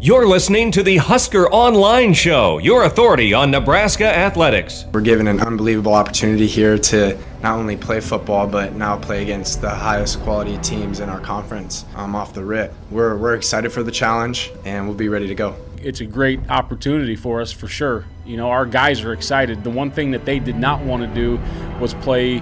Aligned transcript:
You're 0.00 0.28
listening 0.28 0.70
to 0.72 0.84
the 0.84 0.98
Husker 0.98 1.50
Online 1.50 2.14
Show, 2.14 2.58
your 2.58 2.84
authority 2.84 3.34
on 3.34 3.50
Nebraska 3.50 4.06
athletics. 4.06 4.84
We're 4.92 5.00
given 5.00 5.26
an 5.26 5.40
unbelievable 5.40 5.92
opportunity 5.92 6.46
here 6.46 6.78
to 6.78 7.18
not 7.42 7.58
only 7.58 7.76
play 7.76 7.98
football, 7.98 8.46
but 8.46 8.74
now 8.74 8.96
play 8.96 9.22
against 9.22 9.60
the 9.60 9.70
highest 9.70 10.20
quality 10.20 10.56
teams 10.58 11.00
in 11.00 11.08
our 11.08 11.18
conference 11.18 11.84
um, 11.96 12.14
off 12.14 12.32
the 12.32 12.44
rip. 12.44 12.72
We're, 12.92 13.16
we're 13.16 13.34
excited 13.34 13.72
for 13.72 13.82
the 13.82 13.90
challenge 13.90 14.52
and 14.64 14.86
we'll 14.86 14.96
be 14.96 15.08
ready 15.08 15.26
to 15.26 15.34
go. 15.34 15.56
It's 15.82 16.00
a 16.00 16.06
great 16.06 16.48
opportunity 16.48 17.16
for 17.16 17.40
us 17.40 17.50
for 17.50 17.66
sure. 17.66 18.04
You 18.24 18.36
know, 18.36 18.50
our 18.50 18.66
guys 18.66 19.00
are 19.02 19.12
excited. 19.12 19.64
The 19.64 19.70
one 19.70 19.90
thing 19.90 20.12
that 20.12 20.24
they 20.24 20.38
did 20.38 20.56
not 20.56 20.80
want 20.80 21.02
to 21.02 21.08
do 21.12 21.40
was 21.80 21.94
play 21.94 22.40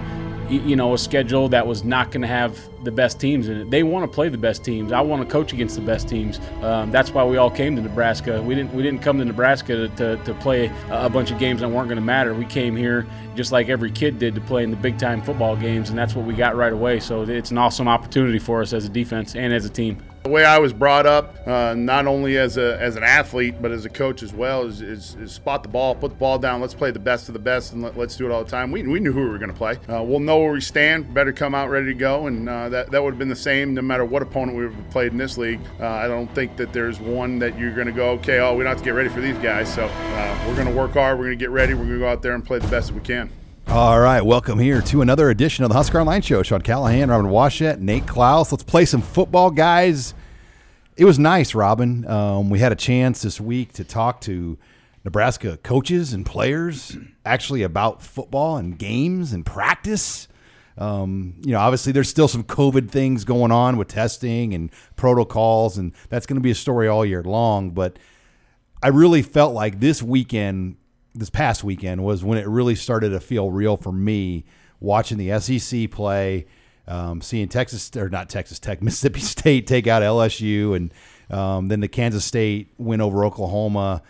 you 0.50 0.76
know, 0.76 0.94
a 0.94 0.98
schedule 0.98 1.48
that 1.48 1.66
was 1.66 1.84
not 1.84 2.10
going 2.10 2.22
to 2.22 2.28
have 2.28 2.58
the 2.84 2.92
best 2.92 3.18
teams 3.20 3.48
in 3.48 3.60
it. 3.60 3.70
They 3.70 3.82
want 3.82 4.10
to 4.10 4.14
play 4.14 4.28
the 4.28 4.38
best 4.38 4.64
teams. 4.64 4.92
I 4.92 5.00
want 5.00 5.22
to 5.22 5.30
coach 5.30 5.52
against 5.52 5.74
the 5.74 5.82
best 5.82 6.08
teams. 6.08 6.40
Um, 6.62 6.90
that's 6.90 7.10
why 7.10 7.24
we 7.24 7.36
all 7.36 7.50
came 7.50 7.74
to 7.76 7.82
Nebraska. 7.82 8.40
We 8.42 8.54
didn't 8.54 8.72
we 8.72 8.82
didn't 8.82 9.02
come 9.02 9.18
to 9.18 9.24
Nebraska 9.24 9.74
to, 9.74 9.88
to, 9.96 10.16
to 10.24 10.34
play 10.34 10.70
a 10.90 11.08
bunch 11.08 11.30
of 11.30 11.38
games 11.38 11.60
that 11.60 11.68
weren't 11.68 11.88
going 11.88 11.96
to 11.96 12.04
matter. 12.04 12.34
We 12.34 12.44
came 12.44 12.76
here 12.76 13.06
just 13.34 13.52
like 13.52 13.68
every 13.68 13.90
kid 13.90 14.18
did 14.18 14.34
to 14.34 14.40
play 14.40 14.62
in 14.62 14.70
the 14.70 14.76
big 14.76 14.98
time 14.98 15.22
football 15.22 15.56
games, 15.56 15.90
and 15.90 15.98
that's 15.98 16.14
what 16.14 16.24
we 16.24 16.34
got 16.34 16.56
right 16.56 16.72
away. 16.72 17.00
So 17.00 17.22
it's 17.22 17.50
an 17.50 17.58
awesome 17.58 17.88
opportunity 17.88 18.38
for 18.38 18.62
us 18.62 18.72
as 18.72 18.84
a 18.84 18.90
defense 18.90 19.34
and 19.36 19.52
as 19.52 19.64
a 19.64 19.70
team. 19.70 19.98
The 20.26 20.32
way 20.32 20.44
I 20.44 20.58
was 20.58 20.72
brought 20.72 21.06
up, 21.06 21.46
uh, 21.46 21.74
not 21.74 22.08
only 22.08 22.36
as 22.36 22.56
a 22.56 22.76
as 22.82 22.96
an 22.96 23.04
athlete 23.04 23.62
but 23.62 23.70
as 23.70 23.84
a 23.84 23.88
coach 23.88 24.24
as 24.24 24.34
well, 24.34 24.66
is, 24.66 24.80
is, 24.80 25.14
is, 25.20 25.30
spot 25.30 25.62
the 25.62 25.68
ball, 25.68 25.94
put 25.94 26.10
the 26.10 26.16
ball 26.16 26.36
down. 26.36 26.60
Let's 26.60 26.74
play 26.74 26.90
the 26.90 26.98
best 26.98 27.28
of 27.28 27.32
the 27.32 27.38
best, 27.38 27.72
and 27.72 27.80
let, 27.80 27.96
us 27.96 28.16
do 28.16 28.26
it 28.26 28.32
all 28.32 28.42
the 28.42 28.50
time. 28.50 28.72
We, 28.72 28.82
we 28.82 28.98
knew 28.98 29.12
who 29.12 29.20
we 29.20 29.28
were 29.28 29.38
going 29.38 29.52
to 29.52 29.56
play. 29.56 29.78
Uh, 29.88 30.02
we'll 30.02 30.18
know 30.18 30.40
where 30.40 30.50
we 30.50 30.60
stand. 30.60 31.14
Better 31.14 31.32
come 31.32 31.54
out 31.54 31.70
ready 31.70 31.86
to 31.86 31.94
go, 31.94 32.26
and 32.26 32.48
uh, 32.48 32.68
that 32.70 32.90
that 32.90 33.00
would 33.00 33.12
have 33.12 33.20
been 33.20 33.28
the 33.28 33.36
same 33.36 33.72
no 33.72 33.82
matter 33.82 34.04
what 34.04 34.20
opponent 34.20 34.58
we 34.58 34.66
played 34.90 35.12
in 35.12 35.18
this 35.18 35.38
league. 35.38 35.60
Uh, 35.78 35.86
I 35.86 36.08
don't 36.08 36.34
think 36.34 36.56
that 36.56 36.72
there's 36.72 36.98
one 36.98 37.38
that 37.38 37.56
you're 37.56 37.72
going 37.72 37.86
to 37.86 37.92
go, 37.92 38.10
okay, 38.14 38.40
oh, 38.40 38.56
we 38.56 38.64
don't 38.64 38.70
have 38.70 38.78
to 38.78 38.84
get 38.84 38.94
ready 38.94 39.08
for 39.08 39.20
these 39.20 39.38
guys. 39.38 39.72
So 39.72 39.84
uh, 39.84 40.44
we're 40.48 40.56
going 40.56 40.66
to 40.66 40.74
work 40.74 40.94
hard. 40.94 41.20
We're 41.20 41.26
going 41.26 41.38
to 41.38 41.42
get 41.44 41.50
ready. 41.50 41.74
We're 41.74 41.84
going 41.84 42.00
to 42.00 42.00
go 42.00 42.08
out 42.08 42.22
there 42.22 42.34
and 42.34 42.44
play 42.44 42.58
the 42.58 42.66
best 42.66 42.88
that 42.88 42.94
we 42.94 43.00
can. 43.02 43.30
All 43.68 43.98
right, 44.00 44.24
welcome 44.24 44.58
here 44.58 44.80
to 44.82 45.02
another 45.02 45.28
edition 45.28 45.64
of 45.64 45.70
the 45.70 45.74
Husker 45.74 45.98
Online 45.98 46.22
Show. 46.22 46.42
Sean 46.42 46.62
Callahan, 46.62 47.10
Robin 47.10 47.30
Washut, 47.30 47.78
Nate 47.78 48.06
Clouse. 48.06 48.52
Let's 48.52 48.62
play 48.62 48.84
some 48.84 49.02
football, 49.02 49.50
guys. 49.50 50.14
It 50.96 51.04
was 51.04 51.18
nice, 51.18 51.54
Robin. 51.54 52.06
Um, 52.06 52.48
we 52.48 52.60
had 52.60 52.72
a 52.72 52.76
chance 52.76 53.22
this 53.22 53.40
week 53.40 53.72
to 53.74 53.84
talk 53.84 54.20
to 54.22 54.56
Nebraska 55.04 55.58
coaches 55.58 56.12
and 56.12 56.24
players 56.24 56.96
actually 57.24 57.62
about 57.64 58.02
football 58.02 58.56
and 58.56 58.78
games 58.78 59.32
and 59.32 59.44
practice. 59.44 60.28
Um, 60.78 61.34
you 61.42 61.52
know, 61.52 61.58
obviously 61.58 61.92
there's 61.92 62.08
still 62.08 62.28
some 62.28 62.44
COVID 62.44 62.90
things 62.90 63.24
going 63.24 63.50
on 63.50 63.76
with 63.76 63.88
testing 63.88 64.54
and 64.54 64.70
protocols, 64.94 65.76
and 65.76 65.92
that's 66.08 66.24
going 66.24 66.36
to 66.36 66.42
be 66.42 66.52
a 66.52 66.54
story 66.56 66.86
all 66.86 67.04
year 67.04 67.22
long. 67.22 67.70
But 67.70 67.98
I 68.82 68.88
really 68.88 69.22
felt 69.22 69.54
like 69.54 69.80
this 69.80 70.02
weekend, 70.02 70.76
this 71.18 71.30
past 71.30 71.64
weekend, 71.64 72.04
was 72.04 72.24
when 72.24 72.38
it 72.38 72.46
really 72.46 72.74
started 72.74 73.10
to 73.10 73.20
feel 73.20 73.50
real 73.50 73.76
for 73.76 73.92
me 73.92 74.44
watching 74.80 75.18
the 75.18 75.38
SEC 75.40 75.90
play 75.90 76.46
um, 76.88 77.20
seeing 77.20 77.48
Texas 77.48 77.90
or 77.96 78.08
not 78.08 78.28
Texas 78.28 78.58
Tech, 78.58 78.82
Mississippi 78.82 79.20
State 79.20 79.66
take 79.66 79.86
out 79.86 80.02
LSU, 80.02 80.76
and 80.76 80.94
um, 81.30 81.68
then 81.68 81.80
the 81.80 81.88
Kansas 81.88 82.24
State 82.24 82.72
win 82.78 83.00
over 83.00 83.24
Oklahoma. 83.24 84.02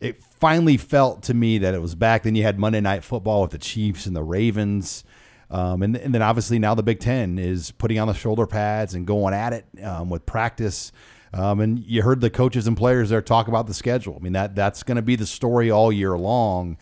It 0.00 0.22
finally 0.22 0.76
felt 0.76 1.22
to 1.24 1.34
me 1.34 1.58
that 1.58 1.74
it 1.74 1.82
was 1.82 1.94
back. 1.94 2.22
Then 2.22 2.34
you 2.34 2.42
had 2.42 2.58
Monday 2.58 2.80
Night 2.80 3.04
Football 3.04 3.42
with 3.42 3.50
the 3.50 3.58
Chiefs 3.58 4.06
and 4.06 4.16
the 4.16 4.22
Ravens. 4.22 5.04
Um, 5.50 5.82
and, 5.82 5.96
and, 5.96 6.14
then 6.14 6.22
obviously 6.22 6.60
now 6.60 6.76
the 6.76 6.82
Big 6.84 7.00
Ten 7.00 7.36
is 7.36 7.72
putting 7.72 7.98
on 7.98 8.06
the 8.06 8.14
shoulder 8.14 8.46
pads 8.46 8.94
and 8.94 9.04
going 9.04 9.34
at 9.34 9.52
it 9.52 9.66
um, 9.82 10.08
with 10.08 10.24
practice. 10.24 10.92
Um, 11.32 11.60
and 11.60 11.78
you 11.86 12.02
heard 12.02 12.20
the 12.20 12.30
coaches 12.30 12.66
and 12.66 12.76
players 12.76 13.10
there 13.10 13.22
talk 13.22 13.46
about 13.46 13.66
the 13.66 13.74
schedule. 13.74 14.16
I 14.18 14.22
mean 14.22 14.32
that 14.32 14.54
that's 14.54 14.82
going 14.82 14.96
to 14.96 15.02
be 15.02 15.16
the 15.16 15.26
story 15.26 15.70
all 15.70 15.92
year 15.92 16.18
long. 16.18 16.76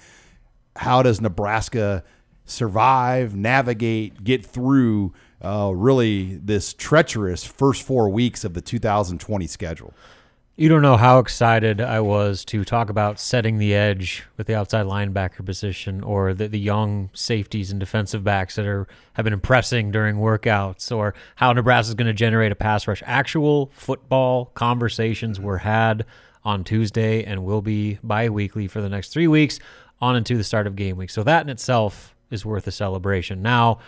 How 0.77 1.03
does 1.03 1.21
Nebraska 1.21 2.05
survive, 2.45 3.35
navigate, 3.35 4.25
get 4.25 4.45
through 4.45 5.13
uh, 5.43 5.71
really 5.75 6.37
this 6.37 6.75
treacherous 6.75 7.45
first 7.45 7.83
four 7.83 8.09
weeks 8.09 8.45
of 8.45 8.55
the 8.55 8.61
2020 8.61 9.47
schedule. 9.47 9.95
You 10.61 10.69
don't 10.69 10.83
know 10.83 10.97
how 10.97 11.21
excited 11.21 11.81
I 11.81 12.01
was 12.01 12.45
to 12.47 12.65
talk 12.65 12.91
about 12.91 13.21
setting 13.21 13.59
the 13.59 13.77
edge 13.77 14.25
with 14.37 14.49
the 14.49 14.57
outside 14.57 14.87
linebacker 14.87 15.47
position 15.47 16.03
or 16.03 16.35
the, 16.35 16.49
the 16.49 16.59
young 16.59 17.11
safeties 17.15 17.71
and 17.71 17.79
defensive 17.79 18.25
backs 18.25 18.57
that 18.57 18.67
are 18.67 18.89
have 19.13 19.23
been 19.23 19.33
impressing 19.33 19.93
during 19.93 20.17
workouts 20.17 20.91
or 20.91 21.15
how 21.37 21.53
Nebraska 21.53 21.91
is 21.91 21.95
going 21.95 22.09
to 22.09 22.13
generate 22.13 22.51
a 22.51 22.57
pass 22.57 22.89
rush. 22.89 23.05
Actual 23.07 23.71
football 23.73 24.47
conversations 24.47 25.39
were 25.39 25.59
had 25.59 26.05
on 26.43 26.65
Tuesday 26.65 27.23
and 27.23 27.45
will 27.45 27.63
be 27.63 28.01
bi-weekly 28.03 28.67
for 28.67 28.81
the 28.81 28.89
next 28.89 29.11
three 29.11 29.29
weeks 29.29 29.61
on 30.01 30.17
into 30.17 30.37
the 30.37 30.43
start 30.43 30.67
of 30.67 30.75
game 30.75 30.97
week. 30.97 31.11
So 31.11 31.23
that 31.23 31.43
in 31.43 31.51
itself 31.51 32.17
is 32.33 32.45
worth 32.45 32.67
a 32.67 32.73
celebration. 32.73 33.43
Now, 33.43 33.79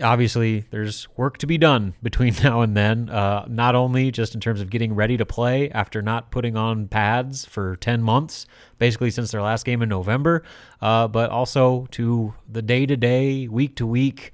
obviously 0.00 0.64
there's 0.70 1.08
work 1.16 1.38
to 1.38 1.46
be 1.46 1.58
done 1.58 1.94
between 2.02 2.34
now 2.42 2.60
and 2.60 2.76
then 2.76 3.08
uh, 3.10 3.44
not 3.48 3.74
only 3.74 4.10
just 4.10 4.34
in 4.34 4.40
terms 4.40 4.60
of 4.60 4.70
getting 4.70 4.94
ready 4.94 5.16
to 5.16 5.26
play 5.26 5.70
after 5.70 6.00
not 6.00 6.30
putting 6.30 6.56
on 6.56 6.88
pads 6.88 7.44
for 7.44 7.76
10 7.76 8.02
months 8.02 8.46
basically 8.78 9.10
since 9.10 9.30
their 9.30 9.42
last 9.42 9.64
game 9.64 9.82
in 9.82 9.88
november 9.88 10.42
uh, 10.80 11.06
but 11.08 11.30
also 11.30 11.86
to 11.90 12.32
the 12.48 12.62
day-to-day 12.62 13.48
week-to-week 13.48 14.32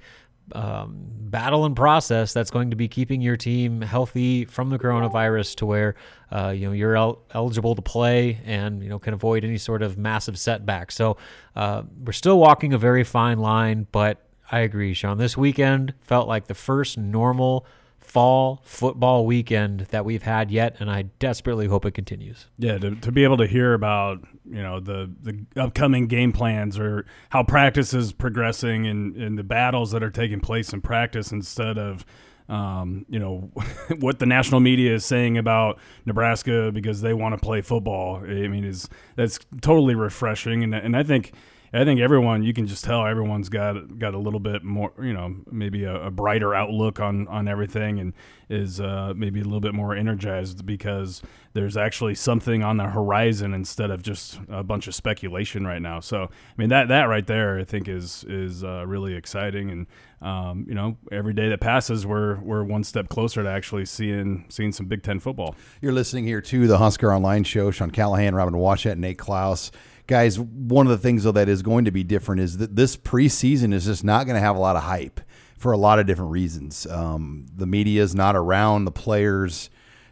um, 0.53 1.05
battle 1.29 1.65
and 1.65 1.75
process 1.75 2.33
that's 2.33 2.49
going 2.49 2.71
to 2.71 2.75
be 2.75 2.87
keeping 2.87 3.21
your 3.21 3.37
team 3.37 3.81
healthy 3.81 4.45
from 4.45 4.69
the 4.69 4.79
coronavirus 4.79 5.55
to 5.55 5.65
where 5.65 5.95
uh, 6.31 6.49
you 6.49 6.65
know 6.65 6.71
you're 6.71 6.95
el- 6.95 7.21
eligible 7.33 7.75
to 7.75 7.81
play 7.81 8.39
and 8.45 8.81
you 8.81 8.89
know 8.89 8.97
can 8.97 9.13
avoid 9.13 9.43
any 9.43 9.57
sort 9.57 9.83
of 9.83 9.97
massive 9.97 10.39
setback. 10.39 10.91
So 10.91 11.17
uh, 11.55 11.83
we're 12.03 12.13
still 12.13 12.39
walking 12.39 12.73
a 12.73 12.77
very 12.77 13.03
fine 13.03 13.37
line, 13.37 13.85
but 13.91 14.28
I 14.51 14.59
agree, 14.59 14.93
Sean. 14.93 15.17
This 15.17 15.37
weekend 15.37 15.93
felt 16.01 16.27
like 16.27 16.47
the 16.47 16.55
first 16.55 16.97
normal 16.97 17.65
fall 17.99 18.61
football 18.63 19.25
weekend 19.25 19.81
that 19.91 20.03
we've 20.03 20.23
had 20.23 20.49
yet, 20.49 20.75
and 20.79 20.89
I 20.89 21.03
desperately 21.19 21.67
hope 21.67 21.85
it 21.85 21.91
continues. 21.91 22.47
Yeah, 22.57 22.77
to, 22.79 22.95
to 22.95 23.11
be 23.11 23.23
able 23.23 23.37
to 23.37 23.45
hear 23.45 23.73
about 23.73 24.19
you 24.49 24.63
know 24.63 24.79
the 24.79 25.11
the 25.21 25.45
upcoming 25.55 26.07
game 26.07 26.31
plans 26.31 26.79
or 26.79 27.05
how 27.29 27.43
practice 27.43 27.93
is 27.93 28.11
progressing 28.11 28.87
and, 28.87 29.15
and 29.15 29.37
the 29.37 29.43
battles 29.43 29.91
that 29.91 30.01
are 30.01 30.09
taking 30.09 30.39
place 30.39 30.73
in 30.73 30.81
practice 30.81 31.31
instead 31.31 31.77
of 31.77 32.03
um, 32.47 33.05
you 33.09 33.19
know 33.19 33.51
what 33.99 34.17
the 34.17 34.25
national 34.25 34.59
media 34.59 34.95
is 34.95 35.05
saying 35.05 35.37
about 35.37 35.79
Nebraska 36.05 36.71
because 36.71 37.01
they 37.01 37.13
want 37.13 37.33
to 37.33 37.37
play 37.39 37.61
football. 37.61 38.23
I 38.23 38.47
mean, 38.47 38.63
is 38.63 38.89
that's 39.15 39.39
totally 39.61 39.93
refreshing, 39.93 40.63
and 40.63 40.73
and 40.73 40.97
I 40.97 41.03
think 41.03 41.33
I 41.73 41.83
think 41.85 41.99
everyone 41.99 42.41
you 42.43 42.53
can 42.53 42.65
just 42.65 42.83
tell 42.83 43.05
everyone's 43.05 43.49
got 43.49 43.99
got 43.99 44.13
a 44.13 44.17
little 44.17 44.39
bit 44.39 44.63
more, 44.63 44.91
you 44.99 45.13
know, 45.13 45.35
maybe 45.51 45.83
a, 45.83 46.07
a 46.07 46.11
brighter 46.11 46.55
outlook 46.55 46.99
on 46.99 47.27
on 47.27 47.47
everything, 47.47 47.99
and 47.99 48.13
is 48.49 48.79
uh, 48.81 49.13
maybe 49.15 49.39
a 49.39 49.43
little 49.43 49.59
bit 49.59 49.75
more 49.75 49.95
energized 49.95 50.65
because 50.65 51.21
there's 51.53 51.77
actually 51.77 52.15
something 52.15 52.63
on 52.63 52.77
the 52.77 52.85
horizon 52.85 53.53
instead 53.53 53.91
of 53.91 54.01
just 54.01 54.39
a 54.49 54.63
bunch 54.63 54.87
of 54.87 54.95
speculation 54.95 55.67
right 55.67 55.81
now. 55.81 55.99
So 55.99 56.23
I 56.23 56.53
mean 56.57 56.69
that 56.69 56.87
that 56.87 57.03
right 57.03 57.25
there, 57.27 57.59
I 57.59 57.63
think 57.63 57.87
is 57.87 58.25
is 58.27 58.63
uh, 58.63 58.85
really 58.87 59.13
exciting, 59.13 59.69
and 59.69 59.87
um, 60.21 60.65
you 60.67 60.73
know, 60.73 60.97
every 61.11 61.33
day 61.33 61.49
that 61.49 61.61
passes, 61.61 62.05
we're 62.05 62.39
we're 62.39 62.63
one 62.63 62.83
step 62.83 63.09
closer 63.09 63.43
to 63.43 63.49
actually 63.49 63.85
seeing 63.85 64.45
seeing 64.49 64.71
some 64.71 64.87
Big 64.87 65.03
Ten 65.03 65.19
football. 65.19 65.55
You're 65.81 65.93
listening 65.93 66.25
here 66.25 66.41
to 66.41 66.67
the 66.67 66.79
Husker 66.79 67.13
Online 67.13 67.43
Show. 67.43 67.69
Sean 67.69 67.91
Callahan, 67.91 68.33
Robin 68.33 68.55
Washut, 68.55 68.97
Nate 68.97 69.19
Clouse 69.19 69.71
guys, 70.09 70.39
one 70.39 70.87
of 70.87 70.91
the 70.91 70.97
things 70.97 71.23
though 71.23 71.31
that 71.31 71.47
is 71.47 71.61
going 71.61 71.85
to 71.85 71.91
be 71.91 72.03
different 72.03 72.41
is 72.41 72.57
that 72.57 72.75
this 72.75 72.97
preseason 72.97 73.71
is 73.71 73.85
just 73.85 74.03
not 74.03 74.25
going 74.25 74.33
to 74.33 74.41
have 74.41 74.55
a 74.55 74.59
lot 74.59 74.75
of 74.75 74.81
hype 74.81 75.21
for 75.55 75.71
a 75.71 75.77
lot 75.77 75.99
of 75.99 76.07
different 76.07 76.31
reasons. 76.31 76.87
Um, 76.87 77.45
the 77.55 77.67
media 77.67 78.01
is 78.01 78.15
not 78.15 78.35
around 78.35 78.85
the 78.85 78.91
players 78.91 79.69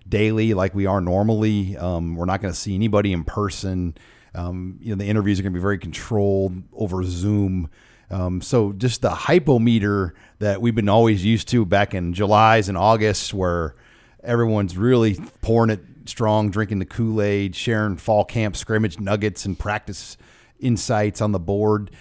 daily 0.07 0.53
like 0.53 0.75
we 0.75 0.85
are 0.85 1.01
normally. 1.01 1.75
Um, 1.77 2.15
we're 2.15 2.25
not 2.25 2.41
going 2.41 2.53
to 2.53 2.59
see 2.59 2.75
anybody 2.75 3.11
in 3.11 3.23
person. 3.23 3.97
Um, 4.35 4.77
you 4.81 4.91
know, 4.91 4.97
the 4.97 5.09
interviews 5.09 5.39
are 5.39 5.43
going 5.43 5.53
to 5.53 5.57
be 5.57 5.61
very 5.61 5.79
controlled 5.79 6.61
over 6.73 7.03
Zoom. 7.03 7.69
Um, 8.11 8.39
so 8.39 8.73
just 8.73 9.01
the 9.01 9.09
hypometer 9.09 10.13
that 10.37 10.61
we've 10.61 10.75
been 10.75 10.89
always 10.89 11.25
used 11.25 11.47
to 11.49 11.65
back 11.65 11.95
in 11.95 12.13
July's 12.13 12.69
and 12.69 12.77
August, 12.77 13.33
where 13.33 13.75
everyone's 14.23 14.77
really 14.77 15.15
pouring 15.41 15.71
it 15.71 15.83
strong, 16.09 16.49
drinking 16.49 16.79
the 16.79 16.85
Kool 16.85 17.21
Aid, 17.21 17.55
sharing 17.55 17.97
fall 17.97 18.25
camp 18.25 18.55
scrimmage 18.55 18.99
nuggets 18.99 19.45
and 19.45 19.57
practice 19.57 20.17
insights 20.59 21.21
on 21.21 21.31
the 21.31 21.39
board. 21.39 21.91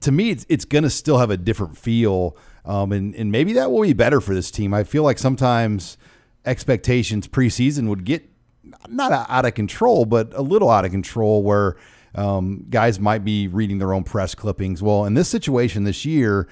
To 0.00 0.12
me, 0.12 0.30
it's, 0.30 0.46
it's 0.48 0.64
going 0.64 0.84
to 0.84 0.90
still 0.90 1.18
have 1.18 1.30
a 1.30 1.36
different 1.36 1.76
feel. 1.76 2.36
Um, 2.64 2.92
and, 2.92 3.14
and 3.14 3.32
maybe 3.32 3.54
that 3.54 3.70
will 3.70 3.82
be 3.82 3.94
better 3.94 4.20
for 4.20 4.34
this 4.34 4.50
team. 4.50 4.74
I 4.74 4.84
feel 4.84 5.02
like 5.02 5.18
sometimes 5.18 5.96
expectations 6.44 7.26
preseason 7.26 7.88
would 7.88 8.04
get 8.04 8.28
not 8.88 9.12
out 9.28 9.44
of 9.44 9.54
control, 9.54 10.04
but 10.04 10.32
a 10.34 10.42
little 10.42 10.70
out 10.70 10.84
of 10.84 10.90
control 10.90 11.42
where 11.42 11.76
um, 12.14 12.66
guys 12.68 13.00
might 13.00 13.24
be 13.24 13.48
reading 13.48 13.78
their 13.78 13.92
own 13.92 14.04
press 14.04 14.34
clippings. 14.34 14.82
Well, 14.82 15.04
in 15.04 15.14
this 15.14 15.28
situation 15.28 15.84
this 15.84 16.04
year, 16.04 16.48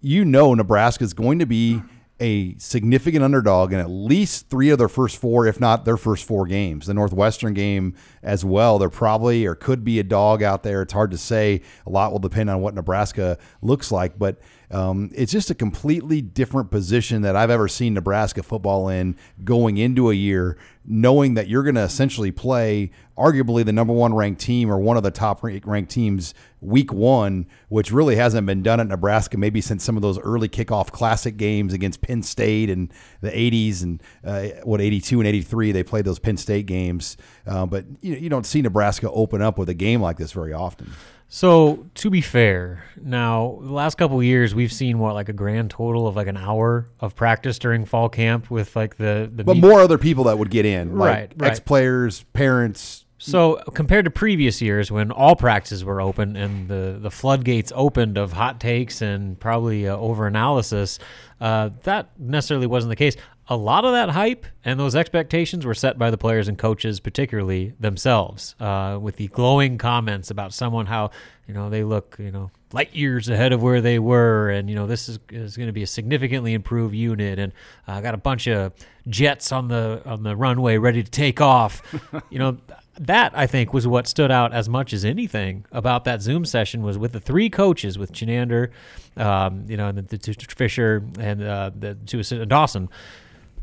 you 0.00 0.24
know 0.24 0.54
Nebraska 0.54 1.04
is 1.04 1.12
going 1.12 1.38
to 1.38 1.46
be 1.46 1.82
a 2.20 2.56
significant 2.58 3.24
underdog 3.24 3.72
in 3.72 3.80
at 3.80 3.88
least 3.88 4.50
three 4.50 4.70
of 4.70 4.78
their 4.78 4.88
first 4.88 5.16
four, 5.16 5.46
if 5.46 5.58
not 5.58 5.84
their 5.84 5.96
first 5.96 6.26
four 6.26 6.46
games. 6.46 6.86
The 6.86 6.94
Northwestern 6.94 7.54
game 7.54 7.94
as 8.22 8.44
well. 8.44 8.78
There 8.78 8.90
probably 8.90 9.46
or 9.46 9.54
could 9.54 9.84
be 9.84 9.98
a 9.98 10.04
dog 10.04 10.42
out 10.42 10.62
there. 10.62 10.82
It's 10.82 10.92
hard 10.92 11.10
to 11.12 11.18
say. 11.18 11.62
A 11.86 11.90
lot 11.90 12.12
will 12.12 12.18
depend 12.18 12.50
on 12.50 12.60
what 12.60 12.74
Nebraska 12.74 13.38
looks 13.62 13.90
like, 13.90 14.18
but 14.18 14.38
um, 14.70 15.10
it's 15.14 15.32
just 15.32 15.50
a 15.50 15.54
completely 15.54 16.20
different 16.20 16.70
position 16.70 17.22
that 17.22 17.34
I've 17.34 17.50
ever 17.50 17.66
seen 17.66 17.94
Nebraska 17.94 18.42
football 18.42 18.88
in 18.88 19.16
going 19.42 19.78
into 19.78 20.10
a 20.10 20.14
year, 20.14 20.56
knowing 20.90 21.34
that 21.34 21.46
you're 21.46 21.62
going 21.62 21.76
to 21.76 21.82
essentially 21.82 22.32
play 22.32 22.90
arguably 23.16 23.64
the 23.64 23.72
number 23.72 23.92
one 23.92 24.12
ranked 24.12 24.40
team 24.40 24.68
or 24.68 24.76
one 24.76 24.96
of 24.96 25.04
the 25.04 25.10
top 25.10 25.40
ranked 25.42 25.90
teams 25.90 26.34
week 26.60 26.92
one, 26.92 27.46
which 27.68 27.92
really 27.92 28.16
hasn't 28.16 28.44
been 28.44 28.60
done 28.60 28.80
at 28.80 28.88
Nebraska 28.88 29.38
maybe 29.38 29.60
since 29.60 29.84
some 29.84 29.94
of 29.94 30.02
those 30.02 30.18
early 30.18 30.48
kickoff 30.48 30.90
classic 30.90 31.36
games 31.36 31.72
against 31.72 32.02
Penn 32.02 32.24
State 32.24 32.68
in 32.68 32.90
the 33.20 33.30
80s 33.30 33.84
and 33.84 34.02
uh, 34.24 34.60
what 34.64 34.80
82 34.80 35.20
and 35.20 35.28
83 35.28 35.70
they 35.70 35.84
played 35.84 36.04
those 36.04 36.18
Penn 36.18 36.36
State 36.36 36.66
games. 36.66 37.16
Uh, 37.46 37.66
but 37.66 37.84
you, 38.00 38.16
you 38.16 38.28
don't 38.28 38.44
see 38.44 38.60
Nebraska 38.60 39.08
open 39.12 39.40
up 39.40 39.58
with 39.58 39.68
a 39.68 39.74
game 39.74 40.02
like 40.02 40.16
this 40.16 40.32
very 40.32 40.52
often. 40.52 40.92
So 41.32 41.86
to 41.94 42.10
be 42.10 42.20
fair, 42.22 42.84
now 43.00 43.60
the 43.62 43.72
last 43.72 43.96
couple 43.96 44.20
years 44.20 44.52
we've 44.52 44.72
seen 44.72 44.98
what 44.98 45.14
like 45.14 45.28
a 45.28 45.32
grand 45.32 45.70
total 45.70 46.08
of 46.08 46.16
like 46.16 46.26
an 46.26 46.36
hour 46.36 46.88
of 46.98 47.14
practice 47.14 47.56
during 47.60 47.84
fall 47.84 48.08
camp 48.08 48.50
with 48.50 48.74
like 48.74 48.96
the 48.96 49.30
the 49.32 49.44
but 49.44 49.54
meet- 49.54 49.62
more 49.62 49.80
other 49.80 49.96
people 49.96 50.24
that 50.24 50.38
would 50.40 50.50
get 50.50 50.66
in, 50.66 50.98
like 50.98 51.08
Right, 51.08 51.32
right. 51.36 51.50
ex 51.52 51.60
players, 51.60 52.24
parents. 52.32 53.06
So 53.18 53.56
compared 53.74 54.06
to 54.06 54.10
previous 54.10 54.60
years 54.60 54.90
when 54.90 55.12
all 55.12 55.36
practices 55.36 55.84
were 55.84 56.00
open 56.00 56.36
and 56.36 56.66
the, 56.68 56.98
the 57.00 57.10
floodgates 57.10 57.70
opened 57.76 58.16
of 58.18 58.32
hot 58.32 58.58
takes 58.58 59.00
and 59.02 59.38
probably 59.38 59.86
uh, 59.86 59.94
over 59.96 60.26
analysis, 60.26 60.98
uh, 61.40 61.68
that 61.84 62.18
necessarily 62.18 62.66
wasn't 62.66 62.88
the 62.88 62.96
case. 62.96 63.16
A 63.50 63.56
lot 63.56 63.84
of 63.84 63.92
that 63.92 64.10
hype 64.10 64.46
and 64.64 64.78
those 64.78 64.94
expectations 64.94 65.66
were 65.66 65.74
set 65.74 65.98
by 65.98 66.10
the 66.10 66.16
players 66.16 66.46
and 66.46 66.56
coaches, 66.56 67.00
particularly 67.00 67.74
themselves, 67.80 68.54
uh, 68.60 68.96
with 69.00 69.16
the 69.16 69.26
glowing 69.26 69.76
comments 69.76 70.30
about 70.30 70.54
someone 70.54 70.86
how 70.86 71.10
you 71.48 71.54
know 71.54 71.68
they 71.68 71.82
look 71.82 72.16
you 72.20 72.30
know 72.30 72.52
light 72.72 72.94
years 72.94 73.28
ahead 73.28 73.52
of 73.52 73.60
where 73.60 73.80
they 73.80 73.98
were, 73.98 74.50
and 74.50 74.70
you 74.70 74.76
know 74.76 74.86
this 74.86 75.08
is, 75.08 75.18
is 75.30 75.56
going 75.56 75.66
to 75.66 75.72
be 75.72 75.82
a 75.82 75.86
significantly 75.86 76.54
improved 76.54 76.94
unit, 76.94 77.40
and 77.40 77.52
uh, 77.88 78.00
got 78.00 78.14
a 78.14 78.18
bunch 78.18 78.46
of 78.46 78.72
jets 79.08 79.50
on 79.50 79.66
the 79.66 80.00
on 80.06 80.22
the 80.22 80.36
runway 80.36 80.78
ready 80.78 81.02
to 81.02 81.10
take 81.10 81.40
off. 81.40 81.82
you 82.30 82.38
know 82.38 82.56
that 83.00 83.32
I 83.34 83.46
think 83.46 83.72
was 83.72 83.86
what 83.86 84.06
stood 84.06 84.30
out 84.30 84.52
as 84.52 84.68
much 84.68 84.92
as 84.92 85.04
anything 85.04 85.64
about 85.72 86.04
that 86.04 86.20
Zoom 86.20 86.44
session 86.44 86.82
was 86.82 86.98
with 86.98 87.12
the 87.12 87.20
three 87.20 87.48
coaches, 87.48 87.98
with 87.98 88.12
Chinander, 88.12 88.70
um, 89.16 89.64
you 89.66 89.76
know, 89.76 89.88
and 89.88 89.96
the, 89.96 90.02
the, 90.02 90.18
two- 90.18 90.34
Fisher 90.54 91.02
and 91.18 91.42
uh, 91.42 91.70
the 91.76 91.94
two 91.94 92.20
assistant 92.20 92.48
Dawson. 92.48 92.88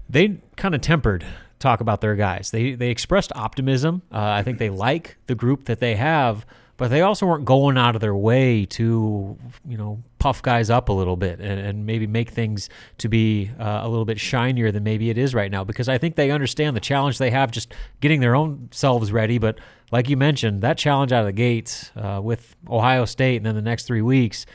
They 0.09 0.37
kind 0.55 0.75
of 0.75 0.81
tempered 0.81 1.25
talk 1.59 1.81
about 1.81 2.01
their 2.01 2.15
guys. 2.15 2.51
They 2.51 2.75
they 2.75 2.89
expressed 2.89 3.31
optimism. 3.35 4.01
Uh, 4.11 4.19
I 4.19 4.43
think 4.43 4.59
they 4.59 4.69
like 4.69 5.17
the 5.27 5.35
group 5.35 5.65
that 5.65 5.79
they 5.79 5.95
have, 5.95 6.45
but 6.77 6.89
they 6.89 7.01
also 7.01 7.25
weren't 7.25 7.45
going 7.45 7.77
out 7.77 7.95
of 7.95 8.01
their 8.01 8.15
way 8.15 8.65
to 8.65 9.37
you 9.67 9.77
know 9.77 10.03
puff 10.19 10.41
guys 10.41 10.69
up 10.69 10.89
a 10.89 10.93
little 10.93 11.15
bit 11.15 11.39
and, 11.39 11.59
and 11.59 11.85
maybe 11.85 12.07
make 12.07 12.29
things 12.29 12.69
to 12.97 13.07
be 13.07 13.51
uh, 13.59 13.81
a 13.83 13.89
little 13.89 14.05
bit 14.05 14.19
shinier 14.19 14.71
than 14.71 14.83
maybe 14.83 15.09
it 15.09 15.17
is 15.17 15.35
right 15.35 15.51
now 15.51 15.63
because 15.63 15.87
I 15.87 15.97
think 15.97 16.15
they 16.15 16.31
understand 16.31 16.75
the 16.75 16.81
challenge 16.81 17.17
they 17.17 17.31
have 17.31 17.51
just 17.51 17.73
getting 18.01 18.19
their 18.19 18.35
own 18.35 18.69
selves 18.71 19.11
ready. 19.11 19.37
But 19.37 19.59
like 19.91 20.09
you 20.09 20.17
mentioned, 20.17 20.61
that 20.61 20.77
challenge 20.77 21.11
out 21.11 21.21
of 21.21 21.27
the 21.27 21.33
gates 21.33 21.91
uh, 21.95 22.19
with 22.23 22.55
Ohio 22.69 23.05
State 23.05 23.37
and 23.37 23.45
then 23.45 23.55
the 23.55 23.61
next 23.61 23.85
three 23.85 24.01
weeks. 24.01 24.45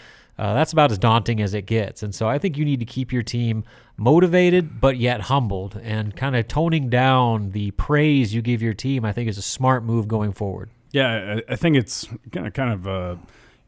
Uh, 0.42 0.54
that's 0.54 0.72
about 0.72 0.90
as 0.90 0.98
daunting 0.98 1.40
as 1.40 1.54
it 1.54 1.66
gets. 1.66 2.02
And 2.02 2.12
so 2.12 2.28
I 2.28 2.36
think 2.36 2.58
you 2.58 2.64
need 2.64 2.80
to 2.80 2.84
keep 2.84 3.12
your 3.12 3.22
team 3.22 3.62
motivated, 3.96 4.80
but 4.80 4.96
yet 4.96 5.20
humbled 5.20 5.80
and 5.80 6.16
kind 6.16 6.34
of 6.34 6.48
toning 6.48 6.90
down 6.90 7.52
the 7.52 7.70
praise 7.70 8.34
you 8.34 8.42
give 8.42 8.60
your 8.60 8.74
team. 8.74 9.04
I 9.04 9.12
think 9.12 9.28
is 9.28 9.38
a 9.38 9.42
smart 9.42 9.84
move 9.84 10.08
going 10.08 10.32
forward. 10.32 10.70
Yeah, 10.90 11.36
I, 11.48 11.52
I 11.52 11.54
think 11.54 11.76
it's 11.76 12.08
kind 12.32 12.48
of 12.48 12.54
kind 12.54 12.72
of 12.72 12.88
uh, 12.88 13.16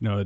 you 0.01 0.09
know 0.09 0.25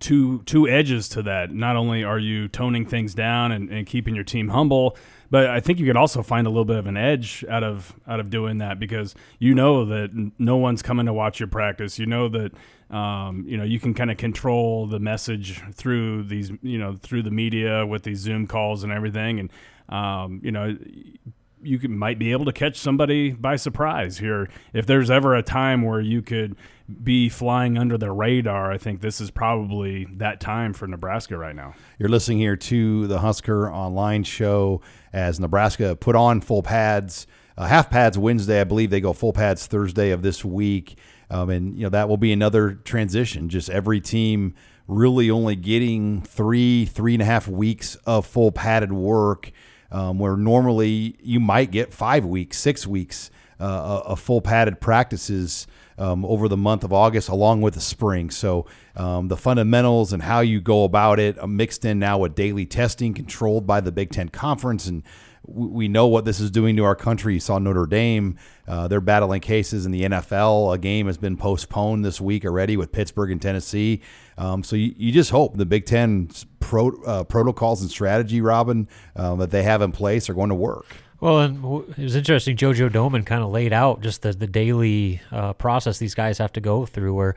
two 0.00 0.42
two 0.42 0.66
edges 0.66 1.08
to 1.10 1.22
that. 1.22 1.52
Not 1.52 1.76
only 1.76 2.02
are 2.02 2.18
you 2.18 2.48
toning 2.48 2.84
things 2.84 3.14
down 3.14 3.52
and, 3.52 3.70
and 3.70 3.86
keeping 3.86 4.16
your 4.16 4.24
team 4.24 4.48
humble, 4.48 4.96
but 5.30 5.46
I 5.46 5.60
think 5.60 5.78
you 5.78 5.86
could 5.86 5.96
also 5.96 6.24
find 6.24 6.48
a 6.48 6.50
little 6.50 6.64
bit 6.64 6.78
of 6.78 6.88
an 6.88 6.96
edge 6.96 7.44
out 7.48 7.62
of 7.62 7.94
out 8.08 8.18
of 8.18 8.28
doing 8.28 8.58
that 8.58 8.80
because 8.80 9.14
you 9.38 9.54
know 9.54 9.84
that 9.84 10.32
no 10.36 10.56
one's 10.56 10.82
coming 10.82 11.06
to 11.06 11.12
watch 11.12 11.38
your 11.38 11.48
practice. 11.48 11.96
You 11.96 12.06
know 12.06 12.28
that 12.30 12.50
um, 12.90 13.44
you 13.46 13.56
know 13.56 13.64
you 13.64 13.80
can 13.80 13.94
kind 13.94 14.10
of 14.10 14.16
control 14.16 14.86
the 14.86 14.98
message 14.98 15.62
through 15.72 16.24
these 16.24 16.52
you 16.62 16.78
know 16.78 16.94
through 16.94 17.22
the 17.22 17.30
media 17.30 17.86
with 17.86 18.02
these 18.02 18.18
Zoom 18.18 18.46
calls 18.46 18.84
and 18.84 18.92
everything, 18.92 19.40
and 19.40 19.50
um, 19.88 20.40
you 20.42 20.52
know 20.52 20.76
you 21.64 21.78
could, 21.78 21.90
might 21.90 22.18
be 22.18 22.32
able 22.32 22.44
to 22.44 22.52
catch 22.52 22.78
somebody 22.78 23.32
by 23.32 23.56
surprise 23.56 24.18
here. 24.18 24.48
If 24.72 24.86
there's 24.86 25.10
ever 25.10 25.34
a 25.34 25.42
time 25.42 25.82
where 25.82 26.00
you 26.00 26.22
could 26.22 26.56
be 27.02 27.28
flying 27.28 27.78
under 27.78 27.96
the 27.96 28.12
radar, 28.12 28.70
I 28.70 28.78
think 28.78 29.00
this 29.00 29.20
is 29.20 29.30
probably 29.30 30.04
that 30.16 30.40
time 30.40 30.72
for 30.72 30.86
Nebraska 30.86 31.36
right 31.36 31.56
now. 31.56 31.74
You're 31.98 32.10
listening 32.10 32.38
here 32.38 32.56
to 32.56 33.06
the 33.06 33.20
Husker 33.20 33.72
Online 33.72 34.22
Show 34.22 34.82
as 35.12 35.40
Nebraska 35.40 35.96
put 35.96 36.14
on 36.14 36.40
full 36.40 36.62
pads, 36.62 37.26
uh, 37.56 37.66
half 37.66 37.90
pads 37.90 38.18
Wednesday. 38.18 38.60
I 38.60 38.64
believe 38.64 38.90
they 38.90 39.00
go 39.00 39.12
full 39.12 39.32
pads 39.32 39.66
Thursday 39.66 40.10
of 40.10 40.22
this 40.22 40.44
week, 40.44 40.98
um, 41.30 41.50
and 41.50 41.76
you 41.76 41.82
know 41.82 41.90
that 41.90 42.08
will 42.08 42.16
be 42.16 42.32
another 42.32 42.72
transition. 42.72 43.48
Just 43.48 43.70
every 43.70 44.00
team 44.00 44.54
really 44.86 45.30
only 45.30 45.56
getting 45.56 46.22
three, 46.22 46.84
three 46.84 47.14
and 47.14 47.22
a 47.22 47.24
half 47.24 47.48
weeks 47.48 47.96
of 48.06 48.26
full 48.26 48.52
padded 48.52 48.92
work, 48.92 49.50
um, 49.90 50.18
where 50.18 50.36
normally 50.36 51.16
you 51.22 51.40
might 51.40 51.70
get 51.70 51.92
five 51.92 52.24
weeks, 52.24 52.58
six 52.58 52.86
weeks 52.86 53.30
uh, 53.60 54.02
of 54.04 54.20
full 54.20 54.40
padded 54.40 54.80
practices 54.80 55.66
um, 55.96 56.24
over 56.24 56.48
the 56.48 56.56
month 56.56 56.84
of 56.84 56.92
August, 56.92 57.28
along 57.28 57.62
with 57.62 57.74
the 57.74 57.80
spring. 57.80 58.30
So 58.30 58.66
um, 58.96 59.28
the 59.28 59.36
fundamentals 59.36 60.12
and 60.12 60.22
how 60.22 60.40
you 60.40 60.60
go 60.60 60.84
about 60.84 61.20
it, 61.20 61.38
uh, 61.38 61.46
mixed 61.46 61.84
in 61.84 61.98
now 61.98 62.18
with 62.18 62.34
daily 62.34 62.66
testing 62.66 63.14
controlled 63.14 63.66
by 63.66 63.80
the 63.80 63.92
Big 63.92 64.10
Ten 64.10 64.28
Conference, 64.28 64.86
and 64.86 65.02
we 65.46 65.88
know 65.88 66.06
what 66.06 66.24
this 66.24 66.40
is 66.40 66.50
doing 66.50 66.76
to 66.76 66.84
our 66.84 66.96
country. 66.96 67.34
You 67.34 67.40
saw 67.40 67.58
Notre 67.58 67.86
Dame; 67.86 68.38
uh, 68.66 68.88
they're 68.88 69.00
battling 69.00 69.40
cases 69.40 69.86
in 69.86 69.92
the 69.92 70.02
NFL. 70.02 70.74
A 70.74 70.78
game 70.78 71.06
has 71.06 71.18
been 71.18 71.36
postponed 71.36 72.04
this 72.04 72.20
week 72.20 72.44
already 72.44 72.76
with 72.76 72.92
Pittsburgh 72.92 73.30
and 73.30 73.40
Tennessee. 73.40 74.00
Um, 74.38 74.62
so 74.62 74.76
you, 74.76 74.94
you 74.96 75.12
just 75.12 75.30
hope 75.30 75.56
the 75.56 75.66
Big 75.66 75.86
Ten 75.86 76.30
pro, 76.60 76.90
uh, 77.04 77.24
protocols 77.24 77.82
and 77.82 77.90
strategy, 77.90 78.40
Robin, 78.40 78.88
uh, 79.14 79.34
that 79.36 79.50
they 79.50 79.62
have 79.62 79.82
in 79.82 79.92
place 79.92 80.28
are 80.28 80.34
going 80.34 80.48
to 80.48 80.54
work. 80.54 80.86
Well, 81.20 81.40
and 81.40 81.56
it 81.96 82.02
was 82.02 82.16
interesting. 82.16 82.56
JoJo 82.56 82.90
Domann 82.90 83.24
kind 83.24 83.42
of 83.42 83.50
laid 83.50 83.72
out 83.72 84.02
just 84.02 84.22
the, 84.22 84.32
the 84.32 84.46
daily 84.46 85.20
uh, 85.30 85.52
process 85.54 85.98
these 85.98 86.14
guys 86.14 86.38
have 86.38 86.52
to 86.54 86.60
go 86.60 86.84
through, 86.84 87.14
where 87.14 87.36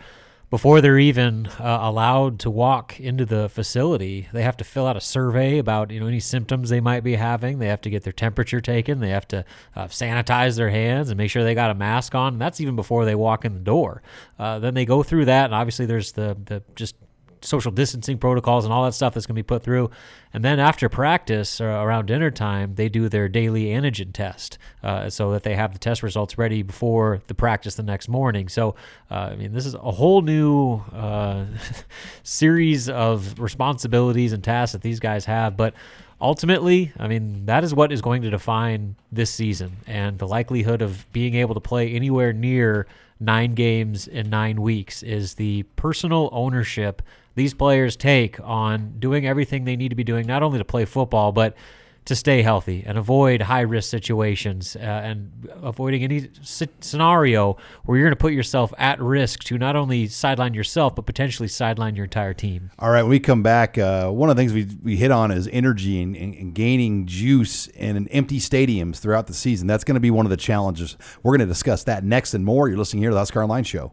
before 0.49 0.79
they're 0.79 0.99
even 0.99 1.47
uh, 1.59 1.79
allowed 1.81 2.39
to 2.39 2.49
walk 2.49 2.99
into 2.99 3.25
the 3.25 3.49
facility, 3.49 4.29
they 4.31 4.43
have 4.43 4.55
to 4.57 4.63
fill 4.63 4.87
out 4.87 4.95
a 4.95 5.01
survey 5.01 5.57
about 5.57 5.91
you 5.91 5.99
know 5.99 6.07
any 6.07 6.21
symptoms 6.21 6.69
they 6.69 6.79
might 6.79 7.03
be 7.03 7.15
having. 7.15 7.59
They 7.59 7.67
have 7.67 7.81
to 7.81 7.89
get 7.89 8.03
their 8.03 8.13
temperature 8.13 8.61
taken. 8.61 8.99
They 8.99 9.09
have 9.09 9.27
to 9.29 9.43
uh, 9.75 9.87
sanitize 9.87 10.55
their 10.55 10.69
hands 10.69 11.09
and 11.09 11.17
make 11.17 11.31
sure 11.31 11.43
they 11.43 11.55
got 11.55 11.71
a 11.71 11.75
mask 11.75 12.15
on. 12.15 12.33
And 12.33 12.41
that's 12.41 12.61
even 12.61 12.75
before 12.77 13.03
they 13.03 13.15
walk 13.15 13.43
in 13.43 13.53
the 13.53 13.59
door. 13.59 14.01
Uh, 14.39 14.59
then 14.59 14.73
they 14.73 14.85
go 14.85 15.03
through 15.03 15.25
that, 15.25 15.45
and 15.45 15.53
obviously 15.53 15.85
there's 15.85 16.13
the 16.13 16.37
the 16.45 16.63
just 16.75 16.95
social 17.41 17.71
distancing 17.71 18.17
protocols 18.17 18.65
and 18.65 18.73
all 18.73 18.85
that 18.85 18.93
stuff 18.93 19.13
that's 19.13 19.25
going 19.25 19.35
to 19.35 19.39
be 19.39 19.43
put 19.43 19.63
through. 19.63 19.89
And 20.33 20.43
then 20.43 20.59
after 20.59 20.89
practice, 20.89 21.61
uh, 21.61 21.65
around 21.65 22.07
dinner 22.07 22.31
time, 22.31 22.75
they 22.75 22.89
do 22.89 23.09
their 23.09 23.27
daily 23.27 23.65
antigen 23.65 24.13
test 24.13 24.57
uh, 24.83 25.09
so 25.09 25.31
that 25.31 25.43
they 25.43 25.55
have 25.55 25.73
the 25.73 25.79
test 25.79 26.03
results 26.03 26.37
ready 26.37 26.63
before 26.63 27.21
the 27.27 27.33
practice 27.33 27.75
the 27.75 27.83
next 27.83 28.07
morning. 28.07 28.49
So, 28.49 28.75
uh, 29.09 29.29
I 29.31 29.35
mean, 29.35 29.53
this 29.53 29.65
is 29.65 29.73
a 29.73 29.91
whole 29.91 30.21
new 30.21 30.81
uh, 30.93 31.45
series 32.23 32.89
of 32.89 33.39
responsibilities 33.39 34.33
and 34.33 34.43
tasks 34.43 34.73
that 34.73 34.81
these 34.81 34.99
guys 34.99 35.25
have. 35.25 35.55
But 35.57 35.73
ultimately, 36.19 36.91
I 36.99 37.07
mean, 37.07 37.45
that 37.45 37.63
is 37.63 37.73
what 37.73 37.91
is 37.91 38.01
going 38.01 38.21
to 38.23 38.29
define 38.29 38.95
this 39.11 39.31
season 39.31 39.77
and 39.87 40.19
the 40.19 40.27
likelihood 40.27 40.81
of 40.81 41.11
being 41.13 41.35
able 41.35 41.53
to 41.53 41.61
play 41.61 41.91
anywhere 41.93 42.33
near 42.33 42.87
nine 43.19 43.53
games 43.55 44.07
in 44.07 44.29
nine 44.29 44.61
weeks 44.61 45.03
is 45.03 45.35
the 45.35 45.63
personal 45.75 46.29
ownership 46.31 47.01
these 47.37 47.53
players 47.53 47.95
take 47.95 48.39
on 48.41 48.95
doing 48.97 49.27
everything 49.27 49.63
they 49.63 49.75
need 49.75 49.89
to 49.89 49.95
be 49.95 50.03
doing, 50.03 50.25
not 50.25 50.41
only 50.41 50.57
to 50.57 50.65
play 50.65 50.85
football, 50.85 51.31
but 51.31 51.55
to 52.05 52.15
stay 52.15 52.41
healthy 52.41 52.83
and 52.87 52.97
avoid 52.97 53.41
high 53.41 53.61
risk 53.61 53.91
situations 53.91 54.75
uh, 54.77 54.79
and 54.79 55.47
avoiding 55.61 56.03
any 56.03 56.29
si- 56.41 56.67
scenario 56.79 57.55
where 57.83 57.97
you're 57.97 58.07
going 58.07 58.15
to 58.15 58.19
put 58.19 58.33
yourself 58.33 58.73
at 58.77 58.99
risk 58.99 59.43
to 59.43 59.57
not 59.57 59.75
only 59.75 60.07
sideline 60.07 60.53
yourself, 60.55 60.95
but 60.95 61.05
potentially 61.05 61.47
sideline 61.47 61.95
your 61.95 62.05
entire 62.05 62.33
team. 62.33 62.71
All 62.79 62.89
right, 62.89 63.03
when 63.03 63.11
we 63.11 63.19
come 63.19 63.43
back, 63.43 63.77
uh, 63.77 64.09
one 64.09 64.31
of 64.31 64.35
the 64.35 64.41
things 64.41 64.53
we, 64.53 64.67
we 64.81 64.95
hit 64.95 65.11
on 65.11 65.29
is 65.29 65.47
energy 65.51 66.01
and, 66.01 66.15
and, 66.15 66.33
and 66.33 66.55
gaining 66.55 67.05
juice 67.05 67.67
in 67.67 68.07
empty 68.07 68.39
stadiums 68.39 68.97
throughout 68.97 69.27
the 69.27 69.33
season. 69.35 69.67
That's 69.67 69.83
going 69.83 69.95
to 69.95 70.01
be 70.01 70.09
one 70.09 70.25
of 70.25 70.31
the 70.31 70.37
challenges. 70.37 70.97
We're 71.21 71.37
going 71.37 71.47
to 71.47 71.53
discuss 71.53 71.83
that 71.83 72.03
next 72.03 72.33
and 72.33 72.43
more. 72.43 72.67
You're 72.67 72.79
listening 72.79 73.03
here 73.03 73.11
to 73.11 73.13
the 73.13 73.19
Husker 73.19 73.43
Online 73.43 73.65
Show. 73.65 73.91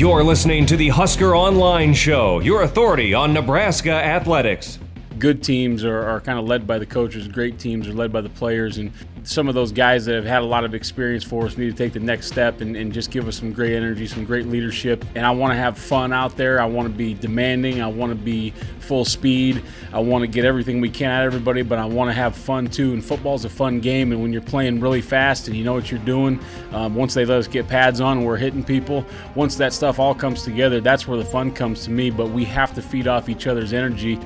You're 0.00 0.24
listening 0.24 0.64
to 0.64 0.78
the 0.78 0.88
Husker 0.88 1.36
Online 1.36 1.92
Show, 1.92 2.40
your 2.40 2.62
authority 2.62 3.12
on 3.12 3.34
Nebraska 3.34 3.92
athletics. 3.92 4.78
Good 5.18 5.42
teams 5.42 5.84
are, 5.84 6.08
are 6.08 6.22
kind 6.22 6.38
of 6.38 6.46
led 6.46 6.66
by 6.66 6.78
the 6.78 6.86
coaches. 6.86 7.28
Great 7.28 7.58
teams 7.58 7.86
are 7.86 7.92
led 7.92 8.10
by 8.10 8.22
the 8.22 8.30
players. 8.30 8.78
And 8.78 8.92
some 9.24 9.48
of 9.48 9.54
those 9.54 9.72
guys 9.72 10.04
that 10.06 10.14
have 10.14 10.24
had 10.24 10.42
a 10.42 10.46
lot 10.46 10.64
of 10.64 10.74
experience 10.74 11.24
for 11.24 11.46
us 11.46 11.56
need 11.56 11.70
to 11.70 11.76
take 11.76 11.92
the 11.92 12.00
next 12.00 12.26
step 12.26 12.60
and, 12.60 12.76
and 12.76 12.92
just 12.92 13.10
give 13.10 13.28
us 13.28 13.36
some 13.36 13.52
great 13.52 13.74
energy, 13.74 14.06
some 14.06 14.24
great 14.24 14.46
leadership. 14.46 15.04
And 15.14 15.26
I 15.26 15.30
want 15.30 15.52
to 15.52 15.56
have 15.56 15.78
fun 15.78 16.12
out 16.12 16.36
there. 16.36 16.60
I 16.60 16.64
want 16.64 16.88
to 16.88 16.94
be 16.94 17.14
demanding. 17.14 17.82
I 17.82 17.86
want 17.86 18.10
to 18.10 18.16
be 18.16 18.50
full 18.80 19.04
speed. 19.04 19.62
I 19.92 20.00
want 20.00 20.22
to 20.22 20.26
get 20.26 20.44
everything 20.44 20.80
we 20.80 20.90
can 20.90 21.10
out 21.10 21.26
of 21.26 21.32
everybody, 21.32 21.62
but 21.62 21.78
I 21.78 21.84
want 21.84 22.08
to 22.08 22.14
have 22.14 22.34
fun 22.34 22.66
too. 22.66 22.92
And 22.92 23.04
football's 23.04 23.44
a 23.44 23.50
fun 23.50 23.80
game. 23.80 24.12
And 24.12 24.22
when 24.22 24.32
you're 24.32 24.42
playing 24.42 24.80
really 24.80 25.02
fast 25.02 25.48
and 25.48 25.56
you 25.56 25.64
know 25.64 25.74
what 25.74 25.90
you're 25.90 26.00
doing, 26.00 26.40
um, 26.72 26.94
once 26.94 27.14
they 27.14 27.24
let 27.24 27.38
us 27.38 27.46
get 27.46 27.68
pads 27.68 28.00
on 28.00 28.18
and 28.18 28.26
we're 28.26 28.36
hitting 28.36 28.64
people, 28.64 29.04
once 29.34 29.56
that 29.56 29.72
stuff 29.72 29.98
all 29.98 30.14
comes 30.14 30.42
together, 30.42 30.80
that's 30.80 31.06
where 31.06 31.18
the 31.18 31.24
fun 31.24 31.50
comes 31.52 31.84
to 31.84 31.90
me. 31.90 32.10
But 32.10 32.30
we 32.30 32.44
have 32.46 32.74
to 32.74 32.82
feed 32.82 33.06
off 33.06 33.28
each 33.28 33.46
other's 33.46 33.72
energy. 33.72 34.18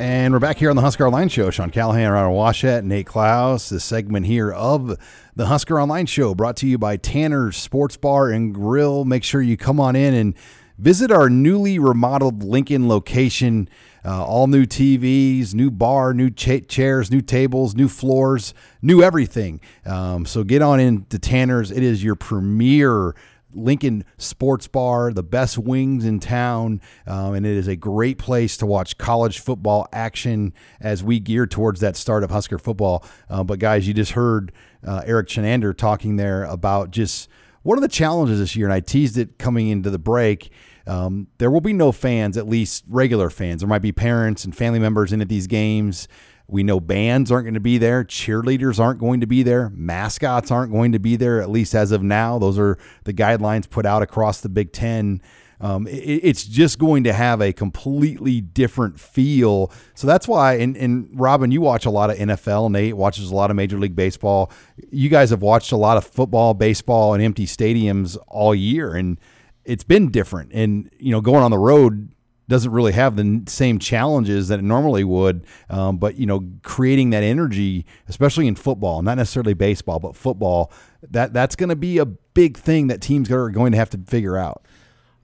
And 0.00 0.32
we're 0.32 0.38
back 0.38 0.56
here 0.56 0.70
on 0.70 0.76
the 0.76 0.82
Husker 0.82 1.04
Online 1.04 1.28
Show. 1.28 1.50
Sean 1.50 1.68
Callahan, 1.68 2.10
Ronald 2.10 2.34
Washut, 2.34 2.84
Nate 2.84 3.04
Clouse. 3.04 3.68
This 3.68 3.84
segment 3.84 4.24
here 4.24 4.50
of 4.50 4.96
the 5.36 5.44
Husker 5.44 5.78
Online 5.78 6.06
Show 6.06 6.34
brought 6.34 6.56
to 6.56 6.66
you 6.66 6.78
by 6.78 6.96
Tanner's 6.96 7.58
Sports 7.58 7.98
Bar 7.98 8.30
and 8.30 8.54
Grill. 8.54 9.04
Make 9.04 9.24
sure 9.24 9.42
you 9.42 9.58
come 9.58 9.78
on 9.78 9.96
in 9.96 10.14
and 10.14 10.34
visit 10.78 11.10
our 11.10 11.28
newly 11.28 11.78
remodeled 11.78 12.42
Lincoln 12.42 12.88
location. 12.88 13.68
Uh, 14.02 14.24
all 14.24 14.46
new 14.46 14.64
TVs, 14.64 15.52
new 15.52 15.70
bar, 15.70 16.14
new 16.14 16.30
cha- 16.30 16.60
chairs, 16.66 17.10
new 17.10 17.20
tables, 17.20 17.74
new 17.74 17.86
floors, 17.86 18.54
new 18.80 19.02
everything. 19.02 19.60
Um, 19.84 20.24
so 20.24 20.44
get 20.44 20.62
on 20.62 20.80
into 20.80 21.18
Tanner's. 21.18 21.70
It 21.70 21.82
is 21.82 22.02
your 22.02 22.14
premier 22.14 23.14
Lincoln 23.52 24.04
Sports 24.18 24.66
Bar, 24.66 25.12
the 25.12 25.22
best 25.22 25.58
wings 25.58 26.04
in 26.04 26.20
town, 26.20 26.80
um, 27.06 27.34
and 27.34 27.46
it 27.46 27.56
is 27.56 27.68
a 27.68 27.76
great 27.76 28.18
place 28.18 28.56
to 28.58 28.66
watch 28.66 28.98
college 28.98 29.38
football 29.38 29.86
action 29.92 30.52
as 30.80 31.02
we 31.02 31.20
gear 31.20 31.46
towards 31.46 31.80
that 31.80 31.96
start 31.96 32.24
of 32.24 32.30
Husker 32.30 32.58
football. 32.58 33.04
Uh, 33.28 33.44
but 33.44 33.58
guys, 33.58 33.86
you 33.88 33.94
just 33.94 34.12
heard 34.12 34.52
uh, 34.86 35.02
Erik 35.04 35.28
Chinander 35.28 35.76
talking 35.76 36.16
there 36.16 36.44
about 36.44 36.90
just 36.90 37.28
one 37.62 37.76
of 37.76 37.82
the 37.82 37.88
challenges 37.88 38.38
this 38.38 38.56
year, 38.56 38.66
and 38.66 38.72
I 38.72 38.80
teased 38.80 39.18
it 39.18 39.38
coming 39.38 39.68
into 39.68 39.90
the 39.90 39.98
break. 39.98 40.50
Um, 40.86 41.28
there 41.38 41.50
will 41.50 41.60
be 41.60 41.72
no 41.72 41.92
fans, 41.92 42.36
at 42.36 42.48
least 42.48 42.84
regular 42.88 43.30
fans. 43.30 43.60
There 43.60 43.68
might 43.68 43.82
be 43.82 43.92
parents 43.92 44.44
and 44.44 44.56
family 44.56 44.78
members 44.78 45.12
in 45.12 45.20
at 45.20 45.28
these 45.28 45.46
games. 45.46 46.08
We 46.50 46.62
know 46.62 46.80
bands 46.80 47.30
aren't 47.30 47.44
going 47.44 47.54
to 47.54 47.60
be 47.60 47.78
there, 47.78 48.04
cheerleaders 48.04 48.78
aren't 48.78 48.98
going 48.98 49.20
to 49.20 49.26
be 49.26 49.42
there, 49.42 49.70
mascots 49.70 50.50
aren't 50.50 50.72
going 50.72 50.92
to 50.92 50.98
be 50.98 51.16
there, 51.16 51.40
at 51.40 51.50
least 51.50 51.74
as 51.74 51.92
of 51.92 52.02
now. 52.02 52.38
Those 52.38 52.58
are 52.58 52.78
the 53.04 53.12
guidelines 53.12 53.68
put 53.68 53.86
out 53.86 54.02
across 54.02 54.40
the 54.40 54.48
Big 54.48 54.72
Ten. 54.72 55.22
Um, 55.60 55.86
it, 55.86 55.92
it's 55.92 56.44
just 56.44 56.78
going 56.78 57.04
to 57.04 57.12
have 57.12 57.40
a 57.40 57.52
completely 57.52 58.40
different 58.40 58.98
feel. 58.98 59.70
So 59.94 60.06
that's 60.06 60.26
why, 60.26 60.54
and, 60.54 60.76
and 60.76 61.08
Robin, 61.12 61.50
you 61.50 61.60
watch 61.60 61.84
a 61.84 61.90
lot 61.90 62.10
of 62.10 62.16
NFL. 62.16 62.70
Nate 62.70 62.96
watches 62.96 63.30
a 63.30 63.34
lot 63.34 63.50
of 63.50 63.56
Major 63.56 63.78
League 63.78 63.94
Baseball. 63.94 64.50
You 64.90 65.08
guys 65.08 65.30
have 65.30 65.42
watched 65.42 65.72
a 65.72 65.76
lot 65.76 65.96
of 65.96 66.06
football, 66.06 66.54
baseball, 66.54 67.14
and 67.14 67.22
empty 67.22 67.46
stadiums 67.46 68.16
all 68.26 68.54
year, 68.54 68.94
and 68.94 69.20
it's 69.64 69.84
been 69.84 70.10
different. 70.10 70.52
And 70.52 70.90
you 70.98 71.12
know, 71.12 71.20
going 71.20 71.42
on 71.42 71.50
the 71.50 71.58
road 71.58 72.10
doesn't 72.50 72.72
really 72.72 72.92
have 72.92 73.16
the 73.16 73.42
same 73.46 73.78
challenges 73.78 74.48
that 74.48 74.58
it 74.58 74.62
normally 74.62 75.04
would. 75.04 75.46
Um, 75.70 75.96
but 75.96 76.16
you 76.16 76.26
know, 76.26 76.46
creating 76.62 77.10
that 77.10 77.22
energy, 77.22 77.86
especially 78.08 78.46
in 78.46 78.56
football, 78.56 79.00
not 79.02 79.16
necessarily 79.16 79.54
baseball, 79.54 80.00
but 80.00 80.14
football, 80.14 80.72
that 81.02 81.32
that's 81.32 81.56
going 81.56 81.70
to 81.70 81.76
be 81.76 81.98
a 81.98 82.04
big 82.04 82.58
thing 82.58 82.88
that 82.88 83.00
teams 83.00 83.30
are 83.30 83.48
going 83.50 83.72
to 83.72 83.78
have 83.78 83.88
to 83.90 83.98
figure 83.98 84.36
out. 84.36 84.64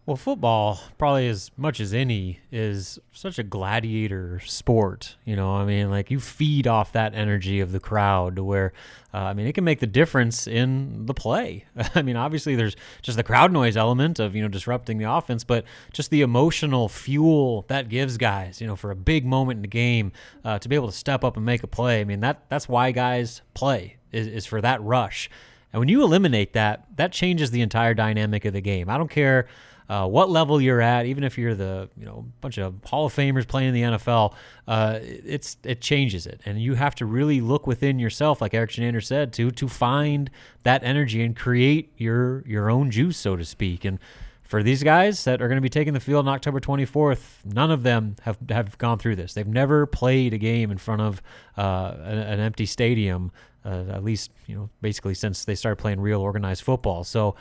Well, 0.07 0.15
football, 0.15 0.79
probably 0.99 1.27
as 1.27 1.51
much 1.57 1.81
as 1.81 1.93
any, 1.93 2.39
is 2.53 3.01
such 3.11 3.41
a 3.41 3.43
gladiator 3.43 4.39
sport. 4.47 5.17
You 5.25 5.35
know, 5.35 5.57
I 5.57 5.65
mean, 5.65 5.91
like 5.91 6.13
you 6.13 6.21
feed 6.21 6.69
off 6.69 6.93
that 6.93 7.13
energy 7.13 7.59
of 7.59 7.73
the 7.73 7.81
crowd 7.81 8.37
to 8.37 8.45
where, 8.45 8.73
uh, 9.13 9.19
I 9.19 9.35
mean, 9.35 9.49
it 9.49 9.55
can 9.55 9.65
make 9.65 9.81
the 9.81 9.87
difference 9.89 10.47
in 10.47 11.07
the 11.07 11.15
play. 11.15 11.65
I 11.97 12.03
mean, 12.03 12.15
obviously, 12.15 12.55
there's 12.55 12.77
just 13.03 13.17
the 13.17 13.25
crowd 13.25 13.51
noise 13.51 13.77
element 13.77 14.21
of, 14.21 14.37
you 14.37 14.43
know, 14.43 14.49
disrupting 14.49 14.99
the 14.99 15.11
offense, 15.11 15.43
but 15.43 15.65
just 15.93 16.11
the 16.11 16.23
emotional 16.23 16.89
fuel 16.89 17.65
that 17.67 17.89
gives 17.89 18.17
guys, 18.17 18.61
you 18.61 18.69
know, 18.69 18.77
for 18.77 18.93
a 18.93 18.97
big 18.97 19.27
moment 19.27 19.59
in 19.59 19.63
the 19.63 19.69
game 19.69 20.13
uh, 20.45 20.57
to 20.61 20.69
be 20.69 20.77
able 20.77 20.87
to 20.87 20.97
step 20.97 21.25
up 21.25 21.37
and 21.37 21.45
make 21.45 21.65
a 21.65 21.67
play. 21.67 22.01
I 22.01 22.05
mean, 22.05 22.21
that 22.21 22.49
that's 22.49 22.69
why 22.69 22.93
guys 22.93 23.43
play, 23.55 23.97
is, 24.13 24.29
is 24.29 24.47
for 24.47 24.61
that 24.61 24.81
rush. 24.85 25.29
And 25.73 25.81
when 25.81 25.89
you 25.89 26.05
eliminate 26.05 26.53
that, 26.53 26.87
that 26.95 27.11
changes 27.11 27.51
the 27.51 27.61
entire 27.61 27.93
dynamic 27.93 28.45
of 28.45 28.53
the 28.53 28.61
game. 28.61 28.89
I 28.89 28.99
don't 28.99 29.11
care 29.11 29.49
uh, 29.89 30.07
what 30.07 30.31
level 30.31 30.61
you're 30.61 30.81
at, 30.81 31.07
even 31.07 31.23
if 31.25 31.39
you're 31.39 31.55
the 31.55 31.89
you 31.97 32.05
know 32.05 32.27
bunch 32.41 32.59
of 32.59 32.75
Hall 32.85 33.07
of 33.07 33.15
Famers 33.15 33.47
playing 33.47 33.69
in 33.69 33.75
the 33.75 33.83
NFL, 33.99 34.35
uh, 34.67 34.99
it's 35.03 35.57
it 35.63 35.81
changes 35.81 36.27
it, 36.27 36.41
and 36.45 36.61
you 36.61 36.75
have 36.75 36.95
to 36.97 37.07
really 37.07 37.41
look 37.41 37.67
within 37.67 37.99
yourself, 37.99 38.41
like 38.41 38.55
Erik 38.55 38.71
Chinander 38.71 39.05
said, 39.05 39.33
to 39.35 39.51
to 39.53 39.69
find 39.69 40.31
that 40.65 40.83
energy 40.83 41.23
and 41.23 41.37
create 41.37 41.93
your 41.97 42.43
your 42.47 42.69
own 42.71 42.91
juice, 42.91 43.17
so 43.17 43.37
to 43.37 43.45
speak, 43.45 43.85
and. 43.85 43.99
For 44.43 44.63
these 44.63 44.85
guys 44.85 45.25
that 45.25 45.43
are 45.43 45.49
going 45.49 45.57
to 45.57 45.61
be 45.61 45.69
taking 45.69 45.93
the 45.93 45.99
field 45.99 46.29
on 46.29 46.33
October 46.33 46.61
24th, 46.61 47.45
none 47.45 47.73
of 47.73 47.83
them 47.83 48.15
have, 48.23 48.39
have 48.49 48.79
gone 48.79 48.97
through 48.97 49.17
this. 49.17 49.35
They've 49.35 49.45
never 49.45 49.87
played 49.87 50.33
a 50.35 50.39
game 50.39 50.71
in 50.71 50.79
front 50.79 51.03
of 51.03 51.21
uh, 51.59 51.97
an, 52.05 52.19
an 52.19 52.39
empty 52.39 52.65
stadium, 52.65 53.33
uh, 53.65 53.87
at 53.91 54.05
least 54.05 54.31
you 54.47 54.55
know 54.55 54.71
basically 54.81 55.15
since 55.15 55.45
they 55.45 55.57
started 55.57 55.83
playing 55.83 55.99
real 55.99 56.21
organized 56.21 56.63
football. 56.63 57.03
So 57.03 57.35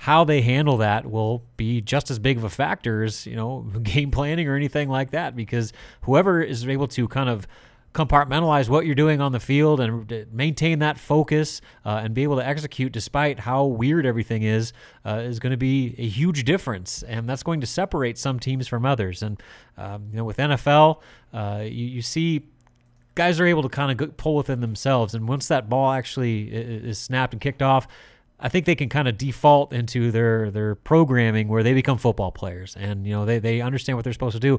how 0.00 0.24
they 0.24 0.40
handle 0.40 0.78
that 0.78 1.10
will 1.10 1.44
be 1.58 1.82
just 1.82 2.10
as 2.10 2.18
big 2.18 2.38
of 2.38 2.44
a 2.44 2.48
factor 2.48 3.04
as 3.04 3.26
you 3.26 3.36
know 3.36 3.60
game 3.82 4.10
planning 4.10 4.48
or 4.48 4.56
anything 4.56 4.88
like 4.88 5.10
that 5.10 5.36
because 5.36 5.74
whoever 6.02 6.40
is 6.42 6.66
able 6.66 6.88
to 6.88 7.06
kind 7.06 7.28
of 7.28 7.46
compartmentalize 7.92 8.68
what 8.68 8.86
you're 8.86 8.94
doing 8.94 9.20
on 9.20 9.32
the 9.32 9.40
field 9.40 9.78
and 9.78 10.26
maintain 10.32 10.78
that 10.78 10.96
focus 10.96 11.60
uh, 11.84 12.00
and 12.02 12.14
be 12.14 12.22
able 12.22 12.36
to 12.36 12.46
execute 12.46 12.92
despite 12.92 13.40
how 13.40 13.64
weird 13.64 14.06
everything 14.06 14.42
is 14.42 14.72
uh, 15.04 15.16
is 15.16 15.38
going 15.38 15.50
to 15.50 15.58
be 15.58 15.94
a 15.98 16.06
huge 16.06 16.44
difference 16.44 17.02
and 17.02 17.28
that's 17.28 17.42
going 17.42 17.60
to 17.60 17.66
separate 17.66 18.16
some 18.16 18.38
teams 18.38 18.66
from 18.66 18.86
others. 18.86 19.22
And 19.22 19.42
um, 19.76 20.08
you 20.12 20.16
know 20.16 20.24
with 20.24 20.38
NFL 20.38 21.00
uh, 21.34 21.60
you, 21.64 21.86
you 21.86 22.00
see 22.00 22.46
guys 23.16 23.38
are 23.38 23.46
able 23.46 23.64
to 23.64 23.68
kind 23.68 24.00
of 24.00 24.16
pull 24.16 24.36
within 24.36 24.60
themselves 24.60 25.14
and 25.14 25.28
once 25.28 25.48
that 25.48 25.68
ball 25.68 25.92
actually 25.92 26.44
is 26.44 26.96
snapped 26.96 27.34
and 27.34 27.40
kicked 27.40 27.60
off 27.60 27.86
I 28.40 28.48
think 28.48 28.66
they 28.66 28.74
can 28.74 28.88
kind 28.88 29.06
of 29.06 29.18
default 29.18 29.72
into 29.72 30.10
their 30.10 30.50
their 30.50 30.74
programming 30.74 31.48
where 31.48 31.62
they 31.62 31.74
become 31.74 31.98
football 31.98 32.32
players 32.32 32.76
and 32.76 33.06
you 33.06 33.12
know 33.12 33.24
they 33.24 33.38
they 33.38 33.60
understand 33.60 33.96
what 33.96 34.04
they're 34.04 34.12
supposed 34.12 34.34
to 34.34 34.40
do. 34.40 34.58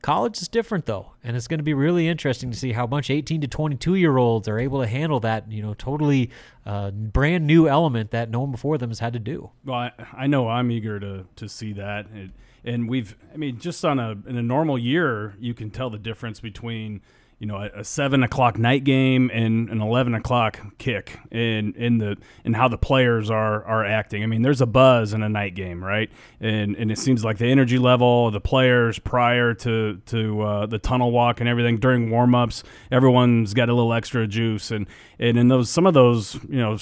College 0.00 0.40
is 0.40 0.46
different 0.46 0.86
though, 0.86 1.12
and 1.24 1.36
it's 1.36 1.48
going 1.48 1.58
to 1.58 1.64
be 1.64 1.74
really 1.74 2.06
interesting 2.06 2.52
to 2.52 2.56
see 2.56 2.72
how 2.72 2.86
much 2.86 3.10
18 3.10 3.40
to 3.40 3.48
22 3.48 3.96
year 3.96 4.16
olds 4.16 4.46
are 4.46 4.58
able 4.58 4.80
to 4.80 4.86
handle 4.86 5.18
that 5.20 5.50
you 5.50 5.60
know 5.60 5.74
totally 5.74 6.30
uh, 6.64 6.90
brand 6.92 7.46
new 7.46 7.68
element 7.68 8.12
that 8.12 8.30
no 8.30 8.40
one 8.40 8.52
before 8.52 8.78
them 8.78 8.90
has 8.90 9.00
had 9.00 9.12
to 9.12 9.18
do. 9.18 9.50
Well, 9.64 9.76
I, 9.76 9.92
I 10.12 10.26
know 10.28 10.48
I'm 10.48 10.70
eager 10.70 11.00
to 11.00 11.26
to 11.34 11.48
see 11.48 11.72
that, 11.72 12.06
it, 12.14 12.30
and 12.64 12.88
we've 12.88 13.16
I 13.34 13.36
mean 13.36 13.58
just 13.58 13.84
on 13.84 13.98
a 13.98 14.12
in 14.26 14.36
a 14.36 14.42
normal 14.42 14.78
year 14.78 15.34
you 15.40 15.52
can 15.52 15.70
tell 15.70 15.90
the 15.90 15.98
difference 15.98 16.38
between 16.38 17.00
you 17.38 17.46
know 17.46 17.56
a, 17.56 17.80
a, 17.80 17.84
seven 17.84 18.22
o'clock 18.22 18.58
night 18.58 18.84
game 18.84 19.30
and 19.32 19.68
an 19.70 19.80
eleven 19.80 20.14
o'clock 20.14 20.60
kick 20.78 21.18
in 21.30 21.72
in 21.74 21.98
the 21.98 22.16
and 22.44 22.56
how 22.56 22.68
the 22.68 22.78
players 22.78 23.30
are 23.30 23.64
are 23.64 23.84
acting. 23.84 24.22
I 24.22 24.26
mean, 24.26 24.42
there's 24.42 24.60
a 24.60 24.66
buzz 24.66 25.12
in 25.12 25.22
a 25.22 25.28
night 25.28 25.54
game, 25.54 25.82
right? 25.82 26.10
And 26.40 26.74
and 26.76 26.90
it 26.90 26.98
seems 26.98 27.24
like 27.24 27.38
the 27.38 27.46
energy 27.46 27.78
level, 27.78 28.26
of 28.26 28.32
the 28.32 28.40
players 28.40 28.98
prior 28.98 29.54
to 29.54 30.00
to 30.06 30.40
uh, 30.40 30.66
the 30.66 30.78
tunnel 30.78 31.12
walk 31.12 31.40
and 31.40 31.48
everything 31.48 31.78
during 31.78 32.08
warmups, 32.08 32.64
everyone's 32.90 33.54
got 33.54 33.68
a 33.68 33.74
little 33.74 33.92
extra 33.92 34.26
juice, 34.26 34.70
and 34.70 34.86
and 35.18 35.38
in 35.38 35.48
those 35.48 35.70
some 35.70 35.86
of 35.86 35.94
those 35.94 36.34
you 36.48 36.58
know 36.58 36.76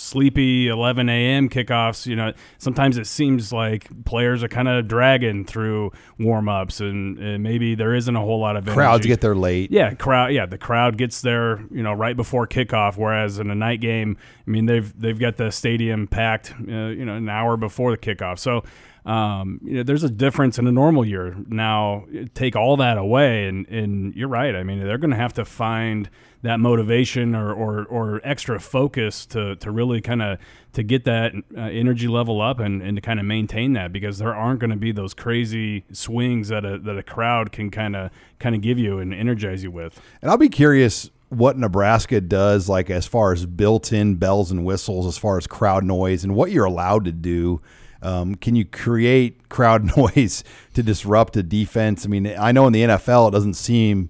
sleepy 0.00 0.68
11 0.68 1.08
a.m. 1.08 1.48
kickoffs, 1.48 2.06
you 2.06 2.16
know, 2.16 2.32
sometimes 2.58 2.96
it 2.96 3.06
seems 3.06 3.52
like 3.52 4.04
players 4.04 4.42
are 4.42 4.48
kind 4.48 4.68
of 4.68 4.88
dragging 4.88 5.44
through 5.44 5.92
warm 6.18 6.48
ups 6.48 6.80
and, 6.80 7.18
and, 7.18 7.40
maybe 7.40 7.74
there 7.74 7.94
isn't 7.94 8.16
a 8.16 8.20
whole 8.20 8.38
lot 8.38 8.56
of 8.56 8.64
energy. 8.64 8.76
Crowds 8.76 9.06
get 9.06 9.20
there 9.20 9.34
late. 9.34 9.70
Yeah, 9.70 9.94
crowd. 9.94 10.32
Yeah, 10.32 10.46
the 10.46 10.58
crowd 10.58 10.98
gets 10.98 11.22
there, 11.22 11.64
you 11.70 11.82
know, 11.82 11.92
right 11.92 12.16
before 12.16 12.46
kickoff. 12.46 12.96
Whereas 12.96 13.38
in 13.38 13.50
a 13.50 13.54
night 13.54 13.80
game, 13.80 14.16
I 14.46 14.50
mean, 14.50 14.66
they've 14.66 14.92
they've 15.00 15.18
got 15.18 15.36
the 15.36 15.50
stadium 15.50 16.06
packed, 16.06 16.52
uh, 16.52 16.88
you 16.88 17.04
know, 17.04 17.14
an 17.14 17.28
hour 17.28 17.56
before 17.56 17.90
the 17.90 17.98
kickoff. 17.98 18.38
So. 18.38 18.64
Um, 19.06 19.60
you 19.64 19.78
know, 19.78 19.82
there's 19.82 20.04
a 20.04 20.10
difference 20.10 20.58
in 20.58 20.66
a 20.66 20.70
normal 20.70 21.06
year. 21.06 21.34
Now, 21.48 22.04
take 22.34 22.54
all 22.54 22.76
that 22.76 22.98
away, 22.98 23.46
and, 23.46 23.66
and 23.68 24.14
you're 24.14 24.28
right. 24.28 24.54
I 24.54 24.62
mean, 24.62 24.78
they're 24.78 24.98
going 24.98 25.12
to 25.12 25.16
have 25.16 25.32
to 25.34 25.46
find 25.46 26.10
that 26.42 26.58
motivation 26.58 27.34
or, 27.34 27.52
or, 27.52 27.84
or 27.84 28.20
extra 28.24 28.58
focus 28.58 29.26
to, 29.26 29.56
to 29.56 29.70
really 29.70 30.00
kind 30.00 30.22
of 30.22 30.38
to 30.72 30.82
get 30.82 31.04
that 31.04 31.32
uh, 31.56 31.60
energy 31.60 32.08
level 32.08 32.40
up 32.40 32.60
and, 32.60 32.80
and 32.80 32.96
to 32.96 33.00
kind 33.00 33.18
of 33.20 33.26
maintain 33.26 33.72
that 33.74 33.92
because 33.92 34.18
there 34.18 34.34
aren't 34.34 34.60
going 34.60 34.70
to 34.70 34.76
be 34.76 34.92
those 34.92 35.12
crazy 35.12 35.84
swings 35.92 36.48
that 36.48 36.64
a, 36.64 36.78
that 36.78 36.96
a 36.96 37.02
crowd 37.02 37.52
can 37.52 37.70
kind 37.70 37.94
of 37.94 38.10
kind 38.38 38.54
of 38.54 38.60
give 38.62 38.78
you 38.78 38.98
and 38.98 39.12
energize 39.12 39.62
you 39.62 39.70
with. 39.70 40.00
And 40.22 40.30
I'll 40.30 40.38
be 40.38 40.48
curious 40.48 41.10
what 41.28 41.58
Nebraska 41.58 42.20
does 42.20 42.68
like 42.68 42.90
as 42.90 43.06
far 43.06 43.32
as 43.32 43.46
built-in 43.46 44.16
bells 44.16 44.50
and 44.50 44.64
whistles 44.64 45.06
as 45.06 45.18
far 45.18 45.38
as 45.38 45.46
crowd 45.46 45.84
noise 45.84 46.24
and 46.24 46.34
what 46.34 46.50
you're 46.50 46.64
allowed 46.64 47.04
to 47.04 47.12
do 47.12 47.60
Um, 48.02 48.34
can 48.36 48.56
you 48.56 48.64
create 48.64 49.48
crowd 49.50 49.84
noise 49.96 50.42
to 50.72 50.82
disrupt 50.82 51.36
a 51.36 51.42
defense? 51.42 52.06
I 52.06 52.08
mean, 52.08 52.26
I 52.26 52.50
know 52.50 52.66
in 52.66 52.72
the 52.72 52.82
NFL 52.82 53.28
it 53.28 53.32
doesn't 53.32 53.54
seem 53.54 54.08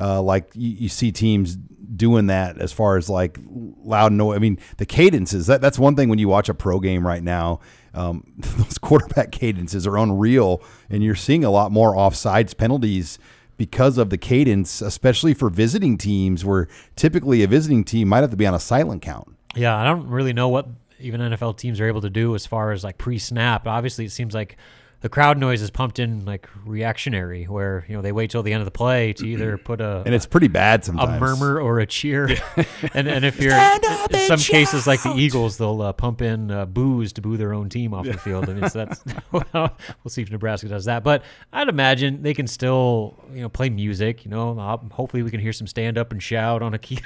uh, 0.00 0.22
like 0.22 0.50
you, 0.54 0.70
you 0.70 0.88
see 0.88 1.12
teams 1.12 1.56
doing 1.56 2.26
that 2.26 2.58
as 2.58 2.72
far 2.72 2.96
as 2.96 3.08
like 3.08 3.38
loud 3.46 4.12
noise. 4.12 4.36
I 4.36 4.38
mean, 4.38 4.58
the 4.78 4.86
cadences 4.86 5.46
that 5.46 5.60
that's 5.60 5.78
one 5.78 5.96
thing 5.96 6.08
when 6.08 6.18
you 6.18 6.28
watch 6.28 6.48
a 6.48 6.54
pro 6.54 6.80
game 6.80 7.06
right 7.06 7.22
now. 7.22 7.60
Um, 7.94 8.24
those 8.36 8.78
quarterback 8.78 9.32
cadences 9.32 9.86
are 9.86 9.96
unreal, 9.96 10.62
and 10.88 11.02
you're 11.02 11.14
seeing 11.14 11.44
a 11.44 11.50
lot 11.50 11.72
more 11.72 11.94
offsides 11.94 12.56
penalties 12.56 13.18
because 13.58 13.98
of 13.98 14.10
the 14.10 14.18
cadence, 14.18 14.80
especially 14.80 15.34
for 15.34 15.50
visiting 15.50 15.98
teams, 15.98 16.44
where 16.44 16.68
typically 16.96 17.42
a 17.42 17.46
visiting 17.46 17.84
team 17.84 18.08
might 18.08 18.20
have 18.20 18.30
to 18.30 18.36
be 18.36 18.46
on 18.46 18.54
a 18.54 18.60
silent 18.60 19.02
count. 19.02 19.28
Yeah, 19.54 19.76
I 19.76 19.84
don't 19.84 20.08
really 20.08 20.32
know 20.32 20.48
what 20.48 20.66
even 20.98 21.20
NFL 21.20 21.58
teams 21.58 21.80
are 21.80 21.86
able 21.86 22.00
to 22.00 22.10
do 22.10 22.34
as 22.34 22.46
far 22.46 22.72
as 22.72 22.82
like 22.82 22.96
pre-snap. 22.96 23.66
Obviously, 23.66 24.06
it 24.06 24.12
seems 24.12 24.34
like 24.34 24.56
the 25.02 25.08
crowd 25.08 25.36
noise 25.36 25.60
is 25.62 25.70
pumped 25.70 25.98
in 25.98 26.24
like 26.24 26.48
reactionary, 26.64 27.44
where 27.44 27.84
you 27.88 27.96
know 27.96 28.02
they 28.02 28.12
wait 28.12 28.30
till 28.30 28.44
the 28.44 28.52
end 28.52 28.60
of 28.60 28.64
the 28.64 28.70
play 28.70 29.12
to 29.14 29.26
either 29.26 29.58
put 29.58 29.80
a 29.80 30.02
and 30.06 30.14
it's 30.14 30.26
pretty 30.26 30.46
bad 30.46 30.84
sometimes 30.84 31.16
a 31.16 31.20
murmur 31.20 31.60
or 31.60 31.80
a 31.80 31.86
cheer. 31.86 32.28
and 32.94 33.08
and 33.08 33.24
if 33.24 33.40
you're 33.40 33.52
in 33.52 34.28
some 34.28 34.38
cases 34.38 34.86
like 34.86 35.02
the 35.02 35.14
Eagles, 35.16 35.58
they'll 35.58 35.82
uh, 35.82 35.92
pump 35.92 36.22
in 36.22 36.52
uh, 36.52 36.66
boos 36.66 37.12
to 37.14 37.20
boo 37.20 37.36
their 37.36 37.52
own 37.52 37.68
team 37.68 37.92
off 37.92 38.06
the 38.06 38.16
field. 38.16 38.48
I 38.48 38.54
mean, 38.54 38.70
so 38.70 38.86
that's 38.86 39.04
we'll 39.52 39.70
see 40.08 40.22
if 40.22 40.30
Nebraska 40.30 40.68
does 40.68 40.84
that. 40.84 41.02
But 41.02 41.24
I'd 41.52 41.68
imagine 41.68 42.22
they 42.22 42.32
can 42.32 42.46
still 42.46 43.16
you 43.32 43.42
know 43.42 43.48
play 43.48 43.70
music. 43.70 44.24
You 44.24 44.30
know, 44.30 44.56
uh, 44.56 44.76
hopefully 44.92 45.24
we 45.24 45.32
can 45.32 45.40
hear 45.40 45.52
some 45.52 45.66
stand 45.66 45.98
up 45.98 46.12
and 46.12 46.22
shout 46.22 46.62
on 46.62 46.74
a 46.74 46.78
key 46.78 47.00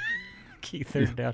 key 0.61 0.83
third 0.83 1.15
down. 1.15 1.33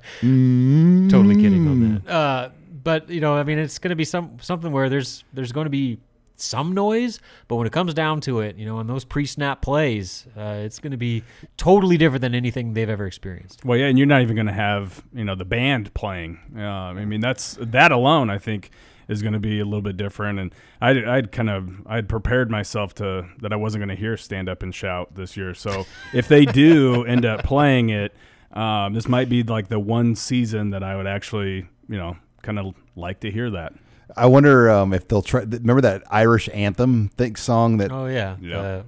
Totally 1.10 1.36
kidding 1.36 1.68
on 1.68 2.02
that. 2.06 2.10
Uh, 2.10 2.50
but 2.84 3.10
you 3.10 3.20
know, 3.20 3.36
I 3.36 3.44
mean, 3.44 3.60
it's 3.60 3.80
going 3.80 3.90
to 3.90 3.98
be 3.98 4.06
some 4.06 4.38
something 4.40 4.72
where 4.72 4.88
there's 4.88 5.26
there's 5.34 5.52
going 5.52 5.66
to 5.66 5.70
be 5.70 6.00
some 6.36 6.74
noise, 6.74 7.20
but 7.48 7.56
when 7.56 7.68
it 7.68 7.74
comes 7.74 7.94
down 7.94 8.22
to 8.22 8.40
it, 8.40 8.56
you 8.56 8.66
know, 8.66 8.80
in 8.80 8.88
those 8.88 9.06
pre-snap 9.06 9.62
plays, 9.62 10.26
uh, 10.38 10.62
it's 10.64 10.80
going 10.80 10.92
to 10.92 10.98
be 10.98 11.24
totally 11.58 11.98
different 11.98 12.22
than 12.22 12.36
anything 12.36 12.74
they've 12.74 12.90
ever 12.90 13.06
experienced. 13.06 13.64
Well, 13.64 13.78
yeah, 13.78 13.88
and 13.88 13.98
you're 13.98 14.08
not 14.08 14.22
even 14.22 14.36
going 14.36 14.48
to 14.48 14.54
have 14.54 15.04
you 15.14 15.24
know 15.24 15.36
the 15.36 15.46
band 15.46 15.94
playing. 15.94 16.40
Uh, 16.58 16.62
I 16.62 17.06
mean, 17.06 17.22
that's 17.22 17.58
that 17.60 17.92
alone. 17.92 18.30
I 18.30 18.38
think 18.38 18.72
is 19.08 19.22
going 19.22 19.34
to 19.34 19.40
be 19.40 19.60
a 19.60 19.66
little 19.66 19.82
bit 19.82 19.98
different. 19.98 20.40
And 20.40 20.56
I'd, 20.82 21.06
I'd 21.06 21.32
kind 21.32 21.50
of 21.50 21.70
I'd 21.86 22.10
prepared 22.10 22.50
myself 22.50 22.94
to 22.96 23.28
that 23.42 23.54
I 23.54 23.56
wasn't 23.56 23.82
going 23.82 23.96
to 23.96 24.00
hear 24.00 24.18
stand 24.18 24.50
up 24.50 24.64
and 24.64 24.74
shout 24.74 25.16
this 25.16 25.36
year. 25.38 25.54
So 25.54 25.86
if 26.14 26.28
they 26.28 26.46
do 26.46 27.04
end 27.08 27.26
up 27.26 27.44
playing 27.44 27.90
it, 27.90 28.14
um, 28.52 28.94
this 28.94 29.08
might 29.08 29.30
be 29.30 29.44
like 29.44 29.68
the 29.68 29.80
one 29.80 30.16
season 30.16 30.72
that 30.72 30.84
I 30.84 30.96
would 30.96 31.08
actually 31.08 31.68
you 31.88 31.98
know 31.98 32.18
kind 32.42 32.60
of 32.60 32.76
like 32.96 33.22
to 33.22 33.32
hear 33.32 33.50
that. 33.52 33.74
I 34.16 34.26
wonder 34.28 34.70
um, 34.70 34.94
if 34.94 35.08
they'll 35.08 35.22
try. 35.22 35.42
Remember 35.42 35.82
that 35.82 36.04
Irish 36.10 36.50
anthem 36.54 37.10
think 37.10 37.38
song 37.38 37.78
that 37.78 37.92
Oh 37.92 38.06
yeah, 38.08 38.36
Yeah. 38.42 38.60
Uh, 38.60 38.84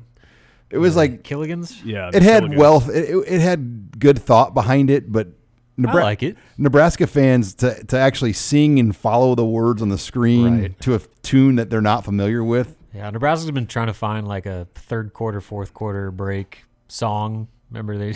it 0.70 0.78
was 0.80 0.96
like 0.96 1.24
Killigans. 1.24 1.82
Yeah, 1.86 2.10
it 2.14 2.22
had 2.24 2.44
Killigans. 2.44 2.58
wealth. 2.58 2.90
It, 2.90 3.10
it- 3.10 3.26
it 3.36 3.42
had 3.42 4.00
good 4.00 4.20
thought 4.20 4.54
behind 4.54 4.90
it, 4.90 5.12
but 5.12 5.30
Nebra- 5.80 6.04
like 6.04 6.24
it. 6.24 6.38
Nebraska 6.58 7.06
fans 7.08 7.54
to 7.56 7.84
to 7.86 7.98
actually 7.98 8.34
sing 8.34 8.80
and 8.80 8.96
follow 8.96 9.36
the 9.36 9.46
words 9.46 9.82
on 9.82 9.90
the 9.90 9.98
screen 9.98 10.62
Right. 10.62 10.80
to 10.82 10.96
a 10.96 11.00
tune 11.22 11.56
that 11.56 11.70
they're 11.70 11.82
not 11.82 12.04
familiar 12.06 12.44
with. 12.44 12.76
Yeah, 12.94 13.10
Nebraska's 13.10 13.52
been 13.52 13.68
trying 13.68 13.88
to 13.88 13.94
find 13.94 14.28
like 14.28 14.46
a 14.46 14.68
third 14.74 15.12
quarter, 15.14 15.42
fourth 15.42 15.74
quarter 15.74 16.12
break 16.12 16.64
song. 16.88 17.48
Remember 17.70 17.98
they, 17.98 18.16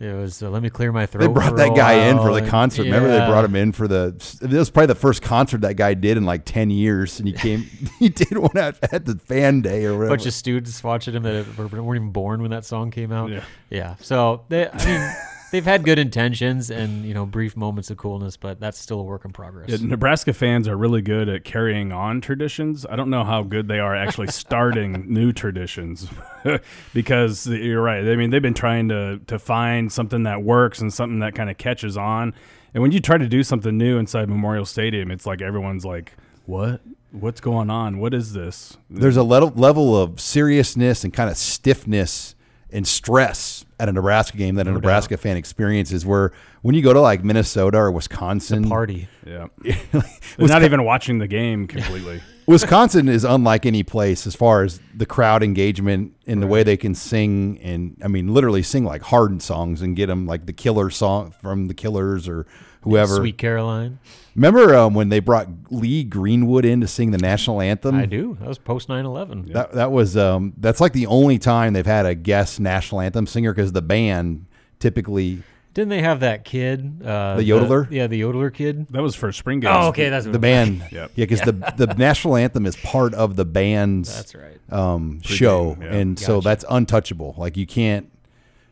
it 0.00 0.12
was 0.12 0.42
uh, 0.42 0.50
"Let 0.50 0.62
Me 0.62 0.70
Clear 0.70 0.90
My 0.92 1.06
Throat." 1.06 1.20
They 1.22 1.32
brought 1.32 1.50
for 1.50 1.56
that 1.56 1.72
a 1.72 1.74
guy 1.74 2.08
in 2.08 2.16
for 2.18 2.30
the 2.30 2.38
and- 2.38 2.48
concert. 2.48 2.82
Remember, 2.84 3.08
they 3.08 3.18
brought 3.26 3.44
him 3.44 3.54
in 3.54 3.72
for 3.72 3.86
the. 3.88 4.14
It 4.42 4.50
was 4.50 4.70
probably 4.70 4.88
the 4.88 4.94
first 4.94 5.22
concert 5.22 5.60
that 5.62 5.76
guy 5.76 5.94
did 5.94 6.16
in 6.16 6.24
like 6.24 6.44
ten 6.44 6.70
years, 6.70 7.18
and 7.20 7.28
he 7.28 7.32
came. 7.38 7.60
he 7.98 8.08
did 8.08 8.36
one 8.36 8.56
at, 8.56 8.76
at 8.92 9.04
the 9.06 9.16
fan 9.16 9.60
day 9.60 9.84
or 9.86 10.04
A 10.04 10.08
bunch 10.08 10.26
of 10.26 10.32
students 10.34 10.82
watching 10.82 11.14
him 11.14 11.22
that 11.22 11.56
were- 11.56 11.66
weren't 11.68 11.96
even 11.96 12.10
born 12.10 12.42
when 12.42 12.50
that 12.50 12.64
song 12.64 12.90
came 12.90 13.12
out. 13.12 13.30
Yeah. 13.30 13.44
yeah. 13.70 13.94
So 14.00 14.44
they, 14.48 14.68
I 14.68 14.84
mean, 14.84 15.16
they've 15.50 15.64
had 15.64 15.84
good 15.84 15.98
intentions 15.98 16.70
and 16.70 17.04
you 17.04 17.14
know 17.14 17.26
brief 17.26 17.56
moments 17.56 17.90
of 17.90 17.96
coolness, 17.96 18.36
but 18.36 18.60
that's 18.60 18.78
still 18.78 19.00
a 19.00 19.02
work 19.02 19.24
in 19.24 19.32
progress. 19.32 19.68
Yeah, 19.68 19.78
Nebraska 19.80 20.32
fans 20.32 20.66
are 20.68 20.76
really 20.76 21.02
good 21.02 21.28
at 21.28 21.44
carrying 21.44 21.92
on 21.92 22.20
traditions. 22.20 22.84
I 22.88 22.96
don't 22.96 23.10
know 23.10 23.24
how 23.24 23.42
good 23.42 23.68
they 23.68 23.78
are 23.78 23.94
actually 23.94 24.26
starting 24.30 25.12
new 25.12 25.32
traditions, 25.32 26.08
because 26.94 27.46
you're 27.46 27.82
right. 27.82 28.06
I 28.06 28.16
mean, 28.16 28.30
they've 28.30 28.42
been 28.42 28.54
trying 28.54 28.88
to 28.88 29.20
to 29.26 29.38
find 29.38 29.92
something 29.92 30.24
that 30.24 30.42
works 30.42 30.80
and 30.80 30.92
something 30.92 31.20
that 31.20 31.34
kind 31.34 31.50
of 31.50 31.58
catches 31.58 31.96
on. 31.96 32.34
And 32.72 32.82
when 32.82 32.90
you 32.90 33.00
try 33.00 33.18
to 33.18 33.28
do 33.28 33.42
something 33.44 33.78
new 33.78 33.98
inside 33.98 34.28
Memorial 34.28 34.64
Stadium, 34.64 35.10
it's 35.10 35.26
like 35.26 35.40
everyone's 35.40 35.84
like, 35.84 36.14
"What? 36.46 36.80
What's 37.12 37.40
going 37.40 37.70
on? 37.70 37.98
What 37.98 38.12
is 38.12 38.32
this?" 38.32 38.76
There's 38.90 39.16
a 39.16 39.22
level 39.22 39.52
level 39.54 39.96
of 40.00 40.20
seriousness 40.20 41.04
and 41.04 41.12
kind 41.12 41.30
of 41.30 41.36
stiffness 41.36 42.34
and 42.70 42.88
stress 42.88 43.53
at 43.78 43.88
a 43.88 43.92
Nebraska 43.92 44.36
game 44.36 44.54
that 44.56 44.66
a 44.66 44.72
Nebraska 44.72 45.16
fan 45.16 45.36
experiences. 45.36 46.06
Where 46.06 46.32
when 46.62 46.74
you 46.74 46.82
go 46.82 46.92
to 46.92 47.00
like 47.00 47.24
Minnesota 47.24 47.78
or 47.78 47.90
Wisconsin, 47.90 48.68
Party. 48.68 49.08
Yeah, 49.26 49.48
not 50.38 50.62
even 50.62 50.84
watching 50.84 51.18
the 51.18 51.28
game 51.28 51.66
completely. 51.66 52.22
Wisconsin 52.46 53.08
is 53.08 53.24
unlike 53.24 53.64
any 53.64 53.82
place 53.82 54.26
as 54.26 54.36
far 54.36 54.64
as 54.64 54.78
the 54.94 55.06
crowd 55.06 55.42
engagement 55.42 56.14
and 56.26 56.42
the 56.42 56.46
way 56.46 56.62
they 56.62 56.76
can 56.76 56.94
sing 56.94 57.58
and 57.62 57.96
I 58.04 58.08
mean 58.08 58.34
literally 58.34 58.62
sing 58.62 58.84
like 58.84 59.02
hardened 59.02 59.42
songs 59.42 59.80
and 59.80 59.96
get 59.96 60.06
them 60.06 60.26
like 60.26 60.44
the 60.44 60.52
Killer 60.52 60.90
song 60.90 61.34
from 61.40 61.68
the 61.68 61.74
Killers 61.74 62.28
or 62.28 62.46
whoever. 62.84 63.16
Sweet 63.16 63.36
Caroline. 63.38 63.98
Remember 64.36 64.74
um, 64.74 64.94
when 64.94 65.08
they 65.10 65.20
brought 65.20 65.48
Lee 65.70 66.02
Greenwood 66.04 66.64
in 66.64 66.80
to 66.80 66.86
sing 66.88 67.10
the 67.10 67.18
national 67.18 67.60
anthem? 67.60 67.94
I 67.96 68.06
do. 68.06 68.36
That 68.40 68.48
was 68.48 68.58
post 68.58 68.88
9/11. 68.88 69.52
That 69.52 69.72
that 69.72 69.92
was 69.92 70.16
um, 70.16 70.52
that's 70.56 70.80
like 70.80 70.92
the 70.92 71.06
only 71.06 71.38
time 71.38 71.72
they've 71.72 71.84
had 71.86 72.04
a 72.06 72.14
guest 72.14 72.58
national 72.60 73.00
anthem 73.00 73.26
singer 73.26 73.52
because 73.52 73.72
the 73.72 73.82
band 73.82 74.46
typically 74.80 75.42
Didn't 75.72 75.90
they 75.90 76.02
have 76.02 76.20
that 76.20 76.44
kid? 76.44 77.00
Uh, 77.04 77.36
The 77.36 77.48
yodeler? 77.48 77.88
yeah, 77.90 78.06
the 78.08 78.20
yodeler 78.20 78.52
kid. 78.52 78.86
That 78.90 79.02
was 79.02 79.14
for 79.14 79.30
spring 79.32 79.60
games. 79.60 79.72
Oh, 79.78 79.88
okay, 79.88 80.08
that's 80.08 80.26
the 80.26 80.38
band 80.38 80.82
Yep. 80.90 81.12
yeah 81.14 81.24
because 81.24 81.40
the 81.42 81.52
the 81.76 81.94
national 81.96 82.34
anthem 82.36 82.66
is 82.66 82.74
part 82.76 83.14
of 83.14 83.36
the 83.36 83.44
band's 83.44 84.12
That's 84.14 84.34
right. 84.34 84.58
um, 84.72 85.20
show 85.22 85.76
yeah. 85.80 85.94
and 85.94 86.18
so 86.18 86.40
that's 86.40 86.64
untouchable 86.68 87.34
like 87.38 87.56
you 87.56 87.66
can't 87.68 88.10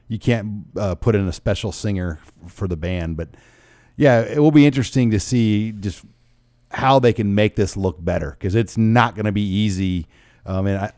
you 0.09 0.18
can't 0.18 0.64
uh, 0.77 0.96
put 0.96 1.14
in 1.14 1.27
a 1.29 1.33
special 1.33 1.70
singer 1.72 2.18
f- 2.44 2.53
for 2.53 2.66
the 2.68 2.77
band 2.77 3.16
but 3.16 3.29
yeah 3.96 4.20
it 4.20 4.38
will 4.38 4.50
be 4.50 4.66
interesting 4.66 5.11
to 5.11 5.20
see 5.20 5.72
just 5.72 6.05
how 6.70 6.98
they 6.98 7.12
can 7.12 7.35
make 7.35 7.57
this 7.57 7.76
look 7.76 8.02
better 8.02 8.31
because 8.38 8.55
it's 8.55 8.78
not 8.78 9.14
going 9.14 9.26
to 9.26 9.33
be 9.33 9.42
easy 9.42 10.07
um, 10.46 10.66
and 10.66 10.78
I, 10.78 10.92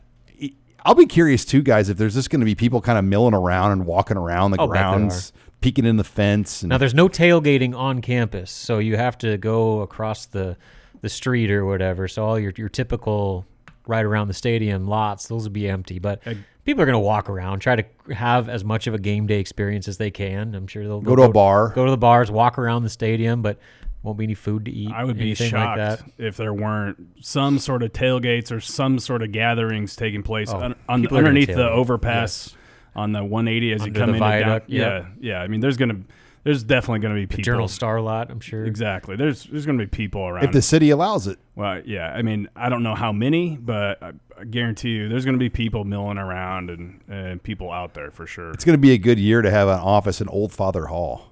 I'll 0.85 0.95
be 0.95 1.07
curious 1.07 1.43
too, 1.45 1.63
guys, 1.63 1.89
if 1.89 1.97
there's 1.97 2.13
just 2.13 2.29
going 2.29 2.41
to 2.41 2.45
be 2.45 2.53
people 2.53 2.79
kind 2.79 2.99
of 2.99 3.03
milling 3.03 3.33
around 3.33 3.71
and 3.71 3.87
walking 3.87 4.17
around 4.17 4.51
the 4.51 4.61
I'll 4.61 4.67
bet 4.67 4.73
there 4.75 4.99
grounds, 4.99 5.33
peeking 5.59 5.85
in 5.85 5.97
the 5.97 6.03
fence. 6.03 6.61
And 6.61 6.69
Now 6.69 6.77
there's 6.77 6.93
no 6.93 7.09
tailgating 7.09 7.75
on 7.75 8.01
campus, 8.01 8.51
so 8.51 8.77
you 8.77 8.95
have 8.95 9.17
to 9.19 9.37
go 9.37 9.81
across 9.81 10.27
the 10.27 10.57
the 11.01 11.09
street 11.09 11.51
or 11.51 11.65
whatever. 11.65 12.07
So 12.07 12.23
all 12.23 12.39
your 12.39 12.53
your 12.55 12.69
typical 12.69 13.47
right 13.87 14.03
around 14.05 14.27
the 14.27 14.33
stadium 14.33 14.87
lots, 14.87 15.27
those 15.27 15.43
will 15.43 15.51
be 15.51 15.67
empty. 15.69 15.99
But 15.99 16.21
people 16.65 16.81
are 16.81 16.85
going 16.85 16.93
to 16.93 16.99
walk 16.99 17.29
around, 17.29 17.59
try 17.59 17.75
to 17.75 18.13
have 18.13 18.49
as 18.49 18.63
much 18.63 18.87
of 18.87 18.93
a 18.93 18.99
game 18.99 19.27
day 19.27 19.39
experience 19.39 19.87
as 19.87 19.97
they 19.97 20.11
can. 20.11 20.55
I'm 20.55 20.67
sure 20.67 20.83
they'll 20.83 21.01
Go 21.01 21.15
they'll 21.15 21.25
to 21.25 21.29
a 21.29 21.33
bar. 21.33 21.69
go 21.69 21.85
to 21.85 21.91
the 21.91 21.97
bars, 21.97 22.29
walk 22.31 22.57
around 22.57 22.83
the 22.83 22.89
stadium, 22.89 23.41
but 23.41 23.57
won't 24.03 24.17
be 24.19 24.23
any 24.25 24.35
food 24.35 24.65
to 24.65 24.71
eat. 24.71 24.91
I 24.93 25.03
would 25.03 25.17
be 25.17 25.33
shocked 25.33 25.79
like 25.79 25.99
that. 25.99 26.01
if 26.19 26.37
there 26.37 26.53
weren't 26.53 26.97
some 27.21 27.57
sort 27.57 27.81
of 27.81 27.91
tailgates 27.91 28.51
or 28.51 28.59
some 28.61 28.99
sort 28.99 29.23
of 29.23 29.31
gatherings 29.31 29.95
taking 29.95 30.21
place 30.21 30.49
Oh, 30.51 30.59
un- 30.59 30.75
on, 30.87 31.01
people 31.01 31.17
are 31.17 31.21
gonna 31.21 31.29
underneath 31.29 31.47
the 31.47 31.53
tailgate, 31.63 31.71
overpass 31.71 32.55
on 32.95 33.11
the 33.13 33.23
180 33.23 33.73
as 33.73 33.81
Under 33.81 33.89
you 33.89 33.93
come 34.05 34.09
in. 34.09 34.15
and 34.15 34.21
down. 34.21 34.29
viaduct, 34.31 34.69
Yeah, 34.69 35.05
yeah. 35.19 35.41
I 35.41 35.47
mean, 35.47 35.59
there's 35.59 35.77
gonna, 35.77 36.01
there's 36.45 36.63
definitely 36.63 36.99
gonna 36.99 37.15
be 37.15 37.25
people. 37.25 37.43
Journal 37.43 37.67
Star 37.67 37.99
lot, 37.99 38.31
I'm 38.31 38.39
sure. 38.39 38.65
Exactly. 38.65 39.15
There's 39.15 39.43
there's 39.45 39.65
gonna 39.65 39.79
be 39.79 39.87
people 39.87 40.21
around. 40.21 40.45
if 40.45 40.51
the 40.51 40.61
city 40.61 40.91
allows 40.91 41.27
it, 41.27 41.39
well, 41.55 41.81
yeah. 41.83 42.13
I 42.13 42.21
mean, 42.21 42.47
I 42.55 42.69
don't 42.69 42.83
know 42.83 42.95
how 42.95 43.11
many, 43.11 43.57
but 43.57 44.01
I, 44.01 44.13
I 44.39 44.43
guarantee 44.45 44.91
you, 44.91 45.09
there's 45.09 45.25
gonna 45.25 45.39
be 45.39 45.49
people 45.49 45.83
milling 45.83 46.19
around 46.19 46.69
and, 46.69 47.01
and 47.09 47.41
people 47.41 47.71
out 47.71 47.95
there 47.95 48.11
for 48.11 48.27
sure. 48.27 48.51
it's 48.51 48.63
going 48.63 48.77
to 48.77 48.81
be 48.81 48.91
a 48.91 48.97
good 48.97 49.19
year 49.19 49.41
to 49.41 49.49
have 49.49 49.67
an 49.67 49.79
office 49.79 50.21
in 50.21 50.27
Oldfather 50.27 50.87
Hall. 50.87 51.31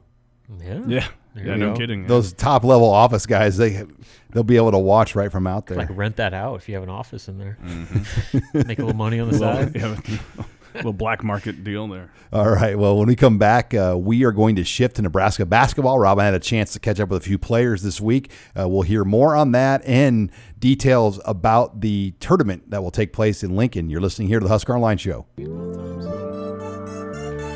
Yeah. 0.59 0.81
Yeah. 0.87 1.07
There 1.35 1.47
Yeah. 1.47 1.55
No 1.55 1.71
go. 1.71 1.77
kidding. 1.77 2.07
Those 2.07 2.33
top 2.33 2.63
level 2.63 2.89
office 2.89 3.25
guys, 3.25 3.57
they 3.57 3.83
they'll 4.31 4.43
be 4.43 4.57
able 4.57 4.71
to 4.71 4.79
watch 4.79 5.15
right 5.15 5.31
from 5.31 5.47
out 5.47 5.67
there. 5.67 5.77
Like 5.77 5.89
rent 5.91 6.15
that 6.17 6.33
out 6.33 6.55
if 6.55 6.67
you 6.67 6.75
have 6.75 6.83
an 6.83 6.89
office 6.89 7.27
in 7.27 7.37
there. 7.37 7.57
Mm-hmm. 7.63 8.61
Make 8.67 8.79
a 8.79 8.83
little 8.83 8.97
money 8.97 9.19
on 9.19 9.29
the 9.29 9.37
side. 9.37 9.75
yeah, 9.75 9.95
little 10.75 10.93
black 10.93 11.23
market 11.23 11.63
deal 11.63 11.87
there. 11.87 12.11
All 12.31 12.49
right. 12.49 12.77
Well, 12.77 12.97
when 12.97 13.07
we 13.07 13.15
come 13.15 13.37
back, 13.37 13.73
uh, 13.73 13.95
we 13.97 14.23
are 14.23 14.31
going 14.31 14.55
to 14.55 14.63
shift 14.63 14.95
to 14.95 15.01
Nebraska 15.01 15.45
basketball. 15.45 15.99
Robin 15.99 16.25
had 16.25 16.33
a 16.33 16.39
chance 16.39 16.73
to 16.73 16.79
catch 16.79 16.99
up 16.99 17.09
with 17.09 17.21
a 17.21 17.25
few 17.25 17.37
players 17.37 17.83
this 17.83 18.01
week. 18.01 18.31
Uh, 18.59 18.67
we'll 18.67 18.81
hear 18.81 19.03
more 19.03 19.35
on 19.35 19.51
that 19.51 19.83
and 19.85 20.31
details 20.59 21.19
about 21.25 21.81
the 21.81 22.13
tournament 22.19 22.71
that 22.71 22.81
will 22.81 22.91
take 22.91 23.13
place 23.13 23.43
in 23.43 23.55
Lincoln. 23.55 23.89
You're 23.89 24.01
listening 24.01 24.27
here 24.29 24.39
to 24.39 24.43
the 24.43 24.49
Husker 24.49 24.75
Online 24.75 24.97
Show. 24.97 25.25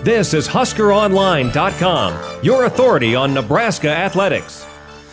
This 0.03 0.33
is 0.33 0.47
HuskerOnline.com, 0.47 2.43
your 2.43 2.65
authority 2.65 3.15
on 3.15 3.33
Nebraska 3.33 3.89
athletics. 3.89 4.65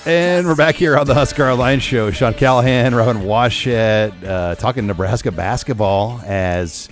And 0.07 0.47
we're 0.47 0.55
back 0.55 0.75
here 0.75 0.99
on 0.99 1.07
the 1.07 1.15
Husker 1.15 1.49
Online 1.49 1.81
Show. 1.81 2.11
Sean 2.11 2.35
Callahan, 2.35 2.95
Robin 2.95 3.23
Washut, 3.23 4.23
uh, 4.23 4.55
talking 4.57 4.87
Nebraska 4.87 5.33
basketball 5.33 6.21
as 6.27 6.91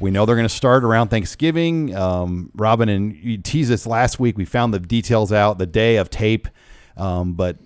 we 0.00 0.10
know 0.10 0.24
they're 0.26 0.36
going 0.36 0.48
to 0.48 0.54
start 0.54 0.84
around 0.84 1.08
Thanksgiving. 1.08 1.94
Um, 1.94 2.50
Robin, 2.54 2.88
and 2.88 3.14
you 3.16 3.38
teased 3.38 3.70
this 3.70 3.86
last 3.86 4.20
week. 4.20 4.36
We 4.36 4.44
found 4.44 4.72
the 4.72 4.78
details 4.78 5.32
out 5.32 5.58
the 5.58 5.66
day 5.66 5.96
of 5.96 6.10
tape, 6.10 6.48
um, 6.96 7.34
but 7.34 7.56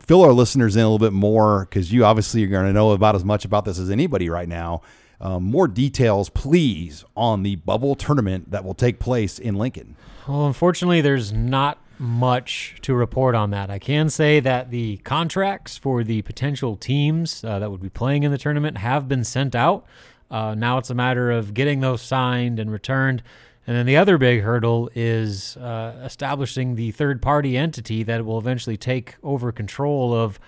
fill 0.00 0.22
our 0.22 0.32
listeners 0.32 0.76
in 0.76 0.82
a 0.82 0.84
little 0.84 0.98
bit 0.98 1.12
more 1.12 1.66
because 1.66 1.92
you 1.92 2.04
obviously 2.04 2.44
are 2.44 2.48
going 2.48 2.66
to 2.66 2.72
know 2.72 2.92
about 2.92 3.14
as 3.14 3.24
much 3.24 3.44
about 3.44 3.64
this 3.64 3.78
as 3.78 3.90
anybody 3.90 4.28
right 4.28 4.48
now. 4.48 4.82
Um, 5.20 5.44
more 5.44 5.68
details, 5.68 6.28
please, 6.28 7.04
on 7.16 7.42
the 7.42 7.56
bubble 7.56 7.94
tournament 7.94 8.50
that 8.50 8.64
will 8.64 8.74
take 8.74 8.98
place 8.98 9.38
in 9.38 9.54
Lincoln. 9.54 9.96
Well, 10.26 10.46
unfortunately, 10.46 11.00
there's 11.00 11.32
not 11.32 11.78
much 11.98 12.76
to 12.82 12.94
report 12.94 13.34
on 13.34 13.50
that. 13.50 13.70
I 13.70 13.78
can 13.78 14.10
say 14.10 14.40
that 14.40 14.70
the 14.70 14.98
contracts 14.98 15.78
for 15.78 16.02
the 16.02 16.22
potential 16.22 16.76
teams 16.76 17.44
uh, 17.44 17.58
that 17.58 17.70
would 17.70 17.82
be 17.82 17.88
playing 17.88 18.24
in 18.24 18.32
the 18.32 18.38
tournament 18.38 18.78
have 18.78 19.08
been 19.08 19.24
sent 19.24 19.54
out. 19.54 19.86
Uh, 20.30 20.54
now 20.54 20.78
it's 20.78 20.90
a 20.90 20.94
matter 20.94 21.30
of 21.30 21.54
getting 21.54 21.80
those 21.80 22.02
signed 22.02 22.58
and 22.58 22.70
returned. 22.70 23.22
And 23.66 23.76
then 23.76 23.86
the 23.86 23.96
other 23.96 24.18
big 24.18 24.42
hurdle 24.42 24.90
is 24.94 25.56
uh, 25.56 26.02
establishing 26.04 26.74
the 26.74 26.90
third 26.90 27.22
party 27.22 27.56
entity 27.56 28.02
that 28.02 28.24
will 28.24 28.38
eventually 28.38 28.76
take 28.76 29.16
over 29.22 29.52
control 29.52 30.12
of 30.12 30.38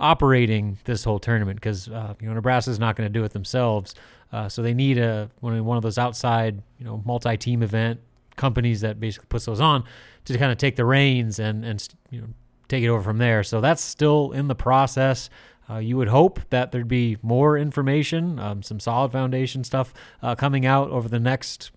operating 0.00 0.78
this 0.84 1.04
whole 1.04 1.18
tournament 1.18 1.56
because 1.56 1.88
uh, 1.88 2.14
you 2.20 2.28
know 2.28 2.34
Nebraska's 2.34 2.78
not 2.78 2.96
going 2.96 3.06
to 3.06 3.12
do 3.12 3.24
it 3.24 3.32
themselves. 3.32 3.94
Uh, 4.32 4.48
so 4.48 4.62
they 4.62 4.72
need 4.72 4.96
a 4.98 5.30
one, 5.40 5.76
of 5.76 5.82
those 5.82 5.98
outside 5.98 6.62
you 6.78 6.84
know 6.84 7.02
multi 7.04 7.36
team 7.36 7.62
event 7.62 8.00
companies 8.36 8.80
that 8.80 8.98
basically 8.98 9.26
puts 9.28 9.44
those 9.44 9.60
on 9.60 9.84
to 10.24 10.38
kind 10.38 10.50
of 10.50 10.56
take 10.56 10.76
the 10.76 10.84
reins 10.84 11.38
and 11.38 11.64
and 11.64 11.88
you 12.10 12.20
know 12.20 12.28
take 12.68 12.82
it 12.82 12.88
over 12.88 13.02
from 13.02 13.18
there. 13.18 13.42
So 13.42 13.60
that's 13.60 13.82
still 13.82 14.32
in 14.32 14.48
the 14.48 14.54
process. 14.54 15.28
Uh, 15.70 15.78
you 15.78 15.96
would 15.96 16.08
hope 16.08 16.40
that 16.50 16.72
there'd 16.72 16.88
be 16.88 17.16
more 17.22 17.56
information, 17.56 18.38
um, 18.38 18.62
some 18.62 18.80
solid 18.80 19.12
foundation 19.12 19.64
stuff 19.64 19.94
uh, 20.22 20.34
coming 20.34 20.66
out 20.66 20.90
over 20.90 21.08
the 21.08 21.20
next 21.20 21.70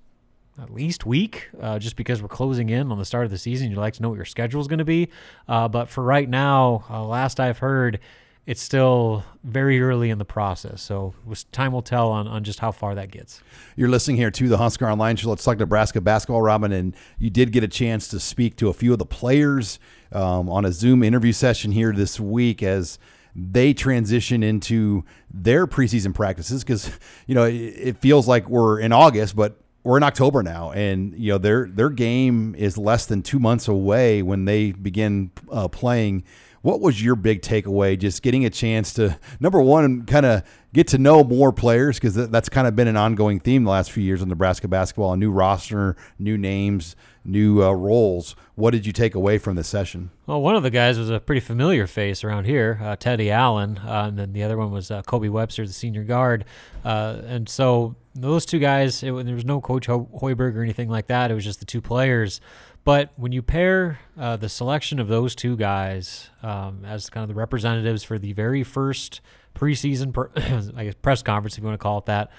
at 0.62 0.74
least 0.74 1.06
week, 1.06 1.50
uh, 1.62 1.78
just 1.78 1.96
because 1.96 2.22
we're 2.22 2.28
closing 2.28 2.70
in 2.70 2.92
on 2.92 2.98
the 2.98 3.06
start 3.06 3.26
of 3.26 3.32
the 3.32 3.38
season. 3.38 3.70
You'd 3.70 3.78
like 3.78 3.94
to 3.96 4.02
know 4.02 4.10
what 4.10 4.16
your 4.16 4.26
schedule 4.26 4.62
is 4.62 4.68
going 4.68 4.80
to 4.80 4.86
be. 4.86 5.10
Uh, 5.48 5.68
but 5.68 5.90
for 5.90 6.04
right 6.04 6.30
now, 6.30 6.86
uh, 6.90 7.04
last 7.04 7.40
I've 7.40 7.58
heard, 7.58 8.00
it's 8.46 8.62
still 8.62 9.24
very 9.44 9.82
early 9.82 10.12
in 10.12 10.18
the 10.18 10.26
process. 10.26 10.82
So 10.82 11.14
time 11.52 11.72
will 11.74 11.82
tell 11.82 12.10
on, 12.10 12.28
on 12.28 12.44
just 12.44 12.60
how 12.60 12.72
far 12.72 12.96
that 12.96 13.10
gets. 13.12 13.42
You're 13.76 13.90
listening 13.90 14.18
here 14.18 14.32
to 14.32 14.48
the 14.48 14.58
Husker 14.58 14.88
Online 14.88 15.16
Show. 15.16 15.30
Let's 15.30 15.44
talk 15.44 15.58
Nebraska 15.58 16.00
basketball, 16.00 16.42
Robin. 16.42 16.72
And 16.72 16.96
you 17.18 17.30
did 17.30 17.52
get 17.52 17.64
a 17.64 17.68
chance 17.68 18.08
to 18.10 18.20
speak 18.20 18.56
to 18.58 18.70
a 18.70 18.74
few 18.74 18.94
of 18.94 19.00
the 19.00 19.06
players 19.06 19.80
um, 20.12 20.48
on 20.50 20.64
a 20.64 20.72
Zoom 20.72 21.02
interview 21.02 21.32
session 21.32 21.72
here 21.72 21.92
this 21.92 22.20
week 22.20 22.62
as 22.62 23.00
they 23.36 23.74
transition 23.74 24.42
into 24.44 25.04
their 25.34 25.68
preseason 25.68 26.14
practices 26.14 26.64
because 26.64 26.90
you 27.28 27.36
know 27.36 27.44
it, 27.44 27.54
it 27.54 27.98
feels 27.98 28.28
like 28.28 28.48
we're 28.50 28.80
in 28.80 28.94
August, 28.94 29.36
but 29.36 29.60
we're 29.84 29.98
in 29.98 30.04
October 30.04 30.42
now, 30.42 30.72
and 30.72 31.14
you 31.18 31.32
know 31.32 31.38
their 31.38 31.68
their 31.68 31.90
game 31.90 32.56
is 32.56 32.78
less 32.78 33.06
than 33.06 33.22
two 33.22 33.40
months 33.40 33.68
away 33.68 34.22
when 34.22 34.46
they 34.46 34.72
begin 34.72 35.32
uh, 35.52 35.68
playing. 35.68 36.24
What 36.66 36.82
was 36.82 37.00
your 37.00 37.16
big 37.16 37.44
takeaway? 37.44 37.96
Just 37.96 38.24
getting 38.24 38.44
a 38.44 38.50
chance 38.50 38.92
to 38.94 39.20
number 39.40 39.62
one, 39.62 40.04
kind 40.08 40.26
of 40.26 40.42
get 40.74 40.88
to 40.88 40.98
know 40.98 41.24
more 41.24 41.54
players 41.54 41.98
because 41.98 42.16
that's 42.16 42.50
kind 42.50 42.66
of 42.66 42.76
been 42.76 42.88
an 42.88 42.98
ongoing 42.98 43.40
theme 43.40 43.66
the 43.66 43.70
last 43.70 43.92
few 43.92 44.02
years 44.02 44.24
in 44.24 44.30
Nebraska 44.30 44.68
basketball. 44.68 45.14
A 45.14 45.18
new 45.18 45.30
roster, 45.30 45.96
new 46.18 46.40
names, 46.40 46.96
new 47.24 47.64
uh, 47.64 47.72
roles. 47.72 48.36
What 48.56 48.72
did 48.72 48.88
you 48.88 48.94
take 48.94 49.14
away 49.14 49.38
from 49.38 49.56
this 49.56 49.68
session? 49.68 50.10
Well, 50.26 50.42
one 50.42 50.56
of 50.56 50.64
the 50.64 50.72
guys 50.72 50.98
was 50.98 51.12
a 51.12 51.20
pretty 51.20 51.40
familiar 51.40 51.86
face 51.86 52.24
around 52.24 52.46
here, 52.46 52.80
uh, 52.82 52.96
Teddy 52.96 53.30
Allen, 53.30 53.78
uh, 53.86 54.06
and 54.08 54.18
then 54.18 54.34
the 54.34 54.42
other 54.42 54.58
one 54.58 54.72
was 54.72 54.90
uh, 54.90 55.04
Kobe 55.04 55.28
Webster, 55.28 55.68
the 55.68 55.72
senior 55.72 56.04
guard. 56.04 56.46
Uh, 56.84 57.22
and 57.28 57.48
so 57.48 57.96
those 58.16 58.44
two 58.44 58.58
guys, 58.58 59.04
it, 59.04 59.14
there 59.24 59.36
was 59.36 59.46
no 59.46 59.62
Coach 59.62 59.86
Hoiberg 59.86 60.56
or 60.56 60.64
anything 60.64 60.90
like 60.90 61.06
that. 61.08 61.30
It 61.30 61.36
was 61.36 61.44
just 61.44 61.60
the 61.60 61.66
two 61.66 61.82
players. 61.82 62.42
But 62.86 63.12
when 63.18 63.32
you 63.32 63.42
pair 63.42 64.00
uh, 64.18 64.38
the 64.38 64.48
selection 64.48 65.00
of 65.00 65.08
those 65.08 65.34
two 65.36 65.58
guys 65.58 66.30
um, 66.44 66.86
as 66.86 67.10
kind 67.10 67.24
of 67.24 67.28
the 67.28 67.34
representatives 67.34 68.04
for 68.04 68.20
the 68.20 68.32
very 68.34 68.64
first 68.64 69.22
preseason, 69.56 70.14
per, 70.14 70.30
I 70.78 70.86
guess 70.86 70.94
press 71.02 71.24
conference, 71.24 71.56
if 71.56 71.64
you 71.64 71.66
want 71.68 71.80
to 71.80 71.84
call 71.84 71.98
it 71.98 72.06
that, 72.06 72.32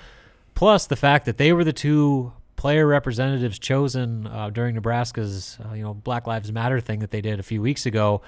plus 0.54 0.87
the 0.87 0.96
fact 0.96 1.26
that 1.26 1.37
they 1.37 1.52
were 1.52 1.64
the 1.64 1.72
two 1.72 2.32
player 2.54 2.87
representatives 2.87 3.59
chosen 3.59 4.28
uh, 4.28 4.48
during 4.50 4.76
Nebraska's 4.76 5.59
uh, 5.68 5.74
you 5.74 5.82
know 5.82 5.92
Black 5.92 6.28
Lives 6.28 6.52
Matter 6.52 6.80
thing 6.80 7.00
that 7.00 7.11
they 7.11 7.20
did 7.20 7.40
a 7.40 7.42
few 7.42 7.61
weeks 7.61 7.85
ago, 7.85 8.22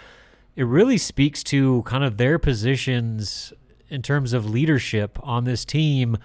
it 0.56 0.64
really 0.64 0.98
speaks 0.98 1.44
to 1.44 1.82
kind 1.84 2.02
of 2.02 2.16
their 2.16 2.38
positions 2.40 3.52
in 3.88 4.02
terms 4.02 4.32
of 4.32 4.50
leadership 4.50 5.18
on 5.22 5.44
this 5.44 5.64
team 5.64 6.18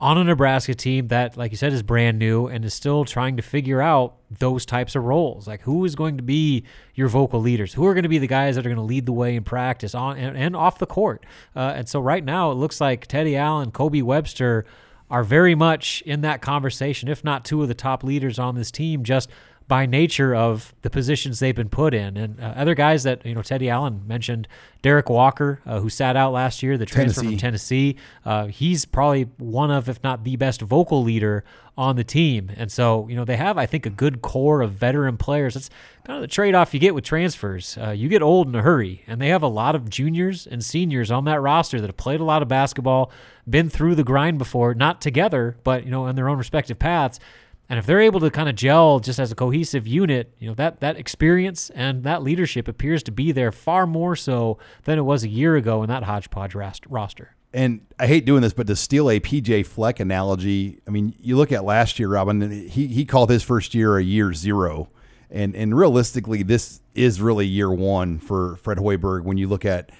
on 0.00 0.16
a 0.16 0.24
Nebraska 0.24 0.74
team 0.74 1.08
that, 1.08 1.36
like 1.36 1.50
you 1.50 1.56
said, 1.56 1.72
is 1.72 1.82
brand 1.82 2.18
new 2.18 2.46
and 2.46 2.64
is 2.64 2.72
still 2.72 3.04
trying 3.04 3.36
to 3.36 3.42
figure 3.42 3.80
out 3.80 4.14
those 4.30 4.64
types 4.64 4.94
of 4.94 5.04
roles. 5.04 5.48
Like, 5.48 5.62
who 5.62 5.84
is 5.84 5.96
going 5.96 6.16
to 6.18 6.22
be 6.22 6.64
your 6.94 7.08
vocal 7.08 7.40
leaders? 7.40 7.74
Who 7.74 7.84
are 7.86 7.94
going 7.94 8.04
to 8.04 8.08
be 8.08 8.18
the 8.18 8.28
guys 8.28 8.54
that 8.54 8.64
are 8.64 8.68
going 8.68 8.76
to 8.76 8.82
lead 8.82 9.06
the 9.06 9.12
way 9.12 9.34
in 9.34 9.42
practice 9.42 9.94
on 9.94 10.16
and, 10.16 10.36
and 10.36 10.54
off 10.54 10.78
the 10.78 10.86
court? 10.86 11.26
Uh, 11.56 11.72
and 11.74 11.88
so, 11.88 12.00
right 12.00 12.24
now, 12.24 12.52
it 12.52 12.54
looks 12.54 12.80
like 12.80 13.06
Teddy 13.06 13.36
Allen, 13.36 13.72
Kobe 13.72 14.02
Webster 14.02 14.64
are 15.10 15.24
very 15.24 15.54
much 15.54 16.02
in 16.02 16.20
that 16.20 16.42
conversation, 16.42 17.08
if 17.08 17.24
not 17.24 17.44
two 17.44 17.62
of 17.62 17.68
the 17.68 17.74
top 17.74 18.04
leaders 18.04 18.38
on 18.38 18.54
this 18.54 18.70
team, 18.70 19.02
just 19.02 19.28
by 19.68 19.84
nature 19.84 20.34
of 20.34 20.74
the 20.80 20.88
positions 20.88 21.38
they've 21.38 21.54
been 21.54 21.68
put 21.68 21.92
in. 21.92 22.16
And 22.16 22.40
uh, 22.40 22.54
other 22.56 22.74
guys 22.74 23.02
that, 23.02 23.24
you 23.24 23.34
know, 23.34 23.42
Teddy 23.42 23.68
Allen 23.68 24.02
mentioned, 24.06 24.48
Derrick 24.80 25.10
Walker, 25.10 25.60
uh, 25.66 25.80
who 25.80 25.90
sat 25.90 26.16
out 26.16 26.32
last 26.32 26.62
year, 26.62 26.78
the 26.78 26.86
transfer 26.86 27.20
Tennessee. 27.20 27.34
from 27.34 27.38
Tennessee. 27.38 27.96
Uh, 28.24 28.46
he's 28.46 28.86
probably 28.86 29.24
one 29.36 29.70
of, 29.70 29.88
if 29.88 30.02
not 30.02 30.24
the 30.24 30.36
best 30.36 30.62
vocal 30.62 31.02
leader 31.02 31.44
on 31.76 31.96
the 31.96 32.02
team. 32.02 32.50
And 32.56 32.72
so, 32.72 33.06
you 33.08 33.14
know, 33.14 33.26
they 33.26 33.36
have, 33.36 33.58
I 33.58 33.66
think, 33.66 33.84
a 33.84 33.90
good 33.90 34.22
core 34.22 34.62
of 34.62 34.72
veteran 34.72 35.18
players. 35.18 35.52
That's 35.52 35.68
kind 36.04 36.16
of 36.16 36.22
the 36.22 36.28
trade 36.28 36.54
off 36.54 36.72
you 36.72 36.80
get 36.80 36.94
with 36.94 37.04
transfers. 37.04 37.76
Uh, 37.76 37.90
you 37.90 38.08
get 38.08 38.22
old 38.22 38.48
in 38.48 38.54
a 38.54 38.62
hurry, 38.62 39.04
and 39.06 39.20
they 39.20 39.28
have 39.28 39.42
a 39.42 39.48
lot 39.48 39.74
of 39.74 39.90
juniors 39.90 40.46
and 40.46 40.64
seniors 40.64 41.10
on 41.10 41.26
that 41.26 41.42
roster 41.42 41.78
that 41.80 41.88
have 41.88 41.96
played 41.98 42.20
a 42.20 42.24
lot 42.24 42.40
of 42.40 42.48
basketball, 42.48 43.12
been 43.48 43.68
through 43.68 43.94
the 43.94 44.02
grind 44.02 44.38
before, 44.38 44.74
not 44.74 45.02
together, 45.02 45.58
but, 45.62 45.84
you 45.84 45.90
know, 45.90 46.06
on 46.06 46.16
their 46.16 46.28
own 46.28 46.38
respective 46.38 46.78
paths 46.78 47.20
and 47.68 47.78
if 47.78 47.86
they're 47.86 48.00
able 48.00 48.20
to 48.20 48.30
kind 48.30 48.48
of 48.48 48.54
gel 48.54 48.98
just 48.98 49.18
as 49.18 49.30
a 49.30 49.34
cohesive 49.34 49.86
unit, 49.86 50.34
you 50.38 50.48
know, 50.48 50.54
that 50.54 50.80
that 50.80 50.96
experience 50.96 51.70
and 51.70 52.02
that 52.04 52.22
leadership 52.22 52.66
appears 52.66 53.02
to 53.04 53.12
be 53.12 53.30
there 53.32 53.52
far 53.52 53.86
more 53.86 54.16
so 54.16 54.58
than 54.84 54.98
it 54.98 55.02
was 55.02 55.22
a 55.22 55.28
year 55.28 55.56
ago 55.56 55.82
in 55.82 55.88
that 55.88 56.04
hodgepodge 56.04 56.54
roster. 56.54 57.34
And 57.52 57.80
I 57.98 58.06
hate 58.06 58.26
doing 58.26 58.42
this, 58.42 58.52
but 58.52 58.66
to 58.66 58.76
steal 58.76 59.10
a 59.10 59.20
PJ 59.20 59.66
Fleck 59.66 60.00
analogy, 60.00 60.80
I 60.86 60.90
mean, 60.90 61.14
you 61.20 61.36
look 61.36 61.50
at 61.50 61.64
last 61.64 61.98
year, 61.98 62.08
Robin, 62.08 62.68
he, 62.68 62.88
he 62.88 63.04
called 63.04 63.30
his 63.30 63.42
first 63.42 63.74
year 63.74 63.96
a 63.96 64.02
year 64.02 64.34
zero. 64.34 64.90
And, 65.30 65.54
and 65.54 65.76
realistically, 65.76 66.42
this 66.42 66.80
is 66.94 67.20
really 67.20 67.46
year 67.46 67.70
one 67.70 68.18
for 68.18 68.56
Fred 68.56 68.78
Hoiberg 68.78 69.24
when 69.24 69.38
you 69.38 69.46
look 69.46 69.64
at 69.64 69.90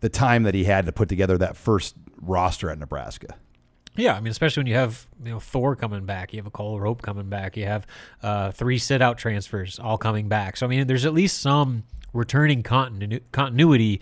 the 0.00 0.08
time 0.08 0.44
that 0.44 0.54
he 0.54 0.64
had 0.64 0.86
to 0.86 0.92
put 0.92 1.08
together 1.08 1.38
that 1.38 1.56
first 1.56 1.96
roster 2.20 2.70
at 2.70 2.78
Nebraska. 2.78 3.36
Yeah, 3.98 4.14
I 4.14 4.20
mean, 4.20 4.30
especially 4.30 4.60
when 4.60 4.68
you 4.68 4.76
have 4.76 5.06
you 5.24 5.32
know 5.32 5.40
Thor 5.40 5.74
coming 5.74 6.06
back, 6.06 6.32
you 6.32 6.40
have 6.40 6.50
Akol 6.50 6.78
Arop 6.78 7.02
coming 7.02 7.28
back, 7.28 7.56
you 7.56 7.64
have 7.64 7.84
uh, 8.22 8.52
three 8.52 8.78
sit 8.78 9.02
out 9.02 9.18
transfers 9.18 9.80
all 9.80 9.98
coming 9.98 10.28
back. 10.28 10.56
So 10.56 10.66
I 10.66 10.68
mean, 10.68 10.86
there's 10.86 11.04
at 11.04 11.12
least 11.12 11.40
some 11.40 11.82
returning 12.12 12.62
continu- 12.62 13.22
continuity 13.32 14.00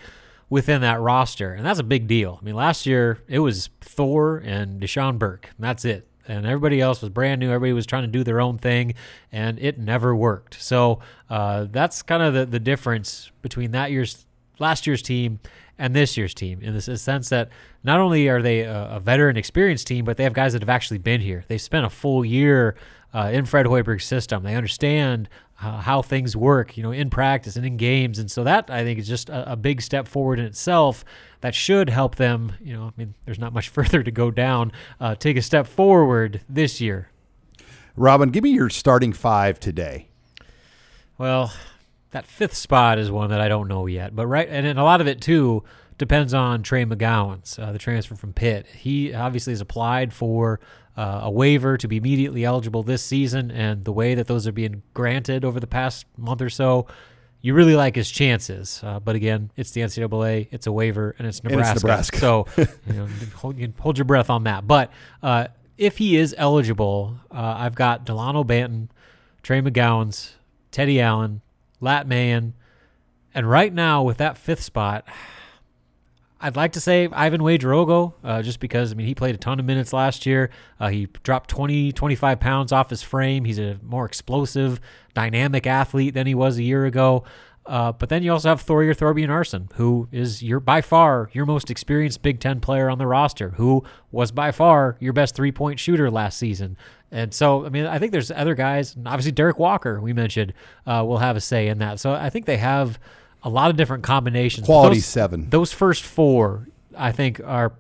within 0.51 0.83
that 0.83 1.01
roster, 1.01 1.55
and 1.55 1.65
that's 1.65 1.79
a 1.81 1.85
big 1.85 2.07
deal. 2.07 2.39
I 2.41 2.45
mean, 2.45 2.55
last 2.55 2.85
year 2.85 3.23
it 3.27 3.39
was 3.39 3.71
Thor 3.81 4.37
and 4.45 4.83
Dachon 4.83 5.19
Burke, 5.19 5.51
and 5.57 5.65
that's 5.65 5.87
it. 5.87 6.07
And 6.29 6.45
everybody 6.45 6.81
else 6.81 7.01
was 7.01 7.09
brand 7.09 7.41
new. 7.41 7.51
Everybody 7.51 7.73
was 7.73 7.87
trying 7.87 8.03
to 8.03 8.09
do 8.09 8.23
their 8.23 8.41
own 8.41 8.59
thing, 8.59 8.95
and 9.33 9.59
it 9.61 9.79
never 9.79 10.15
worked. 10.15 10.61
So 10.61 10.99
uh, 11.31 11.69
that's 11.71 12.03
kind 12.03 12.23
of 12.23 12.35
the, 12.35 12.45
the 12.45 12.61
difference 12.61 13.31
between 13.41 13.71
that 13.71 13.93
year's 13.93 14.27
last 14.59 14.87
year's 14.87 15.03
team 15.03 15.39
and 15.79 15.95
this 15.95 16.17
year's 16.17 16.35
team 16.35 16.61
in 16.63 16.75
the 16.75 16.81
sense 16.81 17.29
that 17.29 17.51
not 17.85 18.01
only 18.01 18.29
are 18.29 18.43
they 18.43 18.61
a, 18.61 18.89
a, 18.93 19.01
veteran, 19.01 19.37
experienced 19.37 19.87
team, 19.87 20.05
but 20.05 20.17
they 20.17 20.25
have 20.25 20.33
guys 20.33 20.53
that 20.55 20.63
have 20.63 20.69
actually 20.69 20.99
been 20.99 21.21
here. 21.21 21.45
They 21.49 21.59
spent 21.59 21.85
a 21.85 21.91
full 21.91 22.25
year 22.25 22.77
uh, 23.15 23.31
in 23.33 23.45
Fred 23.47 23.67
Hoiberg's 23.67 24.05
system. 24.05 24.43
They 24.43 24.55
understand 24.55 25.29
uh, 25.63 25.81
how 25.81 26.03
things 26.03 26.37
work, 26.37 26.77
you 26.77 26.83
know, 26.83 26.93
in 26.93 27.09
practice 27.09 27.57
and 27.57 27.65
in 27.65 27.77
games, 27.77 28.19
and 28.19 28.31
so 28.31 28.45
that 28.45 28.71
I 28.71 28.85
think 28.85 28.99
is 28.99 29.09
just 29.09 29.31
a, 29.31 29.53
a, 29.53 29.57
big 29.57 29.81
step 29.81 30.07
forward 30.07 30.39
in 30.39 30.45
itself. 30.45 31.05
That 31.41 31.55
should 31.55 31.89
help 31.89 32.17
them. 32.17 32.53
You 32.61 32.75
know, 32.75 32.85
I 32.85 32.93
mean, 32.97 33.15
there's 33.25 33.39
not 33.39 33.53
much 33.55 33.69
further 33.71 34.03
to 34.03 34.11
go 34.11 34.31
down. 34.31 34.73
Uh, 35.01 35.15
take 35.15 35.37
a 35.37 35.43
step 35.43 35.67
forward 35.67 36.43
this 36.49 36.81
year. 36.81 37.11
Robin, 37.97 38.31
give 38.31 38.45
me 38.45 38.51
your 38.51 38.69
starting 38.69 39.15
five 39.15 39.59
today. 39.59 40.09
Well, 41.17 41.51
that 42.17 42.25
fifth 42.25 42.55
spot 42.55 42.99
is 42.99 43.11
one 43.11 43.29
that 43.29 43.43
I 43.43 43.49
don't 43.49 43.69
know 43.69 43.85
yet. 43.85 44.17
But 44.17 44.27
right, 44.27 44.49
and, 44.49 44.67
and 44.67 44.79
a 44.79 44.83
lot 44.83 45.03
of 45.03 45.07
it 45.07 45.21
too 45.21 45.63
depends 45.99 46.33
on 46.33 46.63
Trey 46.63 46.87
McGowens, 46.87 47.59
uh, 47.59 47.73
the 47.73 47.79
transfer 47.79 48.15
from 48.15 48.33
Pitt. 48.33 48.67
He 48.67 49.13
obviously 49.13 49.53
has 49.53 49.61
applied 49.61 50.15
for 50.15 50.59
uh, 50.97 51.21
a 51.25 51.31
waiver 51.31 51.77
to 51.77 51.87
be 51.87 51.99
immediately 51.99 52.45
eligible 52.45 52.83
this 52.83 53.03
season, 53.03 53.51
and 53.51 53.85
the 53.85 53.93
way 53.93 54.15
that 54.15 54.29
those 54.29 54.47
are 54.47 54.53
being 54.53 54.83
granted 54.95 55.45
over 55.45 55.61
the 55.61 55.67
past 55.67 56.07
month 56.17 56.41
or 56.41 56.49
so, 56.49 56.87
you 57.43 57.53
really 57.53 57.77
like 57.77 57.95
his 57.95 58.11
chances. 58.11 58.81
Uh, 58.83 58.99
but 58.99 59.15
again, 59.15 59.51
it's 59.55 59.73
the 59.73 59.83
NCAA, 59.83 60.49
it's 60.51 60.67
a 60.67 60.73
waiver, 60.73 61.15
and 61.19 61.29
it's 61.29 61.45
Nebraska. 61.45 61.75
it's 61.75 61.83
Nebraska. 61.83 62.19
So 62.19 62.47
you 62.57 62.95
know, 62.95 63.09
hold, 63.35 63.59
you 63.59 63.75
hold 63.79 63.99
your 63.99 64.07
breath 64.07 64.31
on 64.31 64.45
that. 64.45 64.67
But 64.67 64.91
uh, 65.23 65.49
if 65.77 65.99
he 65.99 66.17
is 66.17 66.35
eligible, 66.39 67.19
uh, 67.31 67.57
I've 67.59 67.75
got 67.75 68.07
Delano 68.07 68.43
Banton, 68.43 68.89
Trey 69.43 69.61
McGowens, 69.61 70.33
Teddy 70.71 70.99
Allen, 70.99 71.43
Lat 71.81 72.07
Mayen, 72.07 72.55
and 73.35 73.49
right 73.49 73.73
now 73.73 74.03
with 74.03 74.17
that 74.19 74.39
fifth 74.39 74.63
spot, 74.63 75.07
I'd 76.41 76.57
like 76.57 76.73
to 76.73 76.81
say 76.81 77.07
Yvan 77.07 77.41
Ouedraogo, 77.41 78.13
uh, 78.23 78.43
just 78.43 78.61
because, 78.61 78.93
I 78.93 78.95
mean, 78.95 79.07
he 79.07 79.15
played 79.15 79.35
a 79.35 79.39
ton 79.39 79.59
of 79.59 79.65
minutes 79.65 79.93
last 79.93 80.27
year. 80.27 80.51
Uh, 80.79 80.89
he 80.89 81.07
dropped 81.23 81.49
20, 81.49 81.93
25 81.93 82.41
pounds 82.41 82.73
off 82.73 82.91
his 82.91 83.03
frame. 83.03 83.45
He's 83.45 83.59
a 83.59 83.79
more 83.83 84.05
explosive, 84.05 84.81
dynamic 85.15 85.67
athlete 85.67 86.15
than 86.15 86.27
he 86.27 86.35
was 86.35 86.59
a 86.59 86.63
year 86.63 86.85
ago. 86.85 87.25
Uh, 87.67 87.91
but 87.93 88.09
then 88.09 88.23
you 88.23 88.33
also 88.33 88.51
have 88.51 88.65
Thorir 88.65 88.97
Thorbjarnarson, 88.97 89.73
who 89.73 90.09
is 90.13 90.43
your 90.43 90.61
by 90.61 90.81
far 90.81 91.31
your 91.33 91.47
most 91.47 91.71
experienced 91.71 92.23
Big 92.23 92.39
Ten 92.39 92.61
player 92.61 92.89
on 92.89 92.99
the 92.99 93.07
roster, 93.07 93.51
who 93.51 93.83
was 94.13 94.31
by 94.31 94.53
far 94.53 94.97
your 95.01 95.13
best 95.13 95.35
three 95.35 95.51
point 95.51 95.81
shooter 95.81 96.11
last 96.11 96.39
season. 96.39 96.77
And 97.13 97.33
so, 97.33 97.65
I 97.65 97.69
mean, 97.69 97.87
I 97.87 97.99
think 97.99 98.13
there's 98.13 98.31
other 98.31 98.55
guys, 98.55 98.97
obviously 99.07 99.33
Derrick 99.33 99.59
Walker, 99.59 100.01
we 100.01 100.13
mentioned, 100.13 100.53
uh, 100.87 101.05
will 101.07 101.19
have 101.19 101.37
a 101.37 101.41
say 101.41 101.69
in 101.69 101.79
that. 101.79 102.01
So 102.01 102.13
I 102.13 102.31
think 102.31 102.47
they 102.47 102.57
have 102.57 102.99
a 103.43 103.49
lot 103.49 103.71
of 103.71 103.77
different 103.77 104.03
combinations. 104.03 104.67
Quality 104.67 104.97
those- 104.97 105.07
seven. 105.07 105.49
Those 105.51 105.73
first 105.73 106.03
four, 106.03 106.67
I 106.97 107.13
think, 107.13 107.41
are 107.45 107.73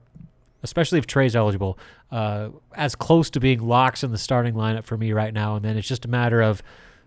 especially 0.62 0.98
if 0.98 1.06
Trey's 1.06 1.36
eligible, 1.36 1.78
uh, 2.10 2.48
as 2.74 2.94
close 2.94 3.30
to 3.30 3.40
being 3.40 3.60
locks 3.60 4.02
in 4.02 4.10
the 4.10 4.18
starting 4.18 4.54
lineup 4.54 4.84
for 4.84 4.96
me 4.96 5.12
right 5.12 5.32
now. 5.32 5.56
And 5.56 5.64
then 5.64 5.76
it's 5.76 5.86
just 5.86 6.04
a 6.04 6.08
matter 6.08 6.42
of 6.42 6.62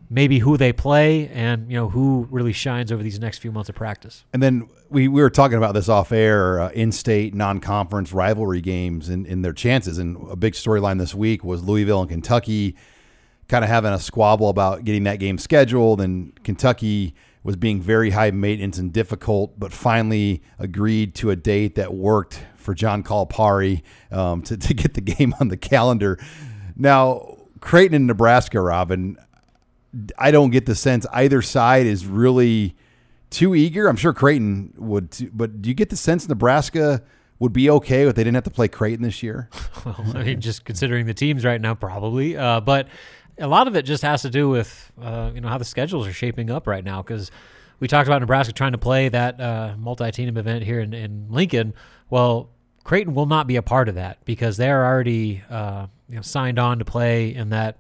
maybe 0.10 0.39
who 0.39 0.58
they 0.58 0.74
play 0.74 1.28
and 1.30 1.69
you 1.69 1.78
know 1.78 1.89
who 1.89 2.28
really 2.32 2.54
shines 2.54 2.91
over 2.91 3.04
these 3.04 3.19
next 3.19 3.38
few 3.38 3.52
months 3.52 3.69
of 3.69 3.76
practice. 3.76 4.26
And 4.34 4.41
then 4.41 4.69
we, 4.89 5.08
we 5.08 5.22
were 5.22 5.30
talking 5.30 5.58
about 5.58 5.74
this 5.74 5.88
off 5.88 6.12
air, 6.12 6.60
uh, 6.60 6.69
in 6.69 6.91
state, 6.91 7.34
non 7.34 7.60
conference 7.60 8.12
rivalry 8.12 8.62
games 8.62 9.10
and, 9.10 9.26
and 9.28 9.45
their 9.45 9.54
chances. 9.54 9.98
And 9.98 10.17
a 10.30 10.36
big 10.36 10.54
storyline 10.54 10.98
this 10.98 11.13
week 11.13 11.43
was 11.43 11.63
Louisville 11.63 12.02
and 12.02 12.10
Kentucky 12.10 12.76
kind 13.48 13.63
of 13.63 13.69
having 13.69 13.91
a 13.91 14.00
squabble 14.00 14.50
about 14.50 14.84
getting 14.84 15.04
that 15.04 15.19
game 15.19 15.38
scheduled. 15.38 16.02
And 16.02 16.41
Kentucky 16.43 17.15
was 17.43 17.56
being 17.56 17.82
very 17.82 18.12
high 18.12 18.32
maintenance 18.32 18.78
and 18.78 18.91
difficult, 18.91 19.60
but 19.60 19.72
finally 19.72 20.41
agreed 20.58 21.15
to 21.15 21.32
a 21.32 21.36
date 21.36 21.76
that 21.76 21.93
worked 21.93 22.43
for 22.56 22.74
John 22.74 23.04
Calipari 23.04 23.82
um, 24.12 24.41
to, 24.43 24.58
to 24.58 24.74
get 24.74 24.93
the 24.93 25.02
game 25.02 25.34
on 25.39 25.48
the 25.50 25.58
calendar. 25.58 26.19
Now, 26.76 27.38
Creighton 27.60 27.95
and 27.95 28.08
Nebraska, 28.08 28.62
Robin, 28.62 29.17
I 30.17 30.32
don't 30.32 30.52
get 30.52 30.65
the 30.65 30.75
sense 30.75 31.06
either 31.12 31.41
side 31.41 31.86
is 31.86 32.06
really 32.06 32.75
too 33.30 33.56
eager. 33.56 33.88
I'm 33.88 33.95
sure 33.95 34.13
Creighton 34.13 34.73
would, 34.78 35.12
too, 35.12 35.32
but 35.34 35.62
do 35.62 35.69
you 35.69 35.75
get 35.75 35.89
the 35.89 35.95
sense 35.95 36.28
Nebraska 36.28 37.04
would 37.39 37.54
be 37.54 37.69
okay 37.69 38.08
if 38.08 38.15
they 38.15 38.23
didn't 38.23 38.36
have 38.36 38.43
to 38.43 38.49
play 38.49 38.67
Creighton 38.67 39.04
this 39.04 39.23
year? 39.23 39.49
Well, 39.86 39.95
I 40.13 40.23
mean, 40.23 40.41
just 40.41 40.65
considering 40.65 41.06
the 41.06 41.13
teams 41.13 41.45
right 41.45 41.62
now, 41.62 41.73
probably. 41.73 42.36
Uh, 42.36 42.60
but 42.60 42.89
a 43.38 43.47
lot 43.47 43.69
of 43.69 43.78
it 43.78 43.84
just 43.84 44.04
has 44.04 44.23
to 44.23 44.30
do 44.30 44.49
with 44.49 44.91
uh, 45.02 45.32
you 45.34 45.39
know 45.39 45.47
how 45.47 45.58
the 45.58 45.63
schedules 45.63 46.06
are 46.06 46.12
shaping 46.12 46.49
up 46.49 46.67
right 46.67 46.84
now 46.84 47.02
because 47.02 47.32
we 47.80 47.88
talked 47.88 48.08
about 48.08 48.19
Nebraska 48.19 48.52
trying 48.52 48.73
to 48.73 48.78
play 48.78 49.08
that 49.08 49.39
uh, 49.39 49.75
multi-team 49.78 50.36
event 50.36 50.65
here 50.65 50.82
in, 50.82 50.93
in 50.93 51.28
Lincoln. 51.30 51.73
Well, 52.10 52.49
Creighton 52.84 53.13
will 53.13 53.25
not 53.25 53.47
be 53.47 53.56
a 53.56 53.62
part 53.62 53.88
of 53.88 53.95
that 53.95 54.17
because 54.25 54.58
they're 54.58 54.86
already 54.86 55.41
uh, 55.49 55.88
you 56.10 56.17
know, 56.17 56.21
signed 56.21 56.60
on 56.60 56.80
to 56.80 56.86
play 56.86 57.34
in 57.34 57.49
that. 57.49 57.78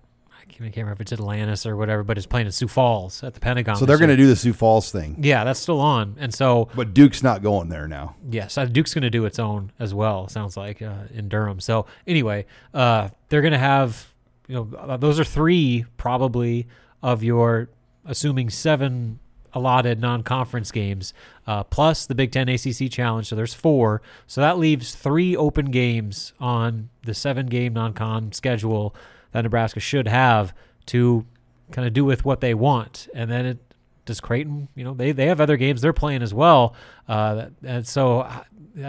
I 0.59 0.63
can't, 0.65 0.77
remember 0.77 0.93
if 0.93 1.01
it's 1.01 1.13
Atlantis 1.13 1.65
or 1.65 1.75
whatever, 1.75 2.03
but 2.03 2.17
it's 2.17 2.27
playing 2.27 2.47
at 2.47 2.53
Sioux 2.53 2.67
Falls 2.67 3.23
at 3.23 3.33
the 3.33 3.39
Pentagon. 3.39 3.75
So 3.77 3.85
they're 3.85 3.97
going 3.97 4.09
to 4.09 4.17
do 4.17 4.27
the 4.27 4.35
Sioux 4.35 4.53
Falls 4.53 4.91
thing, 4.91 5.17
Yeah, 5.19 5.43
that's 5.43 5.59
still 5.59 5.79
on, 5.79 6.15
and 6.19 6.33
so 6.33 6.69
but 6.75 6.93
Duke's 6.93 7.23
not 7.23 7.41
going 7.41 7.69
there 7.69 7.87
now. 7.87 8.15
Yes, 8.29 8.57
uh, 8.57 8.65
Duke's 8.65 8.93
going 8.93 9.03
to 9.03 9.09
do 9.09 9.25
its 9.25 9.39
own 9.39 9.71
as 9.79 9.93
well. 9.93 10.27
Sounds 10.27 10.57
like 10.57 10.81
uh, 10.81 11.03
in 11.13 11.29
Durham. 11.29 11.59
So 11.59 11.85
anyway, 12.05 12.45
uh, 12.73 13.09
they're 13.29 13.41
going 13.41 13.53
to 13.53 13.57
have 13.57 14.13
you 14.47 14.55
know 14.55 14.77
uh, 14.77 14.97
those 14.97 15.19
are 15.19 15.23
three 15.23 15.85
probably 15.97 16.67
of 17.01 17.23
your 17.23 17.69
assuming 18.05 18.49
seven 18.49 19.19
allotted 19.53 19.99
non-conference 19.99 20.71
games 20.71 21.13
uh, 21.47 21.63
plus 21.63 22.05
the 22.05 22.15
Big 22.15 22.31
Ten 22.31 22.47
ACC 22.49 22.91
Challenge. 22.91 23.27
So 23.27 23.35
there's 23.35 23.53
four. 23.53 24.01
So 24.27 24.41
that 24.41 24.57
leaves 24.59 24.93
three 24.93 25.35
open 25.35 25.71
games 25.71 26.33
on 26.39 26.89
the 27.03 27.13
seven-game 27.13 27.73
non-con 27.73 28.31
schedule 28.31 28.95
that 29.31 29.41
Nebraska 29.41 29.79
should 29.79 30.07
have 30.07 30.53
to 30.87 31.25
kind 31.71 31.87
of 31.87 31.93
do 31.93 32.03
with 32.03 32.25
what 32.25 32.41
they 32.41 32.53
want, 32.53 33.07
and 33.13 33.29
then 33.29 33.45
it 33.45 33.57
does 34.05 34.19
Creighton, 34.19 34.67
you 34.75 34.83
know, 34.83 34.93
they, 34.95 35.11
they 35.11 35.27
have 35.27 35.39
other 35.39 35.55
games 35.55 35.81
they're 35.81 35.93
playing 35.93 36.23
as 36.23 36.33
well. 36.33 36.73
Uh, 37.07 37.47
and 37.63 37.87
so 37.87 38.21
I- 38.21 38.43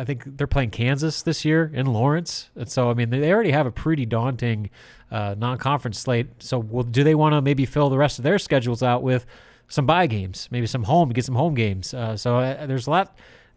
think 0.05 0.23
they're 0.37 0.47
playing 0.47 0.71
Kansas 0.71 1.23
this 1.23 1.45
year 1.45 1.69
in 1.75 1.87
Lawrence. 1.87 2.49
And 2.55 2.69
so, 2.71 2.91
I 2.91 2.95
mean, 2.95 3.11
they 3.11 3.33
already 3.33 3.51
have 3.51 3.67
a 3.67 3.73
pretty 3.73 4.07
daunting 4.07 4.71
uh, 5.11 5.35
non 5.37 5.59
conference 5.59 5.99
slate. 5.99 6.29
So, 6.39 6.61
well, 6.61 6.85
do 6.85 7.03
they 7.03 7.17
want 7.17 7.33
to 7.33 7.43
maybe 7.43 7.67
fill 7.67 7.91
the 7.91 7.99
rest 7.99 8.19
of 8.19 8.23
their 8.23 8.39
schedules 8.39 8.83
out 8.85 9.03
with 9.03 9.27
some 9.69 9.87
bye 9.87 10.07
games, 10.07 10.49
maybe 10.53 10.67
some 10.67 10.85
home, 10.85 11.09
get 11.09 11.25
some 11.25 11.35
home 11.35 11.55
games? 11.55 11.93
Uh, 11.93 12.17
so 12.17 12.39
uh, 12.39 12.67
there's 12.67 12.87
a 12.87 12.91
lot 12.91 13.17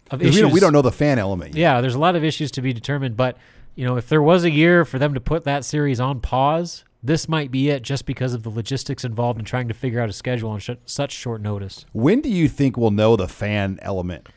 of 0.09 0.21
issues. 0.21 0.35
We 0.35 0.41
don't, 0.41 0.51
we 0.53 0.59
don't 0.59 0.73
know 0.73 0.81
the 0.81 0.91
fan 0.91 1.19
element 1.19 1.53
yet. 1.55 1.61
Yeah, 1.61 1.81
there's 1.81 1.95
a 1.95 1.99
lot 1.99 2.15
of 2.15 2.23
issues 2.23 2.49
to 2.51 2.61
be 2.61 2.73
determined, 2.73 3.15
but 3.15 3.37
you 3.75 3.85
know, 3.85 3.97
if 3.97 4.07
there 4.07 4.21
was 4.21 4.43
a 4.43 4.51
year 4.51 4.85
for 4.85 4.99
them 4.99 5.13
to 5.13 5.19
put 5.19 5.43
that 5.45 5.65
series 5.65 5.99
on 5.99 6.19
pause, 6.19 6.83
this 7.01 7.27
might 7.27 7.51
be 7.51 7.69
it, 7.69 7.81
just 7.81 8.05
because 8.05 8.33
of 8.33 8.43
the 8.43 8.49
logistics 8.49 9.03
involved 9.03 9.39
in 9.39 9.45
trying 9.45 9.67
to 9.67 9.73
figure 9.73 9.99
out 9.99 10.09
a 10.09 10.13
schedule 10.13 10.49
on 10.51 10.59
sh- 10.59 10.71
such 10.85 11.11
short 11.11 11.41
notice. 11.41 11.85
When 11.91 12.21
do 12.21 12.29
you 12.29 12.47
think 12.47 12.77
we'll 12.77 12.91
know 12.91 13.15
the 13.15 13.27
fan 13.27 13.79
element? 13.81 14.29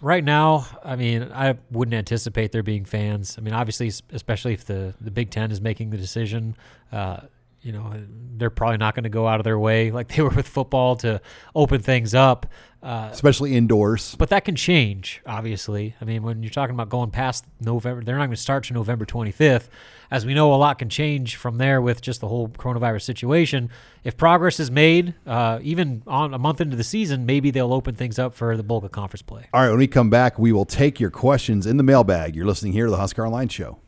Right 0.00 0.24
now, 0.24 0.66
I 0.84 0.96
mean, 0.96 1.30
I 1.32 1.56
wouldn't 1.70 1.94
anticipate 1.94 2.52
there 2.52 2.62
being 2.62 2.84
fans. 2.84 3.36
I 3.38 3.40
mean, 3.40 3.54
obviously, 3.54 3.90
especially 4.12 4.52
if 4.52 4.64
the 4.64 4.94
the 5.00 5.10
Big 5.10 5.30
Ten 5.30 5.50
is 5.50 5.60
making 5.60 5.90
the 5.90 5.96
decision. 5.96 6.56
Uh, 6.92 7.20
you 7.64 7.72
know, 7.72 7.92
they're 8.36 8.50
probably 8.50 8.76
not 8.76 8.94
going 8.94 9.04
to 9.04 9.10
go 9.10 9.26
out 9.26 9.40
of 9.40 9.44
their 9.44 9.58
way 9.58 9.90
like 9.90 10.08
they 10.08 10.22
were 10.22 10.30
with 10.30 10.46
football 10.46 10.96
to 10.96 11.20
open 11.54 11.80
things 11.80 12.14
up. 12.14 12.46
Uh, 12.82 13.08
Especially 13.10 13.56
indoors. 13.56 14.14
But 14.18 14.28
that 14.28 14.44
can 14.44 14.56
change, 14.56 15.22
obviously. 15.24 15.94
I 16.02 16.04
mean, 16.04 16.22
when 16.22 16.42
you're 16.42 16.50
talking 16.50 16.74
about 16.74 16.90
going 16.90 17.10
past 17.10 17.46
November, 17.58 18.04
they're 18.04 18.18
not 18.18 18.26
going 18.26 18.36
to 18.36 18.42
start 18.42 18.64
to 18.64 18.74
November 18.74 19.06
25th. 19.06 19.68
As 20.10 20.26
we 20.26 20.34
know, 20.34 20.52
a 20.52 20.56
lot 20.56 20.78
can 20.78 20.90
change 20.90 21.36
from 21.36 21.56
there 21.56 21.80
with 21.80 22.02
just 22.02 22.20
the 22.20 22.28
whole 22.28 22.48
coronavirus 22.48 23.00
situation. 23.00 23.70
If 24.04 24.18
progress 24.18 24.60
is 24.60 24.70
made, 24.70 25.14
uh, 25.26 25.60
even 25.62 26.02
on 26.06 26.34
a 26.34 26.38
month 26.38 26.60
into 26.60 26.76
the 26.76 26.84
season, 26.84 27.24
maybe 27.24 27.50
they'll 27.50 27.72
open 27.72 27.94
things 27.94 28.18
up 28.18 28.34
for 28.34 28.54
the 28.54 28.62
bulk 28.62 28.84
of 28.84 28.92
conference 28.92 29.22
play. 29.22 29.48
All 29.54 29.62
right, 29.62 29.70
when 29.70 29.78
we 29.78 29.86
come 29.86 30.10
back, 30.10 30.38
we 30.38 30.52
will 30.52 30.66
take 30.66 31.00
your 31.00 31.10
questions 31.10 31.66
in 31.66 31.78
the 31.78 31.82
mailbag. 31.82 32.36
You're 32.36 32.44
listening 32.44 32.74
here 32.74 32.84
to 32.84 32.90
the 32.90 32.98
Husker 32.98 33.24
Online 33.24 33.48
Show. 33.48 33.78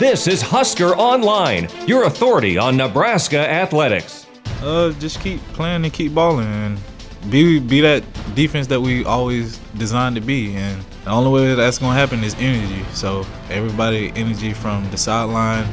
This 0.00 0.26
is 0.26 0.40
Husker 0.40 0.96
Online, 0.96 1.68
your 1.86 2.04
authority 2.04 2.56
on 2.56 2.74
Nebraska 2.74 3.36
athletics. 3.36 4.26
Uh, 4.62 4.92
just 4.92 5.20
keep 5.20 5.42
playing 5.52 5.84
and 5.84 5.92
keep 5.92 6.14
balling 6.14 6.46
and 6.46 6.80
be 7.28 7.60
be 7.60 7.82
that 7.82 8.02
defense 8.34 8.66
that 8.68 8.80
we 8.80 9.04
always 9.04 9.58
designed 9.76 10.14
to 10.14 10.22
be. 10.22 10.54
And 10.54 10.82
the 11.04 11.10
only 11.10 11.30
way 11.30 11.54
that's 11.54 11.76
gonna 11.76 11.92
happen 11.92 12.24
is 12.24 12.34
energy. 12.38 12.82
So 12.94 13.26
everybody, 13.50 14.10
energy 14.16 14.54
from 14.54 14.90
the 14.90 14.96
sideline, 14.96 15.70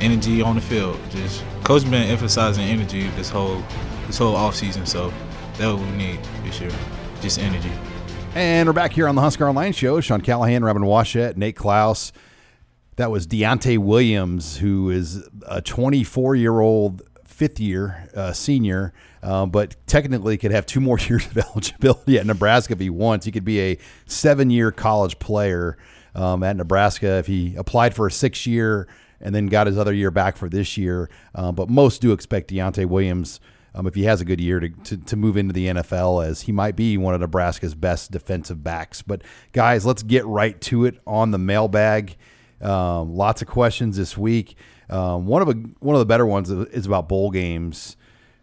energy 0.00 0.42
on 0.42 0.56
the 0.56 0.60
field. 0.60 0.98
Just 1.10 1.44
coach 1.62 1.84
been 1.84 1.94
emphasizing 1.94 2.64
energy 2.64 3.06
this 3.10 3.30
whole 3.30 3.62
this 4.08 4.18
whole 4.18 4.34
off 4.34 4.56
season. 4.56 4.86
So 4.86 5.12
that's 5.56 5.72
what 5.72 5.88
we 5.88 5.96
need 5.96 6.18
this 6.42 6.60
year. 6.60 6.72
Just 7.20 7.38
energy. 7.38 7.70
And 8.34 8.68
we're 8.68 8.72
back 8.72 8.90
here 8.90 9.06
on 9.06 9.14
the 9.14 9.22
Husker 9.22 9.48
Online 9.48 9.72
Show. 9.72 10.00
Sean 10.00 10.20
Callahan, 10.20 10.64
Robin 10.64 10.82
Washut, 10.82 11.36
Nate 11.36 11.54
Clouse. 11.54 12.12
That 12.98 13.12
was 13.12 13.28
Deontai 13.28 13.78
Williams, 13.78 14.56
who 14.56 14.90
is 14.90 15.28
a 15.46 15.62
24 15.62 16.34
year 16.34 16.58
old 16.58 17.00
fifth 17.24 17.60
year 17.60 18.08
uh, 18.12 18.32
senior, 18.32 18.92
uh, 19.22 19.46
but 19.46 19.76
technically 19.86 20.36
could 20.36 20.50
have 20.50 20.66
two 20.66 20.80
more 20.80 20.98
years 21.08 21.24
of 21.26 21.38
eligibility 21.38 22.18
at 22.18 22.26
Nebraska 22.26 22.72
if 22.72 22.80
he 22.80 22.90
wants. 22.90 23.24
He 23.24 23.30
could 23.30 23.44
be 23.44 23.60
a 23.60 23.78
seven 24.06 24.50
year 24.50 24.72
college 24.72 25.20
player 25.20 25.78
um, 26.16 26.42
at 26.42 26.56
Nebraska 26.56 27.18
if 27.18 27.28
he 27.28 27.54
applied 27.54 27.94
for 27.94 28.08
a 28.08 28.10
six 28.10 28.48
year 28.48 28.88
and 29.20 29.32
then 29.32 29.46
got 29.46 29.68
his 29.68 29.78
other 29.78 29.92
year 29.92 30.10
back 30.10 30.36
for 30.36 30.48
this 30.48 30.76
year. 30.76 31.08
Uh, 31.36 31.52
but 31.52 31.70
most 31.70 32.02
do 32.02 32.10
expect 32.10 32.50
Deontai 32.50 32.86
Williams. 32.86 33.38
Um, 33.76 33.86
if 33.86 33.94
he 33.94 34.04
has 34.04 34.20
a 34.20 34.24
good 34.24 34.40
year 34.40 34.58
to, 34.58 34.70
to, 34.70 34.96
to 34.96 35.14
move 35.14 35.36
into 35.36 35.52
the 35.52 35.68
NFL, 35.68 36.26
as 36.26 36.40
he 36.40 36.52
might 36.52 36.74
be 36.74 36.98
one 36.98 37.14
of 37.14 37.20
Nebraska's 37.20 37.76
best 37.76 38.10
defensive 38.10 38.64
backs. 38.64 39.02
But 39.02 39.22
guys, 39.52 39.86
let's 39.86 40.02
get 40.02 40.26
right 40.26 40.60
to 40.62 40.84
it 40.84 41.00
on 41.06 41.30
the 41.30 41.38
mailbag. 41.38 42.16
Um, 42.60 43.14
lots 43.14 43.42
of 43.42 43.48
questions 43.48 43.96
this 43.96 44.16
week. 44.16 44.56
Um, 44.90 45.26
one 45.26 45.42
of 45.42 45.48
a, 45.48 45.52
one 45.80 45.94
of 45.94 46.00
the 46.00 46.06
better 46.06 46.26
ones 46.26 46.50
is 46.50 46.86
about 46.86 47.08
bowl 47.08 47.30
games. 47.30 47.96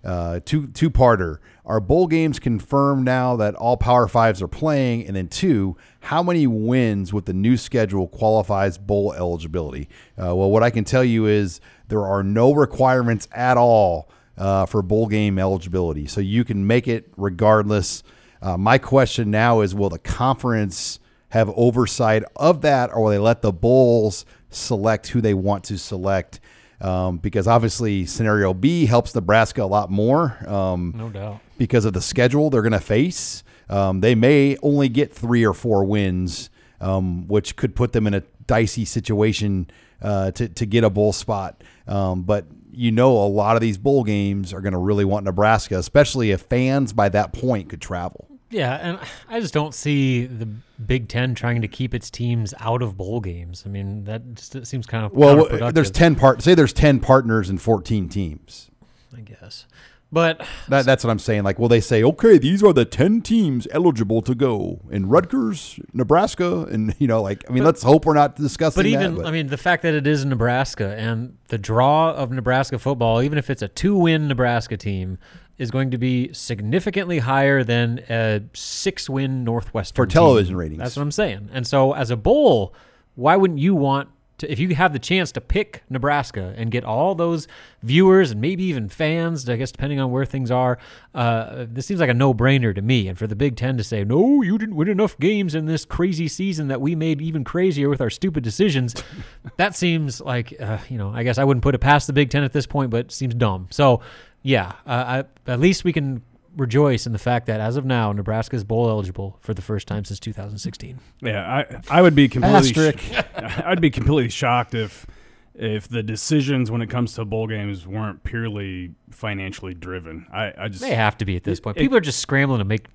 Uh, 0.04 0.39
two 0.45 0.67
two 0.67 0.91
parter. 0.91 1.39
Are 1.65 1.80
bowl 1.80 2.06
games 2.06 2.38
confirmed 2.38 3.06
now 3.06 3.36
that 3.38 3.56
all 3.56 3.75
Power 3.75 4.08
Fives 4.08 4.39
are 4.39 4.47
playing? 4.47 5.08
And 5.08 5.15
then 5.15 5.28
two, 5.28 5.78
how 6.01 6.21
many 6.21 6.45
wins 6.45 7.12
with 7.12 7.25
the 7.25 7.34
new 7.34 7.58
schedule 7.58 8.08
qualifies 8.08 8.78
bowl 8.78 9.13
eligibility? 9.13 9.89
Uh, 10.12 10.36
well, 10.36 10.51
what 10.51 10.62
I 10.62 10.69
can 10.69 10.84
tell 10.84 11.04
you 11.04 11.25
is 11.25 11.60
there 11.88 12.06
are 12.06 12.21
no 12.21 12.54
requirements 12.54 13.28
at 13.32 13.58
all 13.58 14.08
uh, 14.38 14.67
for 14.67 14.84
bowl 14.84 15.08
game 15.08 15.39
eligibility. 15.39 16.06
So 16.06 16.21
you 16.21 16.43
can 16.43 16.67
make 16.67 16.88
it 16.88 17.12
regardless. 17.17 18.04
Uh, 18.43 18.58
my 18.58 18.78
question 18.78 19.32
now 19.32 19.62
is 19.62 19.73
will 19.73 19.89
the 19.89 19.97
conference 19.97 20.99
have 21.30 21.50
oversight 21.56 22.24
of 22.36 22.62
that, 22.62 22.92
or 22.94 23.04
will 23.04 23.10
they 23.12 23.18
let 23.18 23.42
the 23.42 23.52
bowls 23.52 24.26
select 24.50 25.08
who 25.08 25.22
they 25.22 25.34
want 25.34 25.64
to 25.66 25.78
select? 25.78 26.40
Um, 26.82 27.18
because 27.18 27.48
obviously, 27.48 28.06
scenario 28.06 28.54
B 28.54 28.86
helps 28.86 29.16
Nebraska 29.16 29.64
a 29.64 29.66
lot 29.66 29.90
more. 29.90 30.38
Um, 30.48 30.94
No 30.96 31.10
doubt. 31.10 31.40
because 31.58 31.86
of 31.86 31.94
the 31.94 32.02
schedule 32.02 32.50
they're 32.50 32.62
going 32.62 32.72
to 32.74 32.80
face. 32.80 33.44
Um, 33.70 34.02
they 34.02 34.14
may 34.14 34.58
only 34.62 34.90
get 34.90 35.14
three 35.14 35.44
or 35.46 35.54
four 35.54 35.84
wins, 35.86 36.50
um, 36.80 37.28
which 37.28 37.56
could 37.56 37.76
put 37.76 37.94
them 37.94 38.06
in 38.08 38.14
a 38.14 38.22
dicey 38.46 38.86
situation 38.86 39.68
uh, 40.02 40.32
to 40.32 40.48
to 40.50 40.66
get 40.66 40.84
a 40.84 40.90
bowl 40.90 41.14
spot. 41.14 41.64
Um, 41.88 42.24
but 42.24 42.46
you 42.72 42.92
know, 42.92 43.12
a 43.18 43.26
lot 43.28 43.56
of 43.56 43.62
these 43.62 43.78
bowl 43.78 44.04
games 44.04 44.54
are 44.54 44.60
going 44.62 44.74
to 44.74 44.78
really 44.78 45.06
want 45.06 45.24
Nebraska, 45.26 45.78
especially 45.80 46.32
if 46.32 46.42
fans 46.42 46.92
by 46.94 47.08
that 47.10 47.32
point 47.32 47.70
could 47.70 47.82
travel. 47.82 48.28
Yeah, 48.50 48.76
and 48.76 49.00
I 49.28 49.40
just 49.40 49.54
don't 49.54 49.74
see 49.74 50.26
the 50.26 50.46
Big 50.86 51.08
Ten 51.08 51.36
trying 51.36 51.62
to 51.62 51.68
keep 51.68 51.94
its 51.94 52.10
teams 52.10 52.54
out 52.60 52.82
of 52.82 52.96
bowl 52.96 53.20
games. 53.20 53.64
I 53.66 53.70
mean, 53.70 54.04
that 54.06 54.36
just 54.36 54.66
seems 54.68 54.86
kind 54.86 55.06
of 55.06 55.14
Well, 55.14 55.64
uh, 55.64 55.72
there's 55.72 55.92
ten 55.92 56.16
part. 56.16 56.42
Say 56.42 56.54
there's 56.54 56.74
ten 56.74 57.00
partners 57.00 57.50
and 57.50 57.62
fourteen 57.62 58.08
teams. 58.08 58.70
I 59.16 59.22
guess. 59.22 59.66
But 60.12 60.48
That, 60.70 60.86
that's 60.86 61.04
what 61.04 61.10
I'm 61.10 61.20
saying. 61.20 61.44
Like, 61.44 61.60
will 61.60 61.68
they 61.68 61.82
say, 61.82 62.02
okay, 62.04 62.38
these 62.38 62.64
are 62.64 62.72
the 62.72 62.86
ten 62.86 63.22
teams 63.22 63.68
eligible 63.72 64.22
to 64.22 64.36
go 64.36 64.80
in 64.90 65.10
Rutgers, 65.10 65.80
Nebraska, 65.94 66.64
and 66.72 66.96
you 67.00 67.08
know, 67.08 67.22
like, 67.22 67.44
I 67.50 67.54
mean, 67.54 67.64
let's 67.64 67.84
hope 67.84 68.06
we're 68.06 68.14
not 68.14 68.36
discussing. 68.36 68.80
but 68.80 68.86
even 68.86 69.16
that, 69.16 69.26
I 69.26 69.32
mean 69.32 69.48
the 69.48 69.58
fact 69.58 69.82
that 69.82 69.94
it 69.94 70.08
is 70.08 70.24
Nebraska 70.24 70.96
and 70.98 71.38
the 71.48 71.58
draw 71.58 72.12
of 72.12 72.32
Nebraska 72.32 72.80
football, 72.80 73.22
even 73.22 73.38
if 73.38 73.50
it's 73.50 73.62
a 73.62 73.68
two-win 73.68 74.28
Nebraska 74.28 74.78
team, 74.78 75.18
is 75.58 75.72
going 75.72 75.91
to 75.91 75.98
be 75.98 76.34
significantly 76.34 77.20
higher 77.20 77.63
than 77.63 78.00
a 78.10 78.41
six-win 78.54 79.44
Northwestern 79.44 79.96
For 79.96 80.06
team. 80.06 80.13
television 80.13 80.56
ratings. 80.56 80.80
That's 80.80 80.96
what 80.96 81.04
I'm 81.04 81.12
saying. 81.12 81.50
And 81.54 81.65
so 81.65 81.94
as 81.94 82.12
a 82.12 82.18
bowl, 82.18 82.74
why 83.15 83.36
wouldn't 83.36 83.60
you 83.60 83.74
want 83.76 84.10
to 84.38 84.52
if 84.52 84.60
you 84.60 84.76
have 84.76 84.91
the 84.91 85.00
chance 85.00 85.32
to 85.32 85.41
pick 85.41 85.84
Nebraska 85.89 86.54
and 86.58 86.70
get 86.70 86.84
all 86.84 87.15
those 87.15 87.48
viewers 87.84 88.32
and 88.32 88.41
maybe 88.41 88.65
even 88.65 88.89
fans, 88.89 89.48
I 89.48 89.56
guess 89.56 89.72
depending 89.72 90.00
on 90.00 90.12
where 90.12 90.26
things 90.26 90.52
are, 90.52 90.78
uh, 91.13 91.65
this 91.70 91.86
seems 91.86 92.02
like 92.02 92.10
a 92.10 92.13
no-brainer 92.13 92.76
to 92.76 92.82
me. 92.82 93.08
And 93.08 93.18
for 93.18 93.28
the 93.28 93.36
Big 93.36 93.56
Ten 93.56 93.78
to 93.78 93.84
say, 93.84 94.04
no, 94.04 94.41
you 94.41 94.58
didn't 94.58 94.76
win 94.76 94.89
enough 94.89 95.18
games 95.20 95.56
in 95.56 95.68
this 95.68 95.86
crazy 95.86 96.28
season 96.28 96.68
that 96.68 96.82
we 96.82 96.96
made 96.96 97.22
even 97.22 97.46
crazier 97.46 97.88
with 97.88 98.02
our 98.02 98.10
stupid 98.10 98.44
decisions, 98.44 98.94
that 99.58 99.76
seems 99.76 100.20
like, 100.20 100.54
uh, 100.60 100.80
you 100.89 100.98
know, 100.98 101.12
I 101.13 101.24
guess 101.24 101.38
I 101.38 101.46
wouldn't 101.46 101.63
put 101.63 101.76
it 101.76 101.80
past 101.80 102.08
the 102.08 102.13
Big 102.13 102.30
Ten 102.30 102.44
at 102.44 102.52
this 102.52 102.65
point, 102.65 102.89
but 102.89 103.06
it 103.06 103.12
seems 103.13 103.36
dumb. 103.36 103.68
So, 103.72 104.02
yeah, 104.46 104.74
uh, 104.86 105.24
I, 105.48 105.52
at 105.52 105.60
least 105.60 105.84
we 105.84 105.92
can 105.92 106.22
rejoice 106.56 107.06
in 107.08 107.12
the 107.14 107.20
fact 107.20 107.48
that 107.48 107.60
as 107.60 107.76
of 107.78 107.84
now, 107.86 108.12
Nebraska 108.14 108.56
is 108.56 108.64
bowl 108.64 108.88
eligible 108.90 109.38
for 109.42 109.54
the 109.56 109.62
first 109.62 109.88
time 109.88 110.06
since 110.06 110.20
2016. 110.20 111.00
Yeah, 111.22 111.42
I 111.42 111.82
I 111.90 112.02
would 112.04 112.16
be 112.16 112.28
completely 112.36 112.70
Asterisk. 112.70 113.00
I'd 113.66 113.82
be 113.82 113.90
completely 113.90 114.30
shocked 114.30 114.74
if 114.76 115.08
if 115.56 115.88
the 115.88 116.04
decisions 116.04 116.70
when 116.70 116.82
it 116.82 116.90
comes 116.90 117.14
to 117.16 117.26
bowl 117.26 117.48
games 117.48 117.88
weren't 117.88 118.24
purely 118.24 118.92
financially 119.10 119.74
driven. 119.74 120.28
I, 120.32 120.54
I 120.58 120.68
just 120.68 120.82
They 120.82 120.94
have 120.96 121.18
to 121.20 121.26
be 121.26 121.36
at 121.38 121.44
this 121.44 121.60
point. 121.60 121.78
it- 121.78 121.80
People 121.80 121.98
are 121.98 122.02
just 122.02 122.20
scrambling 122.20 122.60
to 122.60 122.66
make 122.66 122.86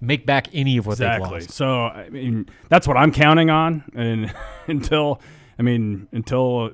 make 0.00 0.24
back 0.26 0.46
any 0.52 0.76
of 0.76 0.86
what 0.86 0.92
exactly. 0.92 1.24
they've 1.28 1.42
lost. 1.48 1.50
So 1.50 1.86
I 1.86 2.08
mean, 2.10 2.46
that's 2.68 2.86
what 2.86 2.96
I'm 2.96 3.10
counting 3.12 3.50
on, 3.50 3.84
and 3.94 4.32
until 4.68 5.20
I 5.58 5.62
mean 5.62 6.06
until 6.12 6.70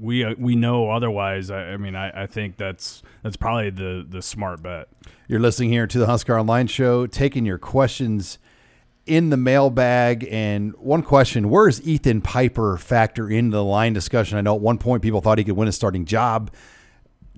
we 0.00 0.24
uh, 0.24 0.34
we 0.38 0.56
know 0.56 0.90
otherwise, 0.90 1.50
I, 1.50 1.72
I 1.72 1.76
mean 1.76 1.94
I, 1.94 2.24
I 2.24 2.26
think 2.26 2.56
that's 2.56 3.02
that's 3.22 3.36
probably 3.36 3.70
the 3.70 4.06
the 4.08 4.22
smart 4.22 4.62
bet. 4.62 4.88
You're 5.28 5.40
listening 5.40 5.70
here 5.70 5.86
to 5.86 5.98
the 5.98 6.06
Husker 6.06 6.38
Online 6.38 6.66
Show, 6.66 7.06
taking 7.06 7.44
your 7.44 7.58
questions 7.58 8.38
in 9.06 9.30
the 9.30 9.36
mailbag. 9.36 10.26
And 10.30 10.74
one 10.76 11.02
question 11.02 11.48
Where 11.48 11.66
does 11.66 11.86
Ethan 11.86 12.20
Piper 12.20 12.76
factor 12.76 13.30
into 13.30 13.56
the 13.56 13.64
line 13.64 13.92
discussion? 13.92 14.36
I 14.36 14.40
know 14.40 14.54
at 14.54 14.60
one 14.60 14.78
point 14.78 15.02
people 15.02 15.20
thought 15.20 15.38
he 15.38 15.44
could 15.44 15.56
win 15.56 15.68
a 15.68 15.72
starting 15.72 16.04
job. 16.04 16.50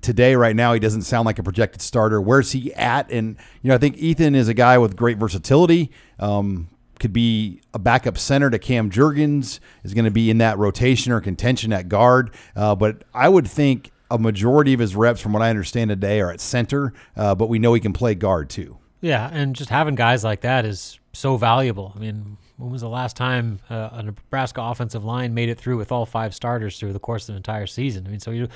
Today, 0.01 0.35
right 0.35 0.55
now, 0.55 0.71
he 0.73 0.79
doesn't 0.79 1.01
sound 1.01 1.25
like 1.25 1.39
a 1.39 1.43
projected 1.43 1.81
starter. 1.81 2.21
Where's 2.21 2.53
he 2.53 2.73
at? 2.73 3.11
And, 3.11 3.35
you 3.61 3.67
know, 3.67 3.75
I 3.75 3.77
think 3.77 3.97
Ethan 3.97 4.33
is 4.33 4.47
a 4.47 4.53
guy 4.53 4.77
with 4.77 4.95
great 4.95 5.17
versatility. 5.17 5.91
Um, 6.19 6.69
could 6.99 7.13
be 7.13 7.61
a 7.73 7.79
backup 7.79 8.17
center 8.17 8.49
to 8.49 8.59
Cam 8.59 8.89
Jurgens, 8.89 9.59
is 9.83 9.93
going 9.93 10.05
to 10.05 10.11
be 10.11 10.29
in 10.29 10.37
that 10.39 10.57
rotation 10.57 11.11
or 11.11 11.21
contention 11.21 11.73
at 11.73 11.89
guard. 11.89 12.33
Uh, 12.55 12.75
but 12.75 13.03
I 13.13 13.29
would 13.29 13.47
think 13.47 13.91
a 14.11 14.17
majority 14.17 14.73
of 14.73 14.79
his 14.79 14.95
reps, 14.95 15.21
from 15.21 15.33
what 15.33 15.41
I 15.41 15.49
understand 15.49 15.89
today, 15.89 16.19
are 16.19 16.31
at 16.31 16.41
center, 16.41 16.93
uh, 17.15 17.35
but 17.35 17.47
we 17.47 17.59
know 17.59 17.73
he 17.73 17.79
can 17.79 17.93
play 17.93 18.15
guard 18.15 18.49
too. 18.49 18.77
Yeah, 19.01 19.29
and 19.31 19.55
just 19.55 19.69
having 19.69 19.95
guys 19.95 20.23
like 20.23 20.41
that 20.41 20.65
is 20.65 20.99
so 21.13 21.37
valuable. 21.37 21.93
I 21.95 21.99
mean, 21.99 22.37
when 22.57 22.71
was 22.71 22.81
the 22.81 22.89
last 22.89 23.15
time 23.15 23.59
uh, 23.69 23.89
a 23.93 24.03
Nebraska 24.03 24.61
offensive 24.61 25.05
line 25.05 25.33
made 25.33 25.49
it 25.49 25.57
through 25.57 25.77
with 25.77 25.91
all 25.91 26.05
five 26.05 26.35
starters 26.35 26.77
through 26.77 26.93
the 26.93 26.99
course 26.99 27.29
of 27.29 27.33
an 27.33 27.37
entire 27.37 27.67
season? 27.67 28.05
I 28.05 28.09
mean, 28.09 28.19
so 28.19 28.31
you 28.31 28.49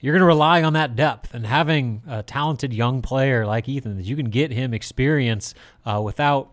you're 0.00 0.12
going 0.12 0.20
to 0.20 0.26
rely 0.26 0.62
on 0.62 0.74
that 0.74 0.94
depth 0.94 1.32
and 1.34 1.46
having 1.46 2.02
a 2.06 2.22
talented 2.22 2.74
young 2.74 3.00
player 3.00 3.46
like 3.46 3.66
Ethan 3.66 3.96
that 3.96 4.04
you 4.04 4.14
can 4.14 4.28
get 4.28 4.52
him 4.52 4.74
experience 4.74 5.54
uh, 5.86 6.00
without 6.04 6.50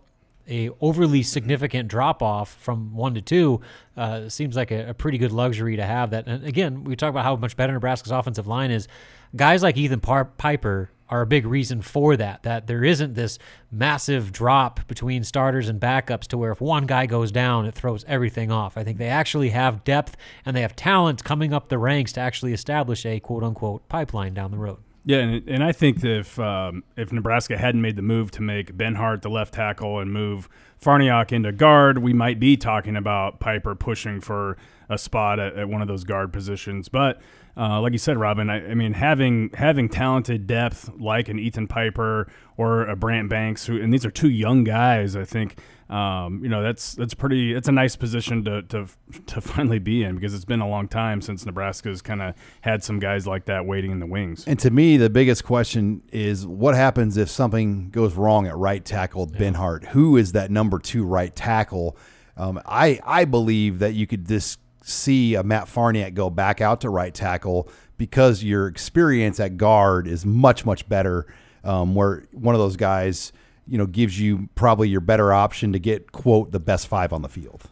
a 0.47 0.69
overly 0.82 1.23
significant 1.23 1.88
drop 1.88 2.21
off 2.21 2.56
from 2.56 2.93
one 2.95 3.13
to 3.13 3.21
two 3.21 3.62
uh, 3.95 4.29
seems 4.29 4.56
like 4.56 4.71
a, 4.71 4.89
a 4.89 4.93
pretty 4.93 5.17
good 5.17 5.32
luxury 5.32 5.75
to 5.77 5.86
have. 5.86 6.12
That 6.12 6.27
and 6.27 6.45
again, 6.45 6.84
we 6.84 6.95
talk 6.95 7.10
about 7.10 7.23
how 7.23 7.36
much 7.36 7.56
better 7.56 7.73
Nebraska's 7.73 8.12
offensive 8.12 8.47
line 8.47 8.71
is. 8.71 8.88
Guys 9.36 9.63
like 9.63 9.77
Ethan 9.77 9.99
Par- 9.99 10.25
Piper 10.25 10.91
are 11.10 11.21
a 11.21 11.27
big 11.27 11.45
reason 11.45 11.82
for 11.82 12.17
that. 12.17 12.43
That 12.43 12.67
there 12.67 12.84
isn't 12.84 13.13
this 13.13 13.39
massive 13.71 14.32
drop 14.32 14.88
between 14.88 15.23
starters 15.23 15.69
and 15.69 15.79
backups 15.79 16.27
to 16.27 16.38
where 16.38 16.51
if 16.51 16.62
one 16.62 16.86
guy 16.86 17.06
goes 17.06 17.32
down, 17.32 17.65
it 17.65 17.73
throws 17.73 18.03
everything 18.08 18.51
off. 18.51 18.77
I 18.77 18.84
think 18.84 18.97
they 18.97 19.08
actually 19.08 19.49
have 19.49 19.84
depth 19.84 20.17
and 20.45 20.56
they 20.56 20.62
have 20.62 20.75
talent 20.75 21.23
coming 21.23 21.53
up 21.53 21.69
the 21.69 21.77
ranks 21.77 22.13
to 22.13 22.21
actually 22.21 22.53
establish 22.53 23.06
a 23.06 23.19
quote 23.19 23.43
unquote 23.43 23.88
pipeline 23.89 24.34
down 24.34 24.51
the 24.51 24.58
road. 24.58 24.79
Yeah, 25.05 25.17
and, 25.17 25.49
and 25.49 25.63
I 25.63 25.73
think 25.73 25.99
that 26.01 26.19
if 26.19 26.39
um, 26.39 26.83
if 26.95 27.11
Nebraska 27.11 27.57
hadn't 27.57 27.81
made 27.81 27.97
the 27.97 28.01
move 28.01 28.31
to 28.31 28.41
make 28.41 28.77
Benhart 28.77 29.21
the 29.21 29.29
left 29.29 29.53
tackle 29.53 29.99
and 29.99 30.13
move 30.13 30.47
Farniok 30.81 31.31
into 31.31 31.51
guard, 31.51 31.97
we 31.97 32.13
might 32.13 32.39
be 32.39 32.55
talking 32.55 32.95
about 32.95 33.39
Piper 33.39 33.75
pushing 33.75 34.21
for 34.21 34.57
a 34.89 34.97
spot 34.97 35.39
at, 35.39 35.55
at 35.55 35.67
one 35.67 35.81
of 35.81 35.87
those 35.87 36.03
guard 36.05 36.31
positions. 36.31 36.87
But 36.87 37.21
uh, 37.57 37.81
like 37.81 37.91
you 37.91 37.99
said, 37.99 38.17
Robin, 38.17 38.49
I, 38.49 38.71
I 38.71 38.73
mean 38.75 38.93
having 38.93 39.49
having 39.55 39.89
talented 39.89 40.47
depth 40.47 40.89
like 40.97 41.27
an 41.27 41.37
Ethan 41.37 41.67
Piper 41.67 42.31
or 42.55 42.87
a 42.87 42.95
Brant 42.95 43.29
Banks, 43.29 43.65
who 43.65 43.81
and 43.81 43.93
these 43.93 44.05
are 44.05 44.11
two 44.11 44.29
young 44.29 44.63
guys, 44.63 45.15
I 45.17 45.25
think. 45.25 45.57
Um, 45.89 46.41
you 46.43 46.50
know 46.50 46.63
that's 46.63 46.93
that's 46.96 47.13
pretty. 47.13 47.54
It's 47.54 47.67
a 47.67 47.72
nice 47.72 47.96
position 47.96 48.43
to, 48.46 48.62
to 48.63 48.88
to 49.28 49.41
finally 49.41 49.80
be 49.80 50.04
in 50.04 50.15
because 50.15 50.34
it's 50.34 50.46
been 50.46 50.62
a 50.62 50.67
long 50.67 50.88
time 50.88 51.22
since 51.22 51.46
Nebraska's 51.46 52.02
kind 52.02 52.22
of 52.22 52.36
had 52.62 52.84
some 52.84 53.00
guys 53.00 53.28
like 53.28 53.46
that 53.46 53.65
waiting 53.65 53.91
in 53.91 54.00
the 54.00 54.06
wings. 54.06 54.46
And 54.48 54.58
to 54.60 54.72
me, 54.72 54.98
the 54.98 55.10
biggest 55.10 55.43
question 55.43 56.02
is 56.12 56.48
what 56.48 56.76
happens 56.76 57.17
if 57.17 57.30
something 57.30 57.89
goes 57.89 58.15
wrong 58.15 58.48
at 58.48 58.56
right 58.56 58.84
tackle, 58.84 59.28
Benhart? 59.28 59.88
Who 59.88 60.17
is 60.17 60.32
that 60.32 60.52
number 60.52 60.80
two 60.80 61.04
right 61.06 61.36
tackle? 61.36 61.98
Um, 62.38 62.62
I 62.65 63.00
I 63.04 63.26
believe 63.26 63.80
that 63.80 63.93
you 63.93 64.08
could 64.08 64.28
just 64.28 64.60
see 64.84 65.36
a 65.36 65.43
Matt 65.43 65.65
Farniok 65.65 66.13
go 66.13 66.30
back 66.30 66.62
out 66.62 66.82
to 66.82 66.89
right 66.89 67.13
tackle 67.13 67.69
because 67.98 68.43
your 68.43 68.67
experience 68.67 69.39
at 69.39 69.58
guard 69.58 70.08
is 70.08 70.26
much 70.26 70.65
much 70.65 70.88
better. 70.89 71.28
Um, 71.63 71.96
where 71.96 72.26
one 72.34 72.56
of 72.56 72.60
those 72.60 72.76
guys, 72.76 73.32
you 73.67 73.78
know, 73.78 73.86
gives 73.86 74.19
you 74.19 74.49
probably 74.56 74.89
your 74.89 75.02
better 75.02 75.34
option 75.34 75.73
to 75.73 75.80
get 75.80 76.12
quote 76.12 76.52
the 76.52 76.60
best 76.60 76.88
five 76.88 77.13
on 77.13 77.21
the 77.21 77.30
field. 77.30 77.63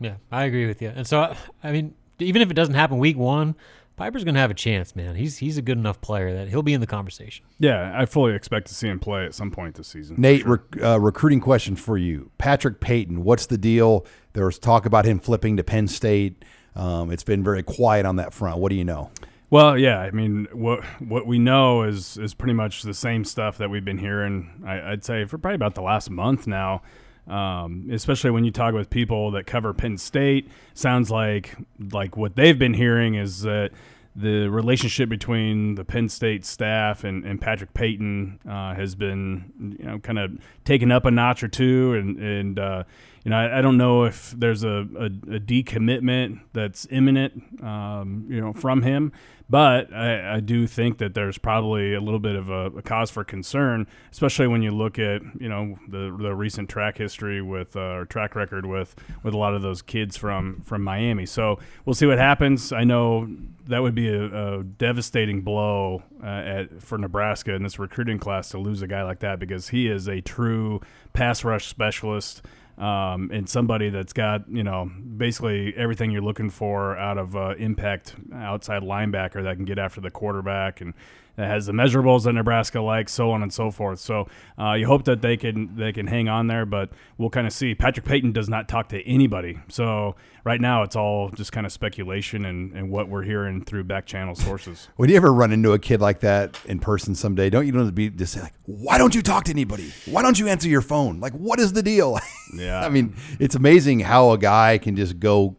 Yeah, 0.00 0.14
I 0.32 0.44
agree 0.44 0.66
with 0.66 0.80
you. 0.80 0.92
And 0.94 1.06
so, 1.06 1.34
I 1.62 1.72
mean, 1.72 1.94
even 2.18 2.42
if 2.42 2.50
it 2.50 2.54
doesn't 2.54 2.74
happen 2.74 2.98
week 2.98 3.16
one, 3.16 3.54
Piper's 3.96 4.24
going 4.24 4.34
to 4.34 4.40
have 4.40 4.50
a 4.50 4.54
chance, 4.54 4.96
man. 4.96 5.14
He's 5.14 5.38
he's 5.38 5.56
a 5.56 5.62
good 5.62 5.78
enough 5.78 6.00
player 6.00 6.34
that 6.34 6.48
he'll 6.48 6.62
be 6.62 6.72
in 6.74 6.80
the 6.80 6.86
conversation. 6.86 7.44
Yeah, 7.60 7.92
I 7.94 8.06
fully 8.06 8.34
expect 8.34 8.66
to 8.68 8.74
see 8.74 8.88
him 8.88 8.98
play 8.98 9.24
at 9.24 9.34
some 9.34 9.50
point 9.52 9.76
this 9.76 9.88
season. 9.88 10.16
Nate, 10.18 10.44
rec- 10.46 10.82
uh, 10.82 10.98
recruiting 10.98 11.40
question 11.40 11.76
for 11.76 11.96
you. 11.96 12.30
Patrick 12.38 12.80
Payton, 12.80 13.22
what's 13.22 13.46
the 13.46 13.58
deal? 13.58 14.04
There 14.32 14.46
was 14.46 14.58
talk 14.58 14.84
about 14.84 15.04
him 15.04 15.20
flipping 15.20 15.56
to 15.58 15.64
Penn 15.64 15.86
State. 15.86 16.44
Um, 16.74 17.12
it's 17.12 17.22
been 17.22 17.44
very 17.44 17.62
quiet 17.62 18.04
on 18.04 18.16
that 18.16 18.32
front. 18.32 18.58
What 18.58 18.70
do 18.70 18.74
you 18.74 18.84
know? 18.84 19.12
Well, 19.50 19.78
yeah, 19.78 20.00
I 20.00 20.10
mean, 20.10 20.48
what 20.52 20.84
what 21.00 21.26
we 21.26 21.38
know 21.38 21.82
is 21.82 22.16
is 22.18 22.34
pretty 22.34 22.54
much 22.54 22.82
the 22.82 22.94
same 22.94 23.24
stuff 23.24 23.58
that 23.58 23.70
we've 23.70 23.84
been 23.84 23.98
hearing. 23.98 24.62
I, 24.66 24.92
I'd 24.92 25.04
say 25.04 25.24
for 25.26 25.38
probably 25.38 25.56
about 25.56 25.74
the 25.74 25.82
last 25.82 26.10
month 26.10 26.46
now. 26.46 26.82
Um, 27.26 27.88
especially 27.90 28.32
when 28.32 28.44
you 28.44 28.50
talk 28.50 28.74
with 28.74 28.90
people 28.90 29.30
that 29.30 29.46
cover 29.46 29.72
Penn 29.72 29.96
State, 29.96 30.50
sounds 30.74 31.10
like 31.10 31.56
like 31.92 32.16
what 32.16 32.36
they've 32.36 32.58
been 32.58 32.74
hearing 32.74 33.14
is 33.14 33.42
that 33.42 33.70
the 34.16 34.48
relationship 34.48 35.08
between 35.08 35.74
the 35.74 35.84
Penn 35.84 36.08
State 36.08 36.44
staff 36.44 37.02
and, 37.02 37.24
and 37.24 37.40
Patrick 37.40 37.74
Payton 37.74 38.40
uh, 38.48 38.74
has 38.74 38.94
been 38.94 39.76
you 39.78 39.86
know 39.86 39.98
kind 39.98 40.18
of 40.18 40.38
taken 40.64 40.92
up 40.92 41.04
a 41.04 41.10
notch 41.10 41.42
or 41.42 41.48
two, 41.48 41.94
and 41.94 42.18
and 42.18 42.58
uh, 42.58 42.84
you 43.24 43.30
know, 43.30 43.38
I, 43.38 43.58
I 43.58 43.62
don't 43.62 43.78
know 43.78 44.04
if 44.04 44.32
there's 44.32 44.64
a, 44.64 44.86
a, 44.98 45.06
a 45.06 45.40
decommitment 45.40 46.40
that's 46.52 46.86
imminent, 46.90 47.62
um, 47.62 48.26
you 48.28 48.40
know, 48.40 48.52
from 48.52 48.82
him. 48.82 49.12
But 49.48 49.92
I, 49.92 50.36
I, 50.36 50.40
do 50.40 50.66
think 50.66 50.96
that 50.98 51.12
there's 51.12 51.36
probably 51.36 51.92
a 51.92 52.00
little 52.00 52.18
bit 52.18 52.34
of 52.34 52.48
a, 52.48 52.66
a, 52.66 52.82
cause 52.82 53.10
for 53.10 53.24
concern, 53.24 53.86
especially 54.10 54.46
when 54.46 54.62
you 54.62 54.70
look 54.70 54.98
at 54.98 55.20
you 55.38 55.50
know 55.50 55.78
the 55.86 56.16
the 56.18 56.34
recent 56.34 56.70
track 56.70 56.96
history 56.96 57.42
with 57.42 57.76
uh, 57.76 57.80
or 57.80 58.04
track 58.06 58.34
record 58.34 58.64
with 58.64 58.94
with 59.22 59.34
a 59.34 59.36
lot 59.36 59.54
of 59.54 59.60
those 59.60 59.82
kids 59.82 60.16
from 60.16 60.62
from 60.62 60.82
Miami. 60.82 61.26
So 61.26 61.58
we'll 61.84 61.94
see 61.94 62.06
what 62.06 62.16
happens. 62.16 62.72
I 62.72 62.84
know 62.84 63.28
that 63.66 63.82
would 63.82 63.94
be 63.94 64.08
a, 64.08 64.60
a 64.60 64.64
devastating 64.64 65.42
blow 65.42 66.02
uh, 66.22 66.26
at, 66.26 66.82
for 66.82 66.96
Nebraska 66.96 67.52
in 67.52 67.62
this 67.62 67.78
recruiting 67.78 68.18
class 68.18 68.48
to 68.50 68.58
lose 68.58 68.80
a 68.80 68.86
guy 68.86 69.02
like 69.02 69.18
that 69.20 69.38
because 69.38 69.68
he 69.68 69.88
is 69.88 70.08
a 70.08 70.22
true 70.22 70.80
pass 71.12 71.44
rush 71.44 71.66
specialist 71.66 72.40
um, 72.78 73.30
and 73.32 73.48
somebody 73.48 73.88
that's 73.88 74.12
got 74.12 74.48
you 74.48 74.64
know 74.64 74.90
basically 75.16 75.74
everything 75.76 76.10
you're 76.10 76.22
looking 76.22 76.50
for 76.50 76.96
out 76.98 77.18
of 77.18 77.36
uh, 77.36 77.54
impact 77.58 78.14
outside 78.34 78.82
linebacker 78.82 79.42
that 79.42 79.56
can 79.56 79.64
get 79.64 79.78
after 79.78 80.00
the 80.00 80.10
quarterback 80.10 80.80
and 80.80 80.94
that 81.36 81.48
has 81.48 81.66
the 81.66 81.72
measurables 81.72 82.24
that 82.24 82.32
Nebraska 82.32 82.80
likes, 82.80 83.12
so 83.12 83.30
on 83.30 83.42
and 83.42 83.52
so 83.52 83.70
forth. 83.70 83.98
So 83.98 84.28
uh, 84.58 84.72
you 84.72 84.86
hope 84.86 85.04
that 85.04 85.22
they 85.22 85.36
can 85.36 85.76
they 85.76 85.92
can 85.92 86.06
hang 86.06 86.28
on 86.28 86.46
there, 86.46 86.64
but 86.66 86.90
we'll 87.18 87.30
kind 87.30 87.46
of 87.46 87.52
see. 87.52 87.74
Patrick 87.74 88.06
Payton 88.06 88.32
does 88.32 88.48
not 88.48 88.68
talk 88.68 88.88
to 88.90 89.02
anybody, 89.06 89.58
so 89.68 90.16
right 90.44 90.60
now 90.60 90.82
it's 90.82 90.94
all 90.94 91.30
just 91.30 91.52
kind 91.52 91.66
of 91.66 91.72
speculation 91.72 92.44
and, 92.44 92.72
and 92.72 92.90
what 92.90 93.08
we're 93.08 93.22
hearing 93.22 93.64
through 93.64 93.84
back 93.84 94.06
channel 94.06 94.34
sources. 94.34 94.88
Would 94.98 95.10
you 95.10 95.16
ever 95.16 95.32
run 95.32 95.52
into 95.52 95.72
a 95.72 95.78
kid 95.78 96.00
like 96.00 96.20
that 96.20 96.58
in 96.66 96.78
person 96.78 97.14
someday? 97.14 97.50
Don't 97.50 97.66
you 97.66 97.72
want 97.72 97.88
to 97.88 97.92
be 97.92 98.10
just 98.10 98.34
say 98.34 98.40
like, 98.40 98.54
why 98.66 98.98
don't 98.98 99.14
you 99.14 99.22
talk 99.22 99.44
to 99.44 99.50
anybody? 99.50 99.92
Why 100.06 100.22
don't 100.22 100.38
you 100.38 100.48
answer 100.48 100.68
your 100.68 100.82
phone? 100.82 101.20
Like, 101.20 101.32
what 101.32 101.58
is 101.58 101.72
the 101.72 101.82
deal? 101.82 102.18
Yeah, 102.54 102.84
I 102.84 102.88
mean, 102.88 103.16
it's 103.40 103.56
amazing 103.56 104.00
how 104.00 104.30
a 104.30 104.38
guy 104.38 104.78
can 104.78 104.94
just 104.94 105.18
go 105.18 105.56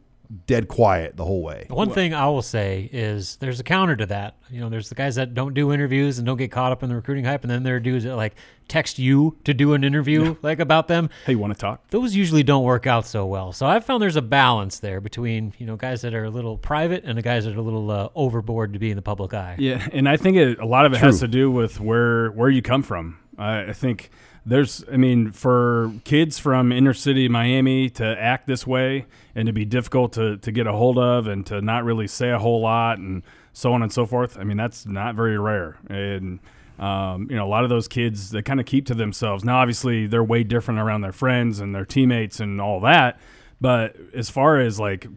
dead 0.47 0.67
quiet 0.67 1.15
the 1.17 1.25
whole 1.25 1.41
way. 1.41 1.65
One 1.69 1.91
thing 1.91 2.13
I 2.13 2.27
will 2.27 2.41
say 2.41 2.89
is 2.91 3.37
there's 3.37 3.59
a 3.59 3.63
counter 3.63 3.95
to 3.95 4.05
that. 4.07 4.35
You 4.49 4.61
know, 4.61 4.69
there's 4.69 4.89
the 4.89 4.95
guys 4.95 5.15
that 5.15 5.33
don't 5.33 5.53
do 5.53 5.71
interviews 5.71 6.17
and 6.17 6.25
don't 6.25 6.37
get 6.37 6.51
caught 6.51 6.71
up 6.71 6.83
in 6.83 6.89
the 6.89 6.95
recruiting 6.95 7.25
hype, 7.25 7.43
and 7.43 7.51
then 7.51 7.63
there 7.63 7.75
are 7.75 7.79
dudes 7.79 8.03
that 8.03 8.15
like 8.15 8.35
text 8.67 8.97
you 8.97 9.37
to 9.43 9.53
do 9.53 9.73
an 9.73 9.83
interview 9.83 10.35
like 10.41 10.59
about 10.59 10.87
them. 10.87 11.09
Hey, 11.25 11.33
you 11.33 11.39
want 11.39 11.53
to 11.53 11.59
talk? 11.59 11.87
Those 11.89 12.15
usually 12.15 12.43
don't 12.43 12.63
work 12.63 12.87
out 12.87 13.05
so 13.05 13.25
well. 13.25 13.51
So 13.53 13.65
I've 13.65 13.85
found 13.85 14.01
there's 14.01 14.15
a 14.15 14.21
balance 14.21 14.79
there 14.79 15.01
between 15.01 15.53
you 15.57 15.65
know 15.65 15.75
guys 15.75 16.01
that 16.01 16.13
are 16.13 16.25
a 16.25 16.29
little 16.29 16.57
private 16.57 17.03
and 17.05 17.17
the 17.17 17.21
guys 17.21 17.45
that 17.45 17.55
are 17.55 17.59
a 17.59 17.63
little 17.63 17.89
uh, 17.91 18.09
overboard 18.15 18.73
to 18.73 18.79
be 18.79 18.89
in 18.89 18.95
the 18.95 19.01
public 19.01 19.33
eye. 19.33 19.55
Yeah, 19.59 19.87
and 19.91 20.07
I 20.07 20.17
think 20.17 20.37
it, 20.37 20.59
a 20.59 20.65
lot 20.65 20.85
of 20.85 20.93
it 20.93 20.99
True. 20.99 21.07
has 21.07 21.19
to 21.19 21.27
do 21.27 21.49
with 21.51 21.79
where 21.79 22.29
where 22.31 22.49
you 22.49 22.61
come 22.61 22.83
from. 22.83 23.19
I, 23.37 23.61
I 23.61 23.73
think 23.73 24.09
there's 24.45 24.83
i 24.91 24.97
mean 24.97 25.31
for 25.31 25.91
kids 26.03 26.37
from 26.37 26.71
inner 26.71 26.93
city 26.93 27.27
miami 27.27 27.89
to 27.89 28.05
act 28.05 28.47
this 28.47 28.65
way 28.67 29.05
and 29.33 29.47
to 29.47 29.53
be 29.53 29.65
difficult 29.65 30.13
to, 30.13 30.37
to 30.37 30.51
get 30.51 30.67
a 30.67 30.71
hold 30.71 30.97
of 30.97 31.27
and 31.27 31.45
to 31.45 31.61
not 31.61 31.83
really 31.83 32.07
say 32.07 32.29
a 32.29 32.39
whole 32.39 32.61
lot 32.61 32.97
and 32.97 33.23
so 33.53 33.73
on 33.73 33.81
and 33.81 33.91
so 33.91 34.05
forth 34.05 34.37
i 34.37 34.43
mean 34.43 34.57
that's 34.57 34.85
not 34.85 35.15
very 35.15 35.37
rare. 35.37 35.77
And 35.89 36.39
um, 36.77 37.27
you 37.29 37.37
know 37.37 37.45
a 37.45 37.49
lot 37.49 37.63
of 37.63 37.69
those 37.69 37.87
kids 37.87 38.31
they 38.31 38.41
kind 38.41 38.59
of 38.59 38.65
keep 38.65 38.85
to 38.87 38.93
themselves. 38.93 39.45
Now 39.45 39.59
obviously 39.59 40.07
they're 40.07 40.23
way 40.23 40.43
different 40.43 40.81
around 40.81 41.01
their 41.01 41.13
friends 41.13 41.61
and 41.61 41.73
their 41.73 41.85
teammates 41.85 42.41
and 42.41 42.59
all 42.59 42.81
that 42.81 43.17
but 43.61 43.95
as 44.13 44.29
far 44.29 44.59
as 44.59 44.79
like 44.79 45.07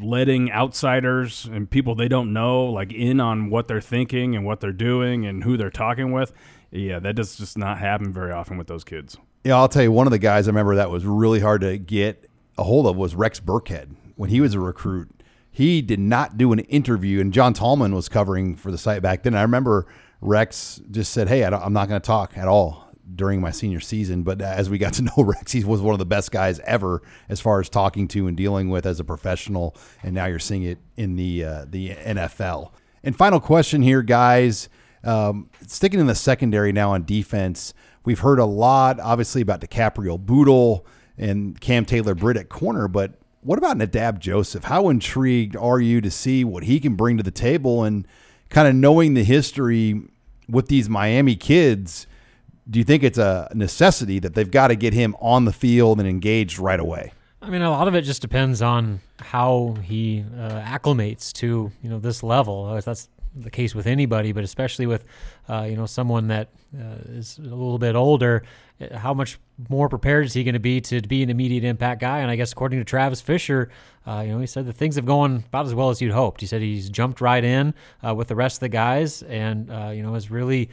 letting 0.00 0.52
outsiders 0.52 1.46
and 1.46 1.70
people 1.70 1.94
they 1.94 2.08
don't 2.08 2.32
know 2.32 2.64
like 2.66 2.92
in 2.92 3.20
on 3.20 3.50
what 3.50 3.68
they're 3.68 3.80
thinking 3.80 4.36
and 4.36 4.44
what 4.44 4.60
they're 4.60 4.72
doing 4.72 5.26
and 5.26 5.44
who 5.44 5.56
they're 5.56 5.70
talking 5.70 6.12
with 6.12 6.32
yeah, 6.70 6.98
that 6.98 7.16
does 7.16 7.36
just 7.36 7.56
not 7.56 7.78
happen 7.78 8.12
very 8.12 8.32
often 8.32 8.58
with 8.58 8.66
those 8.66 8.84
kids. 8.84 9.16
Yeah, 9.44 9.56
I'll 9.56 9.68
tell 9.68 9.82
you, 9.82 9.92
one 9.92 10.06
of 10.06 10.10
the 10.10 10.18
guys 10.18 10.46
I 10.46 10.50
remember 10.50 10.76
that 10.76 10.90
was 10.90 11.04
really 11.04 11.40
hard 11.40 11.60
to 11.62 11.78
get 11.78 12.28
a 12.56 12.64
hold 12.64 12.86
of 12.86 12.96
was 12.96 13.14
Rex 13.14 13.40
Burkhead 13.40 13.94
when 14.16 14.30
he 14.30 14.40
was 14.40 14.54
a 14.54 14.60
recruit. 14.60 15.10
He 15.50 15.80
did 15.80 16.00
not 16.00 16.36
do 16.36 16.52
an 16.52 16.60
interview, 16.60 17.20
and 17.20 17.32
John 17.32 17.54
Tallman 17.54 17.94
was 17.94 18.08
covering 18.08 18.56
for 18.56 18.70
the 18.70 18.78
site 18.78 19.02
back 19.02 19.22
then. 19.22 19.34
I 19.34 19.42
remember 19.42 19.86
Rex 20.20 20.80
just 20.90 21.12
said, 21.12 21.28
"Hey, 21.28 21.44
I 21.44 21.64
am 21.64 21.72
not 21.72 21.88
going 21.88 22.00
to 22.00 22.06
talk 22.06 22.36
at 22.36 22.48
all." 22.48 22.88
during 23.14 23.40
my 23.40 23.50
senior 23.50 23.80
season. 23.80 24.22
But 24.22 24.40
as 24.40 24.70
we 24.70 24.78
got 24.78 24.94
to 24.94 25.02
know 25.16 25.24
Rex, 25.24 25.52
he 25.52 25.64
was 25.64 25.80
one 25.80 25.94
of 25.94 25.98
the 25.98 26.06
best 26.06 26.30
guys 26.30 26.60
ever 26.60 27.02
as 27.28 27.40
far 27.40 27.60
as 27.60 27.68
talking 27.68 28.08
to 28.08 28.26
and 28.26 28.36
dealing 28.36 28.70
with 28.70 28.86
as 28.86 29.00
a 29.00 29.04
professional. 29.04 29.76
And 30.02 30.14
now 30.14 30.26
you're 30.26 30.38
seeing 30.38 30.62
it 30.62 30.78
in 30.96 31.16
the 31.16 31.44
uh, 31.44 31.64
the 31.68 31.90
NFL. 31.90 32.72
And 33.02 33.16
final 33.16 33.40
question 33.40 33.82
here, 33.82 34.02
guys. 34.02 34.68
Um, 35.04 35.50
sticking 35.66 36.00
in 36.00 36.06
the 36.06 36.14
secondary 36.14 36.72
now 36.72 36.92
on 36.92 37.04
defense, 37.04 37.74
we've 38.04 38.20
heard 38.20 38.38
a 38.38 38.44
lot, 38.44 39.00
obviously, 39.00 39.42
about 39.42 39.60
DiCaprio 39.60 40.18
Bootle 40.18 40.86
and 41.16 41.60
Cam 41.60 41.84
Taylor 41.84 42.14
Britt 42.14 42.36
at 42.36 42.48
corner, 42.48 42.88
but 42.88 43.14
what 43.42 43.58
about 43.58 43.76
Nadab 43.76 44.20
Joseph? 44.20 44.64
How 44.64 44.88
intrigued 44.88 45.56
are 45.56 45.80
you 45.80 46.00
to 46.00 46.10
see 46.10 46.44
what 46.44 46.64
he 46.64 46.80
can 46.80 46.94
bring 46.96 47.16
to 47.16 47.22
the 47.22 47.30
table 47.30 47.84
and 47.84 48.06
kind 48.48 48.68
of 48.68 48.74
knowing 48.74 49.14
the 49.14 49.24
history 49.24 50.02
with 50.48 50.68
these 50.68 50.88
Miami 50.88 51.36
kids? 51.36 52.06
Do 52.68 52.78
you 52.78 52.84
think 52.84 53.02
it's 53.02 53.18
a 53.18 53.50
necessity 53.54 54.18
that 54.18 54.34
they've 54.34 54.50
got 54.50 54.68
to 54.68 54.76
get 54.76 54.92
him 54.92 55.16
on 55.20 55.44
the 55.44 55.52
field 55.52 55.98
and 55.98 56.08
engaged 56.08 56.58
right 56.58 56.78
away? 56.78 57.12
I 57.40 57.50
mean, 57.50 57.62
a 57.62 57.70
lot 57.70 57.88
of 57.88 57.94
it 57.94 58.02
just 58.02 58.20
depends 58.20 58.60
on 58.60 59.00
how 59.20 59.76
he 59.82 60.24
uh, 60.36 60.60
acclimates 60.60 61.32
to 61.34 61.70
you 61.82 61.88
know 61.88 61.98
this 61.98 62.22
level. 62.22 62.74
That's 62.74 63.08
the 63.42 63.50
case 63.50 63.74
with 63.74 63.86
anybody, 63.86 64.32
but 64.32 64.44
especially 64.44 64.86
with 64.86 65.04
uh, 65.48 65.66
you 65.68 65.76
know 65.76 65.86
someone 65.86 66.28
that 66.28 66.48
uh, 66.76 66.96
is 67.08 67.38
a 67.38 67.42
little 67.42 67.78
bit 67.78 67.94
older. 67.94 68.42
Uh, 68.80 68.96
how 68.98 69.14
much 69.14 69.38
more 69.68 69.88
prepared 69.88 70.26
is 70.26 70.34
he 70.34 70.44
going 70.44 70.54
to 70.54 70.60
be 70.60 70.80
to 70.80 71.00
be 71.02 71.22
an 71.22 71.30
immediate 71.30 71.64
impact 71.64 72.00
guy? 72.00 72.18
And 72.18 72.30
I 72.30 72.36
guess 72.36 72.52
according 72.52 72.78
to 72.78 72.84
Travis 72.84 73.20
Fisher, 73.20 73.70
uh, 74.06 74.22
you 74.26 74.32
know 74.32 74.40
he 74.40 74.46
said 74.46 74.66
the 74.66 74.72
things 74.72 74.96
have 74.96 75.06
gone 75.06 75.44
about 75.48 75.66
as 75.66 75.74
well 75.74 75.90
as 75.90 76.00
you'd 76.00 76.12
hoped. 76.12 76.40
He 76.40 76.46
said 76.46 76.62
he's 76.62 76.90
jumped 76.90 77.20
right 77.20 77.44
in 77.44 77.74
uh, 78.06 78.14
with 78.14 78.28
the 78.28 78.36
rest 78.36 78.56
of 78.56 78.60
the 78.60 78.68
guys, 78.68 79.22
and 79.22 79.70
uh, 79.70 79.90
you 79.94 80.02
know 80.02 80.14
is 80.14 80.30
really 80.30 80.70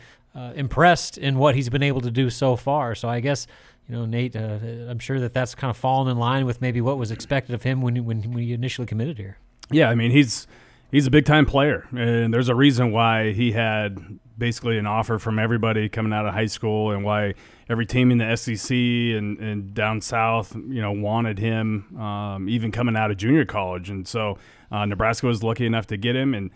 impressed 0.55 1.17
in 1.17 1.37
what 1.37 1.55
he's 1.55 1.69
been 1.69 1.81
able 1.81 2.01
to 2.01 2.11
do 2.11 2.29
so 2.29 2.57
far. 2.57 2.93
So 2.93 3.07
I 3.07 3.21
guess 3.21 3.47
you 3.87 3.95
know, 3.95 4.05
Nate, 4.05 4.35
uh, 4.35 4.57
I'm 4.89 4.99
sure 4.99 5.19
that 5.19 5.33
that's 5.33 5.53
kind 5.53 5.69
of 5.69 5.77
fallen 5.77 6.09
in 6.09 6.17
line 6.17 6.45
with 6.45 6.61
maybe 6.61 6.81
what 6.81 6.97
was 6.97 7.11
expected 7.11 7.53
of 7.53 7.63
him 7.63 7.81
when 7.81 8.03
when, 8.05 8.21
when 8.23 8.43
he 8.43 8.53
initially 8.53 8.87
committed 8.87 9.17
here. 9.17 9.37
Yeah, 9.69 9.89
I 9.89 9.95
mean, 9.95 10.11
he's 10.11 10.47
he's 10.91 11.07
a 11.07 11.11
big 11.11 11.25
time 11.25 11.45
player, 11.45 11.87
and 11.95 12.33
there's 12.33 12.49
a 12.49 12.55
reason 12.55 12.91
why 12.91 13.31
he 13.31 13.51
had 13.51 14.19
basically 14.37 14.77
an 14.77 14.85
offer 14.85 15.17
from 15.17 15.39
everybody 15.39 15.87
coming 15.87 16.11
out 16.11 16.25
of 16.25 16.33
high 16.33 16.45
school, 16.45 16.91
and 16.91 17.03
why 17.03 17.33
every 17.69 17.85
team 17.85 18.11
in 18.11 18.17
the 18.17 18.35
SEC 18.35 18.71
and, 18.71 19.37
and 19.39 19.73
down 19.73 20.01
south, 20.01 20.55
you 20.55 20.81
know, 20.81 20.91
wanted 20.91 21.39
him, 21.39 21.95
um, 21.97 22.49
even 22.49 22.71
coming 22.71 22.95
out 22.95 23.11
of 23.11 23.17
junior 23.17 23.45
college, 23.45 23.89
and 23.89 24.07
so 24.07 24.37
uh, 24.71 24.85
Nebraska 24.85 25.27
was 25.27 25.43
lucky 25.43 25.65
enough 25.65 25.87
to 25.87 25.97
get 25.97 26.15
him, 26.15 26.33
and 26.33 26.51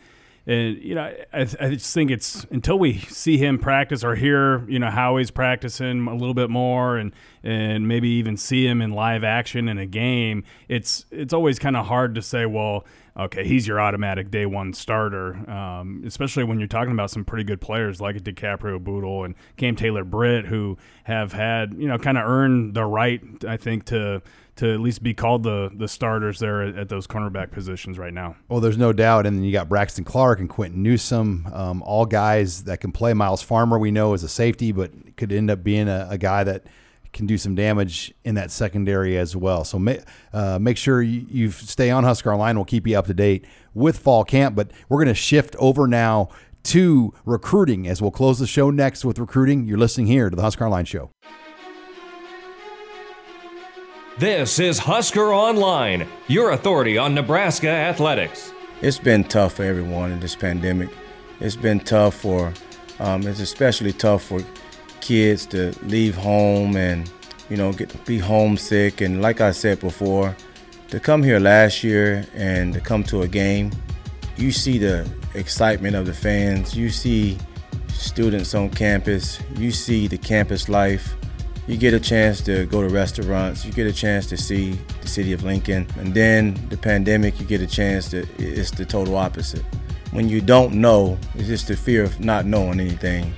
and 0.50 0.82
you 0.82 0.96
know, 0.96 1.04
I, 1.32 1.42
I 1.42 1.70
just 1.70 1.94
think 1.94 2.10
it's 2.10 2.44
until 2.50 2.80
we 2.80 2.98
see 2.98 3.38
him 3.38 3.60
practice 3.60 4.04
or 4.04 4.16
hear 4.16 4.68
you 4.68 4.80
know 4.80 4.90
how 4.90 5.18
he's 5.18 5.30
practicing 5.30 6.08
a 6.08 6.16
little 6.16 6.34
bit 6.34 6.50
more, 6.50 6.98
and 6.98 7.14
and 7.44 7.88
maybe 7.88 8.10
even 8.10 8.36
see 8.36 8.66
him 8.66 8.82
in 8.82 8.90
live 8.90 9.24
action 9.24 9.70
in 9.70 9.78
a 9.78 9.86
game, 9.86 10.44
it's 10.68 11.06
it's 11.12 11.34
always 11.34 11.60
kind 11.60 11.78
of 11.78 11.86
hard 11.86 12.16
to 12.16 12.24
say, 12.24 12.48
well, 12.48 12.84
okay, 13.16 13.46
he's 13.46 13.68
your 13.68 13.80
automatic 13.80 14.32
day 14.32 14.48
one 14.48 14.74
starter, 14.74 15.36
um, 15.50 16.02
especially 16.06 16.44
when 16.44 16.58
you're 16.58 16.68
talking 16.68 16.94
about 16.94 17.12
some 17.12 17.24
pretty 17.24 17.44
good 17.44 17.62
players 17.62 18.02
like 18.02 18.16
DiCaprio 18.18 18.84
Bootle 18.84 19.26
and 19.26 19.36
Cam 19.58 19.76
Taylor 19.76 20.04
Britt, 20.04 20.46
who 20.46 20.78
have 21.04 21.32
had, 21.34 21.76
you 21.78 21.88
know, 21.88 22.00
kind 22.00 22.18
of 22.18 22.28
earned 22.28 22.74
the 22.74 22.86
right, 22.86 23.22
I 23.48 23.58
think, 23.58 23.86
to 23.86 24.24
to 24.60 24.74
at 24.74 24.80
least 24.80 25.04
be 25.04 25.14
called 25.14 25.44
the 25.44 25.70
the 25.74 25.88
starters 25.88 26.40
there 26.40 26.62
at, 26.64 26.78
at, 26.78 26.90
those 26.90 27.08
cornerback 27.08 27.52
positions 27.52 27.98
right 27.98 28.14
now. 28.14 28.36
Well, 28.48 28.60
there's 28.60 28.78
no 28.78 28.94
doubt. 28.94 29.26
And 29.26 29.38
then 29.38 29.44
you 29.44 29.52
got 29.52 29.68
Braxton 29.68 30.06
Clark 30.06 30.40
and 30.40 30.50
Quinton 30.50 30.82
Newsome, 30.82 31.48
um, 31.54 31.82
all 31.84 32.06
guys 32.06 32.64
that 32.64 32.80
can 32.80 32.92
play. 32.92 33.14
Myles 33.14 33.42
Farmer, 33.42 33.78
we 33.78 33.92
know, 33.92 34.14
is 34.14 34.24
a 34.24 34.30
safety, 34.30 34.72
but 34.72 34.92
could 35.18 35.32
end 35.32 35.52
up 35.52 35.64
being 35.64 35.88
a, 35.88 36.08
a 36.12 36.18
guy 36.18 36.44
that– 36.44 36.64
can 37.14 37.26
do 37.26 37.38
some 37.38 37.56
damage 37.56 38.14
in 38.24 38.36
that 38.36 38.52
secondary 38.52 39.18
as 39.18 39.36
well. 39.36 39.64
So 39.64 39.80
make 39.80 40.02
uh, 40.34 40.60
make 40.60 40.78
sure 40.78 41.02
you, 41.02 41.26
you 41.30 41.52
stay 41.52 41.90
on 41.90 42.04
Husker 42.04 42.32
Online. 42.32 42.56
We'll 42.56 42.66
keep 42.66 42.88
you 42.88 42.98
up 42.98 43.08
to 43.08 43.14
date 43.14 43.46
with 43.74 43.98
fall 43.98 44.24
camp. 44.24 44.56
But 44.56 44.72
we're 44.88 44.98
going 44.98 45.08
to 45.08 45.14
shift 45.14 45.56
over 45.58 45.88
now 45.88 46.30
to 46.64 47.14
recruiting 47.26 47.88
as 47.88 48.02
we'll 48.02 48.12
close 48.12 48.40
the 48.40 48.48
show 48.48 48.70
next 48.70 49.06
with 49.06 49.18
recruiting. 49.18 49.66
You're 49.66 49.78
listening 49.78 50.08
here 50.08 50.30
to 50.30 50.36
the 50.36 50.42
Husker 50.42 50.66
Online 50.66 50.86
Show. 50.86 51.12
This 54.20 54.60
is 54.60 54.80
Husker 54.80 55.34
Online, 55.34 56.06
your 56.28 56.52
authority 56.52 56.98
on 56.98 57.16
Nebraska 57.16 57.70
athletics. 57.70 58.52
It's 58.82 59.00
been 59.00 59.24
tough 59.24 59.54
for 59.54 59.64
everyone 59.64 60.12
in 60.12 60.20
this 60.20 60.36
pandemic. 60.36 60.90
It's 61.40 61.56
been 61.56 61.80
tough 61.80 62.16
for, 62.16 62.54
um, 63.00 63.26
it's 63.26 63.40
especially 63.40 63.94
tough 63.94 64.24
for 64.24 64.42
kids 65.00 65.46
to 65.46 65.74
leave 65.84 66.18
home 66.18 66.76
and 66.76 67.10
you 67.50 67.56
know 67.56 67.72
get 67.72 68.06
be 68.06 68.18
homesick 68.18 69.00
and 69.00 69.22
like 69.22 69.40
I 69.40 69.52
said 69.52 69.80
before 69.80 70.36
to 70.90 71.00
come 71.00 71.24
here 71.24 71.40
last 71.40 71.82
year 71.82 72.28
and 72.36 72.74
to 72.74 72.82
come 72.82 73.06
to 73.06 73.22
a 73.22 73.28
game 73.28 73.72
you 74.36 74.52
see 74.52 74.78
the 74.78 75.10
excitement 75.34 75.96
of 75.96 76.06
the 76.06 76.14
fans 76.14 76.76
you 76.76 76.90
see 76.90 77.38
students 77.88 78.54
on 78.54 78.70
campus 78.70 79.40
you 79.56 79.72
see 79.72 80.08
the 80.08 80.18
campus 80.18 80.68
life 80.68 81.16
you 81.70 81.78
get 81.78 81.94
a 81.94 82.00
chance 82.00 82.42
to 82.42 82.66
go 82.66 82.82
to 82.82 82.90
restaurants, 82.90 83.64
you 83.64 83.72
get 83.72 83.86
a 83.86 83.94
chance 83.94 84.26
to 84.26 84.36
see 84.36 84.72
the 85.02 85.08
city 85.08 85.34
of 85.34 85.44
Lincoln, 85.44 85.86
and 86.00 86.16
then 86.16 86.60
the 86.70 86.78
pandemic, 86.78 87.40
you 87.40 87.46
get 87.46 87.62
a 87.62 87.68
chance 87.68 88.10
to, 88.10 88.26
it's 88.40 88.72
the 88.72 88.84
total 88.84 89.16
opposite. 89.16 89.64
When 90.10 90.28
you 90.28 90.42
don't 90.42 90.74
know, 90.74 91.20
it's 91.36 91.46
just 91.48 91.68
the 91.68 91.78
fear 91.78 92.04
of 92.04 92.20
not 92.20 92.48
knowing 92.48 92.80
anything. 92.80 93.32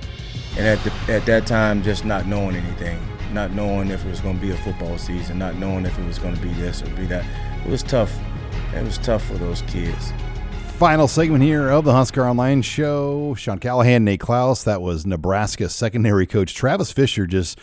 And 0.56 0.66
at, 0.66 0.82
the, 0.82 1.12
at 1.12 1.26
that 1.26 1.46
time, 1.46 1.82
just 1.82 2.06
not 2.06 2.26
knowing 2.26 2.56
anything, 2.56 2.98
not 3.34 3.50
knowing 3.50 3.90
if 3.90 4.02
it 4.02 4.08
was 4.08 4.20
going 4.20 4.36
to 4.36 4.40
be 4.40 4.52
a 4.52 4.56
football 4.56 4.96
season, 4.96 5.38
not 5.38 5.56
knowing 5.56 5.84
if 5.84 5.98
it 5.98 6.06
was 6.06 6.18
going 6.18 6.34
to 6.34 6.40
be 6.40 6.54
this 6.54 6.82
or 6.82 6.88
be 6.96 7.04
that. 7.06 7.26
It 7.66 7.70
was 7.70 7.82
tough. 7.82 8.18
It 8.74 8.82
was 8.82 8.96
tough 8.96 9.22
for 9.26 9.34
those 9.34 9.60
kids 9.62 10.12
final 10.78 11.06
segment 11.06 11.44
here 11.44 11.68
of 11.68 11.84
the 11.84 11.92
Husker 11.92 12.26
Online 12.26 12.60
Show. 12.60 13.36
Sean 13.36 13.60
Callahan, 13.60 14.02
Nate 14.02 14.18
Clouse. 14.18 14.64
That 14.64 14.82
was 14.82 15.06
Nebraska 15.06 15.68
secondary 15.68 16.26
coach 16.26 16.56
Travis 16.56 16.90
Fisher 16.90 17.24
just 17.24 17.56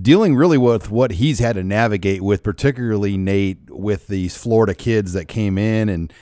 dealing 0.00 0.34
really 0.34 0.58
with 0.58 0.90
what 0.90 1.12
he's 1.12 1.38
had 1.38 1.56
to 1.56 1.64
navigate 1.64 2.22
with, 2.22 2.42
particularly 2.42 3.16
Nate, 3.16 3.58
with 3.70 4.06
these 4.06 4.36
Florida 4.36 4.74
kids 4.74 5.12
that 5.12 5.26
came 5.26 5.58
in 5.58 5.88
and 5.88 6.12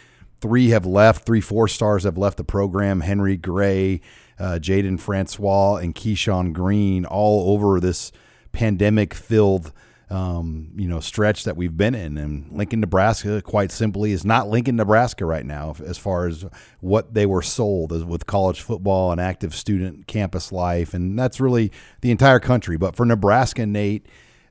three 0.40 0.70
have 0.70 0.84
left, 0.84 1.24
three 1.24 1.40
four 1.40 1.68
stars 1.68 2.04
have 2.04 2.18
left 2.18 2.36
the 2.36 2.44
program. 2.44 3.00
Henry 3.00 3.36
Gray, 3.36 4.00
uh, 4.38 4.58
Jaden 4.60 4.98
Francois, 4.98 5.76
and 5.76 5.94
Keyshawn 5.94 6.52
Green 6.52 7.04
all 7.04 7.52
over 7.52 7.80
this 7.80 8.12
pandemic 8.52 9.14
filled 9.14 9.72
um, 10.12 10.68
you 10.76 10.86
know 10.86 11.00
stretch 11.00 11.44
that 11.44 11.56
we've 11.56 11.76
been 11.76 11.94
in. 11.94 12.18
And 12.18 12.52
Lincoln, 12.52 12.80
Nebraska, 12.80 13.40
quite 13.40 13.72
simply, 13.72 14.12
is 14.12 14.24
not 14.24 14.48
Lincoln, 14.48 14.76
Nebraska 14.76 15.24
right 15.24 15.44
now 15.44 15.74
as 15.84 15.96
far 15.96 16.26
as 16.26 16.44
what 16.80 17.14
they 17.14 17.24
were 17.24 17.42
sold 17.42 17.92
as 17.92 18.04
with 18.04 18.26
college 18.26 18.60
football 18.60 19.10
and 19.10 19.20
active 19.20 19.54
student 19.54 20.06
campus 20.06 20.52
life, 20.52 20.92
and 20.92 21.18
that's 21.18 21.40
really 21.40 21.72
the 22.02 22.10
entire 22.10 22.40
country. 22.40 22.76
But 22.76 22.94
for 22.94 23.06
Nebraska, 23.06 23.66
Nate. 23.66 24.06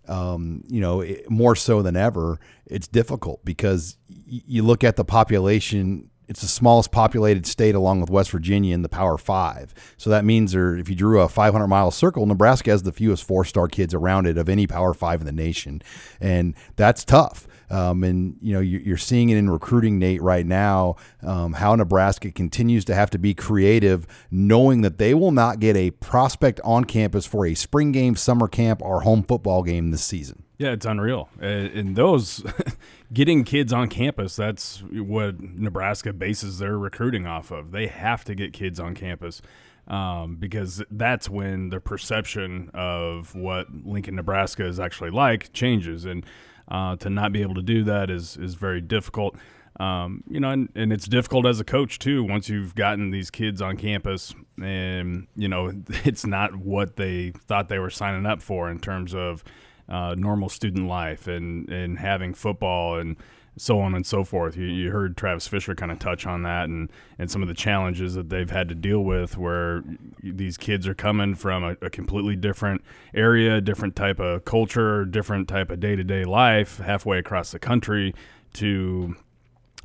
Um, 0.07 0.64
you 0.68 0.82
know, 0.82 1.05
more 1.30 1.55
so 1.55 1.84
than 1.84 1.95
ever, 1.95 2.39
it's 2.66 2.88
difficult 2.88 3.45
because 3.45 3.97
you 4.07 4.64
look 4.64 4.84
at 4.84 4.95
the 4.95 5.05
population 5.05 6.11
it's 6.32 6.40
the 6.40 6.48
smallest 6.48 6.94
populated 6.94 7.46
state 7.46 7.76
along 7.76 8.00
with 8.00 8.10
West 8.10 8.32
Virginia 8.32 8.74
in 8.74 8.84
the 8.84 8.90
Power 8.90 9.18
Five. 9.18 9.74
So 9.98 10.10
that 10.10 10.24
means 10.24 10.54
there, 10.54 10.78
if 10.78 10.88
you 10.88 10.96
drew 10.96 11.20
a 11.20 11.28
500 11.28 11.68
mile 11.68 11.92
circle, 11.92 12.26
Nebraska 12.26 12.72
has 12.72 12.84
the 12.84 12.94
fewest 12.94 13.26
four 13.26 13.44
star 13.44 13.68
kids 13.68 13.94
around 13.94 14.28
it 14.28 14.38
of 14.38 14.48
any 14.48 14.66
Power 14.66 14.94
Five 14.94 15.20
in 15.20 15.26
the 15.26 15.34
nation. 15.34 15.82
And 16.22 16.56
that's 16.78 17.04
tough. 17.04 17.50
Um, 17.70 18.06
and 18.06 18.38
you 18.42 18.54
know 18.54 18.62
you're 18.62 18.98
seeing 18.98 19.30
it 19.30 19.38
in 19.38 19.50
recruiting, 19.50 20.00
Nate, 20.00 20.22
right 20.22 20.46
now. 20.46 20.96
Um, 21.22 21.54
how 21.54 21.76
Nebraska 21.76 22.32
continues 22.32 22.86
to 22.86 22.96
have 22.96 23.10
to 23.10 23.20
be 23.20 23.34
creative, 23.34 24.08
knowing 24.32 24.82
that 24.82 25.00
they 25.00 25.14
will 25.14 25.32
not 25.32 25.60
get 25.60 25.76
a 25.76 25.92
prospect 25.92 26.62
on 26.64 26.86
campus 26.86 27.26
for 27.26 27.46
a 27.46 27.56
spring 27.56 27.92
game, 27.92 28.16
summer 28.16 28.48
camp, 28.48 28.82
or 28.82 29.02
home 29.02 29.24
football 29.24 29.64
game 29.64 29.92
this 29.92 30.04
season. 30.04 30.44
Yeah, 30.62 30.74
it's 30.74 30.86
unreal. 30.86 31.28
And 31.39 31.95
those 31.95 32.43
getting 33.14 33.43
kids 33.43 33.74
on 33.74 33.89
campus, 33.89 34.36
that's 34.36 34.84
what 34.84 35.41
Nebraska 35.41 36.14
bases 36.14 36.59
their 36.59 36.78
recruiting 36.78 37.26
off 37.26 37.49
of. 37.49 37.72
They 37.72 37.88
have 37.88 38.24
to 38.26 38.36
get 38.36 38.53
kids 38.53 38.80
on 38.80 38.93
campus 38.93 39.41
um, 39.88 40.36
because 40.36 40.84
that's 40.91 41.28
when 41.28 41.70
the 41.70 41.80
perception 41.80 42.70
of 42.76 43.34
what 43.34 43.74
Lincoln, 43.84 44.16
Nebraska 44.16 44.64
is 44.64 44.80
actually 44.80 45.09
like 45.09 45.51
changes. 45.51 46.05
And 46.05 46.24
uh, 46.68 46.95
to 46.97 47.09
not 47.09 47.34
be 47.34 47.41
able 47.41 47.55
to 47.55 47.64
do 47.64 47.84
that 47.86 48.12
is 48.12 48.38
is 48.38 48.53
very 48.53 48.82
difficult. 48.82 49.36
Um, 49.80 50.24
you 50.30 50.39
know, 50.39 50.51
and, 50.51 50.70
and 50.76 50.93
it's 50.93 51.07
difficult 51.07 51.47
as 51.47 51.59
a 51.59 51.64
coach 51.64 51.97
too. 51.97 52.24
Once 52.24 52.49
you've 52.49 52.76
gotten 52.76 53.09
these 53.09 53.32
kids 53.32 53.64
on 53.64 53.78
campus, 53.78 54.36
and 54.62 55.26
you 55.36 55.47
know, 55.47 55.72
it's 56.05 56.24
not 56.24 56.55
what 56.55 56.97
they 56.97 57.32
thought 57.32 57.68
they 57.68 57.80
were 57.80 57.89
signing 57.89 58.28
up 58.28 58.43
for 58.43 58.70
in 58.70 58.78
terms 58.78 59.16
of 59.16 59.43
uh, 59.92 60.16
normal 60.18 60.50
student 60.50 60.88
life 60.88 61.28
and 61.28 61.70
and 61.70 62.00
having 62.00 62.34
football 62.34 62.98
and 62.98 63.18
so 63.58 63.80
on 63.80 63.94
and 63.94 64.06
so 64.06 64.24
forth. 64.24 64.56
You, 64.56 64.66
you 64.66 64.92
heard 64.92 65.18
Travis 65.18 65.48
Fisher 65.48 65.76
kind 65.76 65.92
of 65.92 66.00
touch 66.00 66.26
on 66.26 66.44
that 66.44 66.70
and, 66.70 66.89
and 67.20 67.30
some 67.30 67.42
of 67.42 67.48
the 67.48 67.54
challenges 67.54 68.14
that 68.16 68.30
they've 68.30 68.50
had 68.50 68.70
to 68.70 68.76
deal 68.76 69.02
with 69.02 69.38
where 69.38 69.84
these 70.24 70.58
kids 70.58 70.88
are 70.88 70.94
coming 70.94 71.36
from 71.36 71.64
a, 71.64 71.76
a 71.82 71.89
completely 71.89 72.36
different 72.36 72.82
area, 73.14 73.60
different 73.60 73.96
type 73.96 74.20
of 74.20 74.46
culture, 74.46 75.04
different 75.04 75.50
type 75.50 75.70
of 75.70 75.80
day 75.80 75.96
to 75.96 76.04
day 76.04 76.24
life 76.24 76.78
halfway 76.78 77.18
across 77.18 77.52
the 77.52 77.60
country 77.60 78.14
to. 78.54 79.16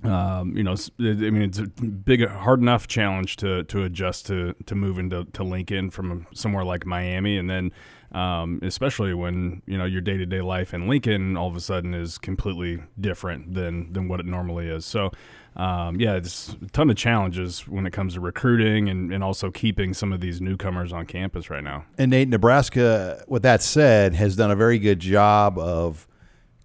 Um, 0.04 0.54
you 0.54 0.62
know, 0.62 0.76
I 1.00 1.14
mean, 1.14 1.42
it's 1.42 1.58
a 1.58 1.66
big, 1.66 2.28
hard 2.28 2.60
enough 2.60 2.86
challenge 2.86 3.36
to, 3.36 3.64
to 3.64 3.82
adjust 3.82 4.26
to, 4.26 4.54
to 4.66 4.74
moving 4.74 5.08
to, 5.08 5.24
to 5.32 5.42
Lincoln 5.42 5.88
from 5.90 6.26
somewhere 6.34 6.64
like 6.64 6.84
Miami, 6.84 7.38
and 7.38 7.48
then 7.48 7.72
um, 8.12 8.60
especially 8.62 9.14
when 9.14 9.62
you 9.66 9.76
know 9.78 9.84
your 9.84 10.00
day 10.00 10.16
to 10.16 10.26
day 10.26 10.40
life 10.40 10.72
in 10.72 10.88
Lincoln 10.88 11.36
all 11.36 11.48
of 11.48 11.56
a 11.56 11.60
sudden 11.60 11.94
is 11.94 12.18
completely 12.18 12.82
different 13.00 13.54
than 13.54 13.92
than 13.92 14.08
what 14.08 14.20
it 14.20 14.26
normally 14.26 14.68
is. 14.68 14.84
So. 14.84 15.10
Um, 15.56 15.98
yeah, 15.98 16.16
it's 16.16 16.54
a 16.62 16.66
ton 16.66 16.90
of 16.90 16.96
challenges 16.96 17.66
when 17.66 17.86
it 17.86 17.92
comes 17.94 18.12
to 18.12 18.20
recruiting 18.20 18.90
and, 18.90 19.10
and 19.10 19.24
also 19.24 19.50
keeping 19.50 19.94
some 19.94 20.12
of 20.12 20.20
these 20.20 20.38
newcomers 20.38 20.92
on 20.92 21.06
campus 21.06 21.48
right 21.48 21.64
now. 21.64 21.86
And 21.96 22.10
Nate, 22.10 22.28
Nebraska, 22.28 23.24
with 23.26 23.40
that 23.44 23.62
said, 23.62 24.14
has 24.16 24.36
done 24.36 24.50
a 24.50 24.54
very 24.54 24.78
good 24.78 25.00
job 25.00 25.58
of 25.58 26.06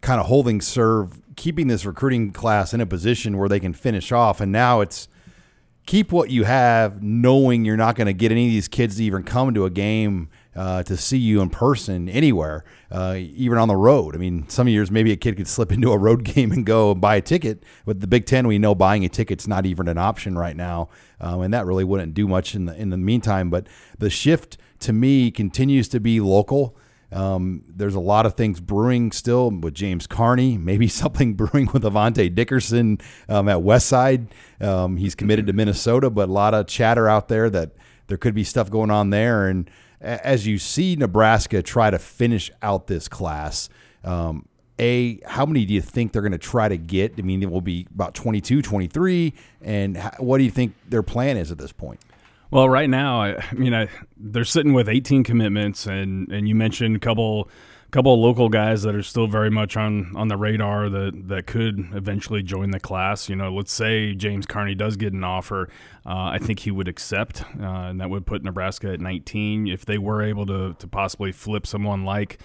kind 0.02 0.20
of 0.20 0.26
holding 0.26 0.60
serve, 0.60 1.22
keeping 1.36 1.68
this 1.68 1.86
recruiting 1.86 2.32
class 2.32 2.74
in 2.74 2.82
a 2.82 2.86
position 2.86 3.38
where 3.38 3.48
they 3.48 3.60
can 3.60 3.74
finish 3.74 4.12
off. 4.12 4.42
And 4.42 4.52
now 4.52 4.82
it's 4.82 5.08
keep 5.86 6.12
what 6.12 6.30
you 6.30 6.44
have, 6.44 7.02
knowing 7.02 7.66
you're 7.66 7.78
not 7.78 7.96
going 7.96 8.08
to 8.08 8.14
get 8.14 8.32
any 8.32 8.48
of 8.48 8.52
these 8.52 8.68
kids 8.68 8.98
to 8.98 9.04
even 9.04 9.24
come 9.24 9.54
to 9.54 9.66
a 9.66 9.70
game 9.70 10.30
uh, 10.56 10.84
to 10.84 10.98
see 10.98 11.18
you 11.18 11.42
in 11.42 11.50
person 11.50 12.10
anywhere, 12.10 12.64
uh, 12.92 13.16
even 13.18 13.58
on 13.58 13.68
the 13.68 13.76
road. 13.76 14.16
I 14.16 14.18
mean, 14.18 14.48
some 14.50 14.68
years 14.68 14.92
maybe 14.92 15.12
a 15.12 15.16
kid 15.16 15.38
could 15.38 15.48
slip 15.48 15.72
into 15.72 15.92
a 15.92 15.98
road 15.98 16.24
game 16.36 16.52
and 16.52 16.66
go 16.66 16.92
and 16.92 17.02
buy 17.02 17.16
a 17.16 17.22
ticket. 17.22 17.64
With 17.86 18.02
the 18.02 18.08
Big 18.08 18.26
Ten, 18.26 18.48
we 18.48 18.60
know 18.60 18.76
buying 18.76 19.06
a 19.06 19.10
ticket's 19.10 19.48
not 19.48 19.66
even 19.66 19.88
an 19.88 19.98
option 19.98 20.38
right 20.38 20.56
now, 20.56 20.90
um, 21.20 21.42
and 21.42 21.54
that 21.54 21.66
really 21.66 21.84
wouldn't 21.84 22.14
do 22.14 22.28
much 22.28 22.56
in 22.56 22.66
the 22.66 22.76
in 22.76 22.90
the 22.90 22.98
meantime. 22.98 23.50
But 23.50 23.68
the 23.98 24.10
shift 24.10 24.58
to 24.80 24.94
me 24.94 25.32
continues 25.32 25.88
to 25.90 26.00
be 26.00 26.20
local. 26.20 26.76
Um, 27.14 27.64
there's 27.68 27.96
a 27.96 28.00
lot 28.00 28.26
of 28.26 28.36
things 28.36 28.62
brewing 28.62 29.12
still 29.12 29.52
with 29.52 29.74
James 29.74 30.08
Carney, 30.08 30.58
maybe 30.58 30.88
something 30.88 31.34
brewing 31.34 31.70
with 31.74 31.84
Avante 31.84 32.34
Dickerson 32.34 33.00
um, 33.28 33.48
at 33.50 33.58
Westside. 33.58 34.28
Um, 34.60 34.98
he's 34.98 35.16
committed 35.16 35.48
to 35.48 35.54
Minnesota, 35.54 36.10
but 36.10 36.30
a 36.30 36.32
lot 36.32 36.54
of 36.54 36.68
chatter 36.68 37.08
out 37.10 37.28
there 37.28 37.50
that 37.50 37.72
there 38.08 38.18
could 38.18 38.34
be 38.34 38.44
stuff 38.44 38.70
going 38.70 38.92
on 38.92 39.10
there. 39.10 39.48
And 39.48 39.70
as 40.02 40.48
you 40.48 40.58
see 40.58 40.96
Nebraska 40.96 41.62
try 41.62 41.90
to 41.90 42.00
finish 42.00 42.52
out 42.62 42.88
this 42.88 43.08
class, 43.08 43.70
um, 44.04 44.48
a 44.80 45.20
how 45.26 45.46
many 45.46 45.66
do 45.66 45.74
you 45.74 45.82
think 45.82 46.12
they're 46.12 46.24
going 46.24 46.32
to 46.32 46.38
try 46.38 46.68
to 46.68 46.78
get? 46.78 47.14
I 47.18 47.22
mean, 47.22 47.44
it 47.44 47.52
will 47.52 47.62
be 47.62 47.88
about 47.94 48.16
22, 48.16 48.62
23, 48.62 49.34
and 49.62 49.98
what 50.18 50.40
do 50.40 50.44
you 50.44 50.52
think 50.52 50.74
their 50.90 51.04
plan 51.04 51.38
is 51.38 51.52
at 51.52 51.60
this 51.60 51.72
point? 51.72 52.00
Well, 52.50 52.68
right 52.68 52.90
now, 52.90 53.22
I, 53.22 53.54
mean, 53.54 53.74
I, 53.74 53.88
they're 54.18 54.44
sitting 54.44 54.74
with 54.74 54.90
18 54.90 55.24
commitments, 55.24 55.86
and 55.86 56.32
and 56.32 56.50
you 56.50 56.56
mentioned 56.56 56.96
a 56.96 57.00
couple 57.00 57.48
couple 57.92 58.14
of 58.14 58.20
local 58.22 58.48
guys 58.48 58.84
that 58.84 58.96
are 58.96 59.04
still 59.04 59.28
very 59.28 59.50
much 59.50 59.76
on 59.76 60.16
on 60.16 60.30
the 60.30 60.38
radar 60.38 60.90
that 60.90 61.28
that 61.28 61.46
could 61.46 61.90
eventually 61.94 62.42
join 62.42 62.72
the 62.72 62.80
class. 62.80 63.28
You 63.28 63.36
know, 63.36 63.54
let's 63.54 63.74
say 63.74 64.14
James 64.14 64.46
Carney 64.46 64.76
does 64.76 64.96
get 64.96 65.14
an 65.14 65.24
offer, 65.24 65.70
uh, 66.06 66.32
I 66.32 66.40
think 66.40 66.60
he 66.60 66.72
would 66.72 66.88
accept, 66.88 67.44
uh, 67.60 67.66
and 67.66 68.00
that 68.00 68.10
would 68.10 68.26
put 68.26 68.44
Nebraska 68.44 68.94
at 68.94 69.02
19. 69.02 69.68
If 69.68 69.86
they 69.86 69.98
were 69.98 70.22
able 70.22 70.46
to 70.46 70.74
to 70.74 70.88
possibly 70.88 71.32
flip 71.32 71.68
someone 71.68 72.06
like 72.06 72.40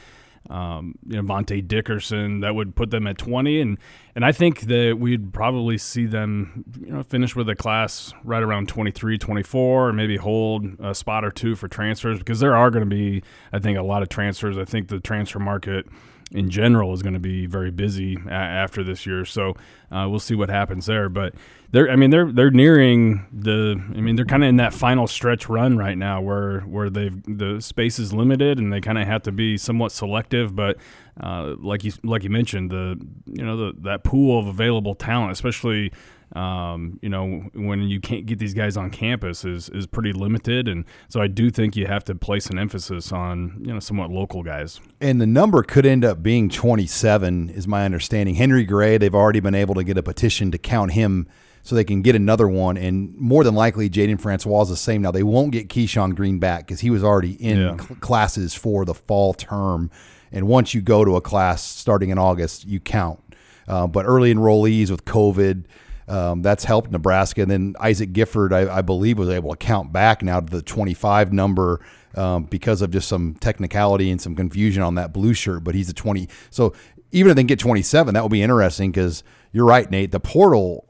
um, 0.51 0.95
you 1.07 1.17
know, 1.17 1.23
Vontae 1.23 1.67
Dickerson, 1.67 2.41
that 2.41 2.55
would 2.55 2.75
put 2.75 2.91
them 2.91 3.07
at 3.07 3.19
20. 3.19 3.61
And, 3.61 3.79
and 4.15 4.25
I 4.25 4.33
think 4.33 4.63
that 4.63 4.97
we'd 4.99 5.33
probably 5.33 5.79
see 5.79 6.07
them, 6.07 6.65
you 6.81 6.93
know, 6.93 7.03
finish 7.03 7.37
with 7.37 7.49
a 7.49 7.57
class 7.57 8.13
right 8.25 8.43
around 8.43 8.69
23, 8.69 9.19
24, 9.19 9.89
or 9.89 9.93
maybe 9.93 10.17
hold 10.17 10.67
a 10.81 10.95
spot 10.95 11.25
or 11.25 11.31
two 11.31 11.57
for 11.57 11.69
transfers 11.69 12.19
because 12.19 12.41
there 12.41 12.57
are 12.57 12.71
going 12.71 12.89
to 12.89 12.95
be, 12.95 13.23
I 13.53 13.59
think, 13.59 13.79
a 13.79 13.83
lot 13.83 14.03
of 14.03 14.09
transfers. 14.09 14.57
I 14.59 14.65
think 14.65 14.89
the 14.89 15.01
transfer 15.01 15.39
market– 15.39 15.87
in 16.33 16.51
general 16.51 16.93
is 16.93 17.03
going 17.03 17.15
to 17.15 17.21
be 17.21 17.47
very 17.47 17.71
busy 17.71 18.17
a- 18.27 18.31
after 18.31 18.83
this 18.83 19.07
year. 19.07 19.25
So 19.25 19.55
uh, 19.91 20.07
we'll 20.09 20.19
see 20.19 20.35
what 20.35 20.49
happens 20.49 20.87
there. 20.87 21.09
But 21.09 21.35
they're, 21.71 21.91
I 21.91 21.97
mean, 21.97 22.11
they're 22.11 22.31
they're 22.33 22.51
nearing 22.51 23.27
the. 23.33 23.81
I 23.95 24.01
mean, 24.01 24.17
they're 24.17 24.25
kind 24.25 24.43
of 24.43 24.49
in 24.49 24.57
that 24.57 24.75
final 24.75 25.07
stretch 25.07 25.49
run 25.49 25.77
right 25.77 25.97
now, 25.97 26.21
where 26.21 26.61
where 26.61 26.91
they've 26.91 27.23
the 27.25 27.61
space 27.61 27.99
is 27.99 28.13
limited 28.13 28.59
and 28.59 28.73
they 28.73 28.81
kind 28.81 28.99
of 28.99 29.07
have 29.07 29.23
to 29.23 29.33
be 29.33 29.57
somewhat 29.57 29.93
selective. 29.93 30.57
But 30.57 30.79
uh, 31.21 31.55
like 31.59 31.85
you 31.85 31.93
like 32.03 32.25
you 32.25 32.31
mentioned, 32.31 32.71
the 32.71 33.01
you 33.27 33.45
know 33.45 33.57
the 33.57 33.73
that 33.83 34.05
pool 34.05 34.39
of 34.39 34.47
available 34.47 34.95
talent, 34.95 35.33
especially 35.33 35.93
um, 36.35 36.99
you 37.03 37.09
know, 37.09 37.45
when 37.55 37.83
you 37.83 38.01
can't 38.01 38.27
get 38.27 38.39
these 38.39 38.53
guys 38.53 38.77
on 38.77 38.91
campus 38.91 39.45
is 39.45 39.69
is 39.69 39.87
pretty 39.87 40.13
limited, 40.13 40.67
and 40.69 40.85
so 41.09 41.21
I 41.21 41.29
do 41.29 41.51
think 41.51 41.77
you 41.77 41.87
have 41.87 42.05
to 42.05 42.15
place 42.15 42.47
an 42.49 42.59
emphasis 42.59 43.13
on 43.13 43.63
you 43.65 43.73
know 43.73 43.79
somewhat 43.81 44.11
local 44.11 44.43
guys. 44.43 44.81
And 45.01 45.21
the 45.21 45.27
number 45.27 45.63
could 45.63 45.87
end 45.87 46.05
up 46.05 46.23
being 46.23 46.49
27, 46.49 47.51
is 47.51 47.69
my 47.69 47.85
understanding. 47.85 48.35
Henry 48.35 48.65
Gray, 48.65 48.99
they've 48.99 49.15
already 49.15 49.41
been 49.41 49.55
able 49.55 49.75
to 49.77 49.85
get 49.85 49.97
a 49.97 50.03
petition 50.03 50.51
to 50.51 50.59
count 50.59 50.93
him 50.93 51.29
so 51.63 51.75
they 51.75 51.85
can 51.85 52.03
get 52.03 52.15
another 52.15 52.49
one. 52.49 52.77
And 52.77 53.15
more 53.17 53.43
than 53.45 53.55
likely, 53.55 53.89
Jaden 53.91 54.21
Francois 54.21 54.63
is 54.63 54.69
the 54.69 54.77
same. 54.77 55.03
Now 55.03 55.11
they 55.11 55.23
won't 55.23 55.53
get 55.53 55.69
Keyshawn 55.69 56.15
Green 56.15 56.39
back 56.39 56.67
because 56.67 56.81
he 56.81 56.91
was 56.91 57.03
already 57.05 57.33
in 57.33 57.59
Yeah. 57.59 57.77
cl- 57.77 57.97
classes 58.01 58.55
for 58.55 58.85
the 58.85 58.95
fall 58.95 59.33
term. 59.35 59.91
And 60.33 60.47
once 60.49 60.75
you 60.75 60.81
go 60.81 61.05
to 61.05 61.17
a 61.17 61.21
class 61.21 61.63
starting 61.63 62.11
in 62.11 62.19
August, 62.19 62.67
you 62.67 62.79
count. 62.81 63.21
Uh, 63.69 63.87
but 63.89 64.05
early 64.07 64.33
enrollees 64.33 64.91
with 64.91 65.05
COVID, 65.05 65.65
um, 66.09 66.43
that's 66.43 66.65
helped 66.65 66.91
Nebraska. 66.91 67.43
And 67.43 67.51
then 67.51 67.75
Isaac 67.81 68.13
Gifford, 68.13 68.53
I, 68.53 68.79
I 68.79 68.83
believe, 68.83 69.19
was 69.19 69.29
able 69.29 69.51
to 69.51 69.57
count 69.57 69.93
back 69.93 70.23
now 70.23 70.41
to 70.41 70.47
the 70.47 70.63
25 70.63 71.33
number 71.33 71.81
um, 72.15 72.45
because 72.45 72.83
of 72.83 72.91
just 72.91 73.09
some 73.09 73.35
technicality 73.35 74.11
and 74.11 74.21
some 74.21 74.37
confusion 74.37 74.83
on 74.83 74.95
that 74.95 75.13
blue 75.13 75.35
shirt. 75.35 75.65
But 75.65 75.75
he's 75.75 75.89
a 75.89 75.95
20. 75.95 76.29
So 76.51 76.75
even 77.13 77.31
if 77.31 77.37
they 77.37 77.43
can 77.43 77.47
get 77.49 77.59
27, 77.59 78.15
that 78.15 78.23
will 78.23 78.29
be 78.29 78.43
interesting 78.43 78.91
because 78.93 79.23
you're 79.53 79.67
right, 79.67 79.91
Nate. 79.91 80.13
The 80.13 80.21
portal 80.21 80.87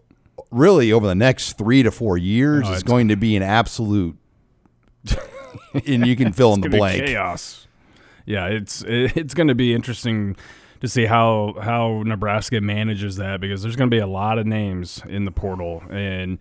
really 0.50 0.92
over 0.92 1.06
the 1.06 1.14
next 1.14 1.54
three 1.58 1.82
to 1.82 1.90
four 1.90 2.16
years 2.18 2.64
Oh, 2.66 2.72
is 2.72 2.82
going 2.82 3.08
to 3.08 3.16
be 3.16 3.36
an 3.36 3.42
absolute. 3.42 4.16
and 5.86 6.06
you 6.06 6.16
can 6.16 6.32
fill 6.32 6.54
in 6.54 6.60
the 6.60 6.66
It's 6.66 6.72
gonna 6.76 6.92
be 6.92 6.98
blank. 6.98 7.06
Chaos. 7.06 7.66
Yeah, 8.24 8.46
it's 8.48 8.82
it's 8.86 9.34
going 9.34 9.48
to 9.48 9.54
be 9.54 9.72
interesting 9.72 10.36
to 10.80 10.88
see 10.88 11.06
how 11.06 11.54
how 11.60 12.02
Nebraska 12.04 12.60
manages 12.60 13.16
that 13.16 13.40
because 13.40 13.62
there's 13.62 13.76
going 13.76 13.90
to 13.90 13.94
be 13.94 14.00
a 14.00 14.06
lot 14.06 14.38
of 14.38 14.46
names 14.46 15.02
in 15.08 15.24
the 15.24 15.32
portal 15.32 15.82
and. 15.90 16.38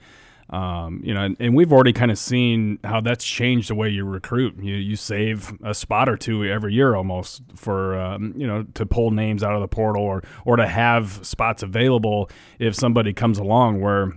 Um, 0.48 1.02
you 1.04 1.12
know, 1.12 1.24
and, 1.24 1.36
and 1.40 1.56
we've 1.56 1.74
already 1.74 1.92
kind 1.92 2.12
of 2.12 2.20
seen 2.20 2.78
how 2.84 3.02
that's 3.02 3.26
changed 3.26 3.72
the 3.72 3.74
way 3.74 3.90
you 3.90 4.06
recruit. 4.06 4.56
You 4.62 4.76
you 4.76 4.96
save 4.96 5.58
a 5.64 5.74
spot 5.74 6.08
or 6.08 6.18
two 6.18 6.46
every 6.46 6.72
year 6.72 6.94
almost 6.94 7.42
for 7.56 8.00
um, 8.00 8.32
you 8.38 8.46
know 8.46 8.62
to 8.76 8.86
pull 8.86 9.10
names 9.10 9.42
out 9.42 9.56
of 9.56 9.62
the 9.62 9.68
portal 9.68 10.04
or 10.04 10.22
or 10.46 10.56
to 10.56 10.68
have 10.68 11.26
spots 11.26 11.64
available 11.64 12.30
if 12.60 12.76
somebody 12.76 13.12
comes 13.12 13.40
along 13.40 13.82
where 13.82 14.14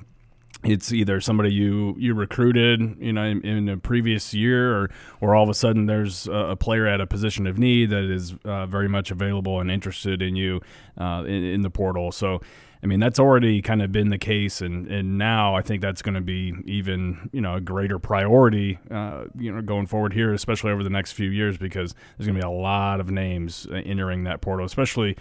it's 0.64 0.92
either 0.92 1.20
somebody 1.20 1.52
you 1.52 1.94
you 1.98 2.14
recruited 2.14 2.80
you 2.98 3.12
know 3.12 3.22
in, 3.22 3.40
in 3.42 3.68
a 3.68 3.76
previous 3.76 4.34
year 4.34 4.76
or 4.76 4.90
or 5.20 5.34
all 5.34 5.44
of 5.44 5.48
a 5.48 5.54
sudden 5.54 5.86
there's 5.86 6.26
a, 6.26 6.32
a 6.32 6.56
player 6.56 6.86
at 6.86 7.00
a 7.00 7.06
position 7.06 7.46
of 7.46 7.58
need 7.58 7.90
that 7.90 8.04
is 8.04 8.34
uh, 8.44 8.66
very 8.66 8.88
much 8.88 9.10
available 9.10 9.60
and 9.60 9.70
interested 9.70 10.20
in 10.20 10.34
you 10.34 10.60
uh, 10.98 11.22
in, 11.26 11.44
in 11.44 11.62
the 11.62 11.70
portal. 11.70 12.10
So 12.10 12.40
I 12.82 12.86
mean 12.86 12.98
that's 12.98 13.20
already 13.20 13.62
kind 13.62 13.82
of 13.82 13.92
been 13.92 14.08
the 14.08 14.18
case 14.18 14.60
and 14.60 14.88
and 14.88 15.16
now 15.16 15.54
I 15.54 15.62
think 15.62 15.80
that's 15.80 16.02
going 16.02 16.16
to 16.16 16.20
be 16.20 16.52
even 16.64 17.30
you 17.32 17.40
know 17.40 17.54
a 17.54 17.60
greater 17.60 18.00
priority 18.00 18.80
uh, 18.90 19.24
you 19.38 19.52
know 19.52 19.62
going 19.62 19.86
forward 19.86 20.12
here 20.12 20.32
especially 20.32 20.72
over 20.72 20.82
the 20.82 20.90
next 20.90 21.12
few 21.12 21.30
years 21.30 21.56
because 21.56 21.94
there's 22.16 22.26
going 22.26 22.36
to 22.36 22.42
be 22.42 22.46
a 22.46 22.50
lot 22.50 22.98
of 22.98 23.10
names 23.10 23.68
entering 23.72 24.24
that 24.24 24.40
portal 24.40 24.66
especially 24.66 25.16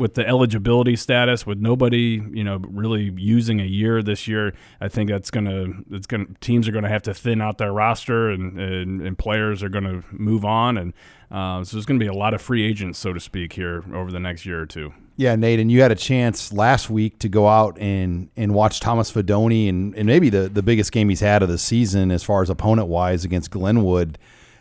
with 0.00 0.14
the 0.14 0.26
eligibility 0.26 0.96
status, 0.96 1.46
with 1.46 1.58
nobody, 1.58 2.22
you 2.32 2.42
know, 2.42 2.56
really 2.68 3.12
using 3.16 3.60
a 3.60 3.64
year 3.64 4.02
this 4.02 4.26
year, 4.26 4.54
I 4.80 4.88
think 4.88 5.10
that's 5.10 5.30
gonna, 5.30 5.66
it's 5.90 6.06
gonna, 6.06 6.24
teams 6.40 6.66
are 6.66 6.72
gonna 6.72 6.88
have 6.88 7.02
to 7.02 7.12
thin 7.12 7.42
out 7.42 7.58
their 7.58 7.72
roster, 7.72 8.30
and 8.30 8.58
and, 8.58 9.02
and 9.02 9.18
players 9.18 9.62
are 9.62 9.68
gonna 9.68 10.02
move 10.10 10.44
on, 10.44 10.78
and 10.78 10.94
uh, 11.30 11.62
so 11.62 11.76
there's 11.76 11.86
gonna 11.86 12.00
be 12.00 12.06
a 12.06 12.14
lot 12.14 12.32
of 12.32 12.40
free 12.40 12.66
agents, 12.66 12.98
so 12.98 13.12
to 13.12 13.20
speak, 13.20 13.52
here 13.52 13.84
over 13.94 14.10
the 14.10 14.18
next 14.18 14.46
year 14.46 14.60
or 14.60 14.66
two. 14.66 14.92
Yeah, 15.16 15.36
Nate, 15.36 15.60
and 15.60 15.70
you 15.70 15.82
had 15.82 15.92
a 15.92 15.96
chance 15.96 16.50
last 16.50 16.88
week 16.88 17.18
to 17.18 17.28
go 17.28 17.46
out 17.46 17.78
and 17.78 18.30
and 18.38 18.54
watch 18.54 18.80
Thomas 18.80 19.12
Fidone 19.12 19.68
and, 19.68 19.94
and 19.94 20.06
maybe 20.06 20.30
the, 20.30 20.48
the 20.48 20.62
biggest 20.62 20.92
game 20.92 21.10
he's 21.10 21.20
had 21.20 21.42
of 21.42 21.50
the 21.50 21.58
season 21.58 22.10
as 22.10 22.24
far 22.24 22.40
as 22.40 22.48
opponent 22.48 22.88
wise 22.88 23.22
against 23.22 23.50
Glenwood. 23.50 24.18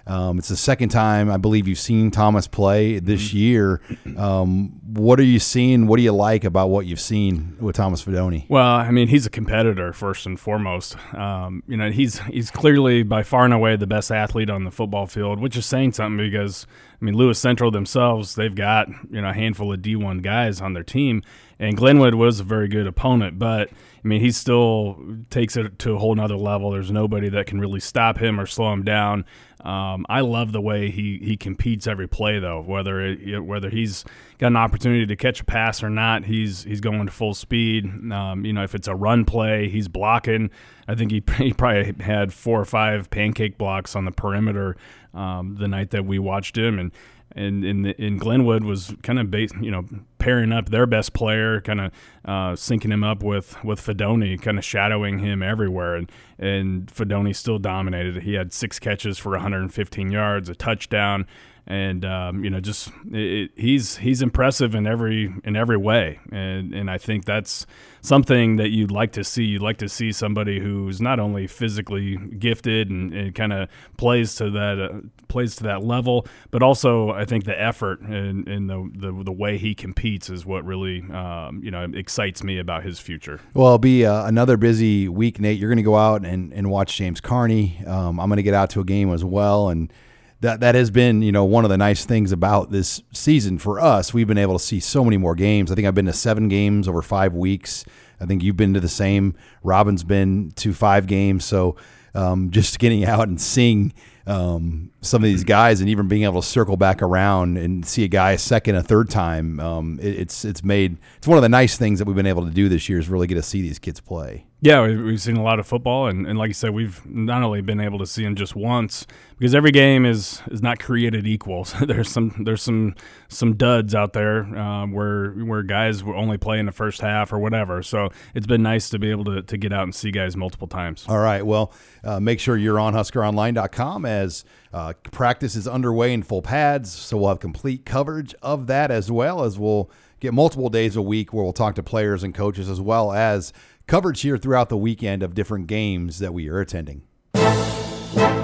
Um, 0.10 0.40
it's 0.40 0.48
the 0.48 0.58
second 0.58 0.90
time 0.90 1.30
I 1.30 1.38
believe 1.38 1.68
you've 1.68 1.78
seen 1.78 2.10
Thomas 2.10 2.48
play 2.48 2.98
this 2.98 3.32
year. 3.32 3.80
Um, 4.18 4.80
what 4.88 5.20
are 5.20 5.24
you 5.24 5.38
seeing? 5.38 5.86
What 5.86 5.98
do 5.98 6.04
you 6.04 6.12
like 6.12 6.44
about 6.44 6.70
what 6.72 6.88
you've 6.88 7.00
seen 7.00 7.56
with 7.60 7.76
Thomas 7.76 8.04
Fidone? 8.04 8.50
Well, 8.50 8.66
I 8.66 8.90
mean, 8.90 9.08
he's 9.08 9.28
a 9.28 9.30
competitor 9.30 9.94
first 9.94 10.26
and 10.26 10.40
foremost. 10.40 10.98
Um, 11.14 11.62
you 11.68 11.78
know, 11.78 11.92
he's 11.92 12.20
he's 12.22 12.50
clearly 12.50 13.04
by 13.04 13.22
far 13.22 13.46
and 13.46 13.54
away 13.54 13.76
the 13.76 13.86
best 13.86 14.12
athlete 14.12 14.50
on 14.50 14.64
the 14.64 14.72
football 14.72 15.06
field, 15.06 15.40
which 15.40 15.56
is 15.56 15.68
saying 15.68 15.94
something 15.94 16.18
because 16.18 16.66
I 17.00 17.06
mean, 17.06 17.16
Lewis 17.16 17.38
Central 17.38 17.70
themselves, 17.70 18.34
they've 18.34 18.56
got 18.56 18.90
you 19.12 19.22
know 19.22 19.30
a 19.30 19.34
handful 19.34 19.72
of 19.72 19.80
D1 19.80 20.24
guys 20.24 20.60
on 20.60 20.74
their 20.74 20.84
team, 20.84 21.22
and 21.60 21.78
Glenwood 21.78 22.16
was 22.16 22.40
a 22.40 22.44
very 22.44 22.68
good 22.68 22.88
opponent, 22.88 23.38
but 23.38 23.70
I 24.04 24.08
mean, 24.08 24.22
he 24.22 24.32
still 24.32 24.98
takes 25.30 25.58
it 25.58 25.78
to 25.80 25.94
a 25.94 25.98
whole 26.00 26.16
nother 26.16 26.38
level. 26.38 26.72
There's 26.72 26.92
nobody 26.92 27.30
that 27.30 27.48
can 27.48 27.60
really 27.60 27.80
stop 27.80 28.18
him 28.18 28.40
or 28.40 28.46
slow 28.46 28.72
him 28.72 28.84
down. 28.84 29.26
Um, 29.62 30.06
I 30.08 30.22
love 30.22 30.54
the 30.54 30.62
way 30.62 30.90
he, 30.90 31.20
he 31.22 31.36
competes 31.36 31.86
every 31.86 32.08
play, 32.08 32.40
though. 32.40 32.62
Whether 32.62 33.02
it, 33.02 33.42
whether 33.42 33.70
he's 33.70 34.06
got 34.38 34.48
an 34.48 34.56
opportunity 34.56 35.06
to 35.06 35.16
catch 35.18 35.42
a 35.42 35.46
pass 35.46 35.84
or 35.84 35.90
not, 35.90 36.24
he's 36.26 36.64
he's 36.64 36.80
going 36.80 37.06
to 37.06 37.12
full 37.12 37.34
speed. 37.34 37.86
Um, 38.12 38.46
you 38.46 38.54
know, 38.54 38.64
if 38.64 38.74
it's 38.74 38.88
a 38.88 38.96
run 38.96 39.26
play, 39.26 39.68
he's 39.68 39.90
blocking. 39.90 40.50
I 40.88 40.96
think 40.96 41.12
he, 41.12 41.22
he 41.38 41.52
probably 41.52 41.94
had 42.02 42.32
four 42.32 42.62
or 42.62 42.66
five 42.66 43.10
pancake 43.10 43.58
blocks 43.58 43.98
on 43.98 44.06
the 44.06 44.12
perimeter 44.12 44.78
um, 45.14 45.58
the 45.60 45.68
night 45.68 45.90
that 45.90 46.06
we 46.06 46.20
watched 46.20 46.58
him, 46.58 46.80
and 46.80 46.94
and 47.34 47.64
in 47.64 47.86
in 47.86 48.18
Glenwood 48.18 48.64
was 48.64 48.94
kind 49.04 49.20
of 49.20 49.30
base, 49.32 49.52
you 49.62 49.72
know 49.72 49.86
pairing 50.20 50.52
up 50.52 50.70
their 50.70 50.86
best 50.86 51.14
player, 51.14 51.62
kind 51.62 51.80
of 51.80 51.92
uh, 52.26 52.52
syncing 52.52 52.92
him 52.92 53.04
up 53.04 53.24
with 53.24 53.64
with 53.64 53.82
Fidone, 53.82 54.40
kind 54.42 54.58
of 54.58 54.66
shadowing 54.66 55.20
him 55.20 55.42
everywhere, 55.42 55.96
and 55.96 56.12
and 56.38 56.88
Fidone 56.88 57.36
still 57.36 57.58
dominated. 57.58 58.24
He 58.24 58.34
had 58.34 58.54
six 58.54 58.78
catches 58.80 59.18
for 59.18 59.32
115 59.32 60.12
yards, 60.12 60.50
a 60.50 60.56
touchdown, 60.56 61.26
and 61.70 62.04
um, 62.04 62.44
you 62.44 62.50
know 62.50 62.60
just 62.60 62.92
it, 63.12 63.52
he's 63.56 63.98
he's 63.98 64.24
impressive 64.24 64.74
in 64.74 64.88
every 64.88 65.34
in 65.44 65.56
every 65.56 65.78
way, 65.78 66.20
and 66.32 66.74
and 66.74 66.90
I 66.90 66.98
think 66.98 67.26
that's 67.26 67.68
something 68.02 68.56
that 68.56 68.70
you'd 68.70 68.92
like 68.92 69.12
to 69.14 69.24
see. 69.24 69.44
You'd 69.44 69.62
like 69.62 69.78
to 69.78 69.88
see 69.88 70.12
somebody 70.12 70.60
who's 70.60 71.00
not 71.00 71.20
only 71.20 71.46
physically 71.46 72.18
gifted 72.18 72.90
and, 72.90 73.14
and 73.14 73.36
kind 73.36 73.54
of 73.54 73.70
plays 73.98 74.34
to 74.36 74.50
that 74.50 74.80
uh, 74.80 75.02
plays 75.28 75.56
to 75.58 75.64
that 75.64 75.84
level, 75.84 76.26
but 76.50 76.64
also 76.64 77.12
I 77.12 77.26
think 77.26 77.46
the 77.46 77.60
effort 77.60 78.02
and, 78.02 78.48
and 78.48 78.68
the, 78.68 78.90
the 78.96 79.24
the 79.26 79.32
way 79.32 79.60
he 79.60 79.76
competes 79.76 80.32
is 80.32 80.48
what 80.48 80.66
really 80.66 81.04
um, 81.12 81.62
you 81.64 81.70
know 81.70 81.84
excites 81.94 82.44
me 82.44 82.58
about 82.58 82.82
his 82.82 83.00
future. 83.00 83.40
Well, 83.54 83.68
it'll 83.68 83.78
be 83.78 84.08
uh, 84.08 84.26
another 84.26 84.58
busy 84.58 85.08
week, 85.08 85.40
Nate. 85.40 85.60
You're 85.60 85.70
going 85.70 85.78
to 85.78 85.84
go 85.84 85.98
out 85.98 86.26
and, 86.26 86.52
and 86.52 86.72
watch 86.72 86.98
James 86.98 87.22
Carney. 87.22 87.80
Um, 87.86 88.20
I'm 88.20 88.28
going 88.28 88.38
to 88.38 88.44
get 88.44 88.56
out 88.56 88.72
to 88.72 88.80
a 88.80 88.84
game 88.84 89.14
as 89.14 89.24
well, 89.24 89.70
and 89.70 89.94
that 90.42 90.62
that 90.62 90.76
has 90.76 90.90
been 90.92 91.22
you 91.22 91.32
know 91.32 91.46
one 91.46 91.66
of 91.66 91.70
the 91.70 91.78
nice 91.78 92.06
things 92.06 92.32
about 92.32 92.72
this 92.72 93.02
season 93.14 93.58
for 93.58 93.80
us. 93.80 94.14
We've 94.14 94.28
been 94.28 94.38
able 94.38 94.58
to 94.58 94.64
see 94.64 94.80
so 94.80 95.04
many 95.04 95.18
more 95.18 95.36
games. 95.36 95.72
I 95.72 95.76
think 95.76 95.88
I've 95.88 95.96
been 95.96 96.06
to 96.06 96.14
seven 96.14 96.48
games 96.48 96.88
over 96.88 97.02
five 97.02 97.34
weeks. 97.34 97.86
I 98.20 98.26
think 98.26 98.44
you've 98.44 98.58
been 98.58 98.74
to 98.74 98.80
the 98.80 98.90
same. 98.90 99.36
Robin's 99.64 100.04
been 100.04 100.52
to 100.58 100.74
five 100.74 101.08
games. 101.08 101.46
So 101.46 101.76
um, 102.14 102.52
just 102.52 102.80
getting 102.80 103.06
out 103.06 103.28
and 103.28 103.40
seeing 103.40 103.94
um, 104.28 104.92
some 105.02 105.24
of 105.24 105.26
these 105.26 105.44
guys, 105.44 105.82
and 105.82 105.90
even 105.90 106.08
being 106.08 106.24
able 106.24 106.42
to 106.42 106.48
circle 106.48 106.78
back 106.78 107.02
around 107.02 107.58
and 107.58 107.86
see 107.86 108.04
a 108.04 108.08
guy 108.08 108.32
a 108.34 108.38
second, 108.38 108.76
a 108.76 108.84
third 108.84 109.10
time, 109.10 109.60
um, 109.60 110.00
it, 110.02 110.20
it's 110.20 110.46
it's 110.46 110.64
made 110.64 110.98
it's 111.18 111.28
one 111.28 111.38
of 111.38 111.42
the 111.42 111.50
nice 111.50 111.78
things 111.78 112.00
that 112.00 112.06
we've 112.06 112.16
been 112.16 112.26
able 112.26 112.46
to 112.46 112.52
do 112.52 112.70
this 112.70 112.90
year 112.90 113.00
is 113.00 113.10
really 113.10 113.28
get 113.28 113.36
to 113.36 113.44
see 113.44 113.62
these 113.62 113.80
kids 113.80 114.00
play. 114.00 114.46
Yeah, 114.62 114.86
we- 114.86 114.98
we've 114.98 115.22
seen 115.22 115.38
a 115.38 115.42
lot 115.42 115.58
of 115.60 115.66
football, 115.68 116.08
and, 116.08 116.28
and 116.28 116.38
like 116.38 116.50
you 116.50 116.54
said, 116.54 116.72
we've 116.72 117.02
not 117.06 117.44
only 117.44 117.62
been 117.62 117.80
able 117.80 117.98
to 118.00 118.06
see 118.06 118.24
them 118.26 118.36
just 118.36 118.58
once 118.58 119.08
because 119.38 119.56
every 119.56 119.72
game 119.72 120.06
is 120.06 120.42
is 120.52 120.62
not 120.62 120.80
created 120.80 121.26
equal. 121.26 121.64
So 121.70 121.86
there's 121.86 122.10
some 122.10 122.36
there's 122.44 122.62
some 122.62 122.96
some 123.30 123.56
duds 123.56 123.96
out 123.96 124.12
there 124.12 124.44
uh, 124.58 124.86
where 124.88 125.32
where 125.32 125.64
guys 125.64 126.04
will 126.04 126.16
only 126.18 126.38
play 126.38 126.60
in 126.60 126.66
the 126.66 126.74
first 126.74 127.00
half 127.00 127.32
or 127.32 127.40
whatever. 127.40 127.82
So 127.82 128.10
it's 128.36 128.48
been 128.48 128.62
nice 128.62 128.90
to 128.90 129.00
be 129.00 129.10
able 129.12 129.24
to, 129.26 129.42
to 129.44 129.58
get 129.58 129.72
out 129.72 129.84
and 129.84 129.96
see 129.96 130.12
guys 130.12 130.36
multiple 130.36 130.68
times. 130.68 131.06
All 131.08 131.20
right. 131.20 131.46
Well, 131.46 131.72
uh, 132.04 132.20
make 132.20 132.42
sure 132.42 132.58
you're 132.58 132.82
on 132.82 132.94
HuskerOnline.com 132.94 134.06
as 134.06 134.44
uh, 134.74 134.92
practice 135.12 135.56
is 135.56 135.70
underway 135.70 136.12
in 136.14 136.22
full 136.22 136.42
pads. 136.42 136.92
So 136.92 137.16
we'll 137.18 137.30
have 137.30 137.40
complete 137.40 137.86
coverage 137.86 138.36
of 138.42 138.68
that 138.68 138.92
as 138.92 139.10
well 139.10 139.46
as 139.46 139.58
we'll 139.58 139.90
get 140.20 140.34
multiple 140.34 140.68
days 140.70 140.98
a 140.98 141.02
week 141.02 141.32
where 141.32 141.46
we'll 141.46 141.54
talk 141.54 141.76
to 141.76 141.84
players 141.84 142.24
and 142.24 142.36
coaches 142.36 142.70
as 142.70 142.82
well 142.82 143.14
as 143.14 143.54
coverage 143.90 144.22
here 144.22 144.38
throughout 144.38 144.70
the 144.70 144.78
weekend 144.78 145.24
of 145.24 145.34
different 145.34 145.66
games 145.66 146.20
that 146.20 146.32
we 146.32 146.48
are 146.48 146.62
attending. 146.62 147.02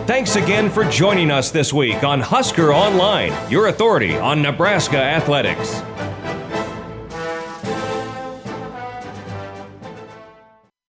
Thanks 0.07 0.35
again 0.35 0.71
for 0.71 0.83
joining 0.85 1.29
us 1.29 1.51
this 1.51 1.71
week 1.71 2.03
on 2.03 2.19
Husker 2.19 2.73
Online, 2.73 3.31
your 3.49 3.67
authority 3.67 4.17
on 4.17 4.41
Nebraska 4.41 4.97
athletics. 4.97 5.81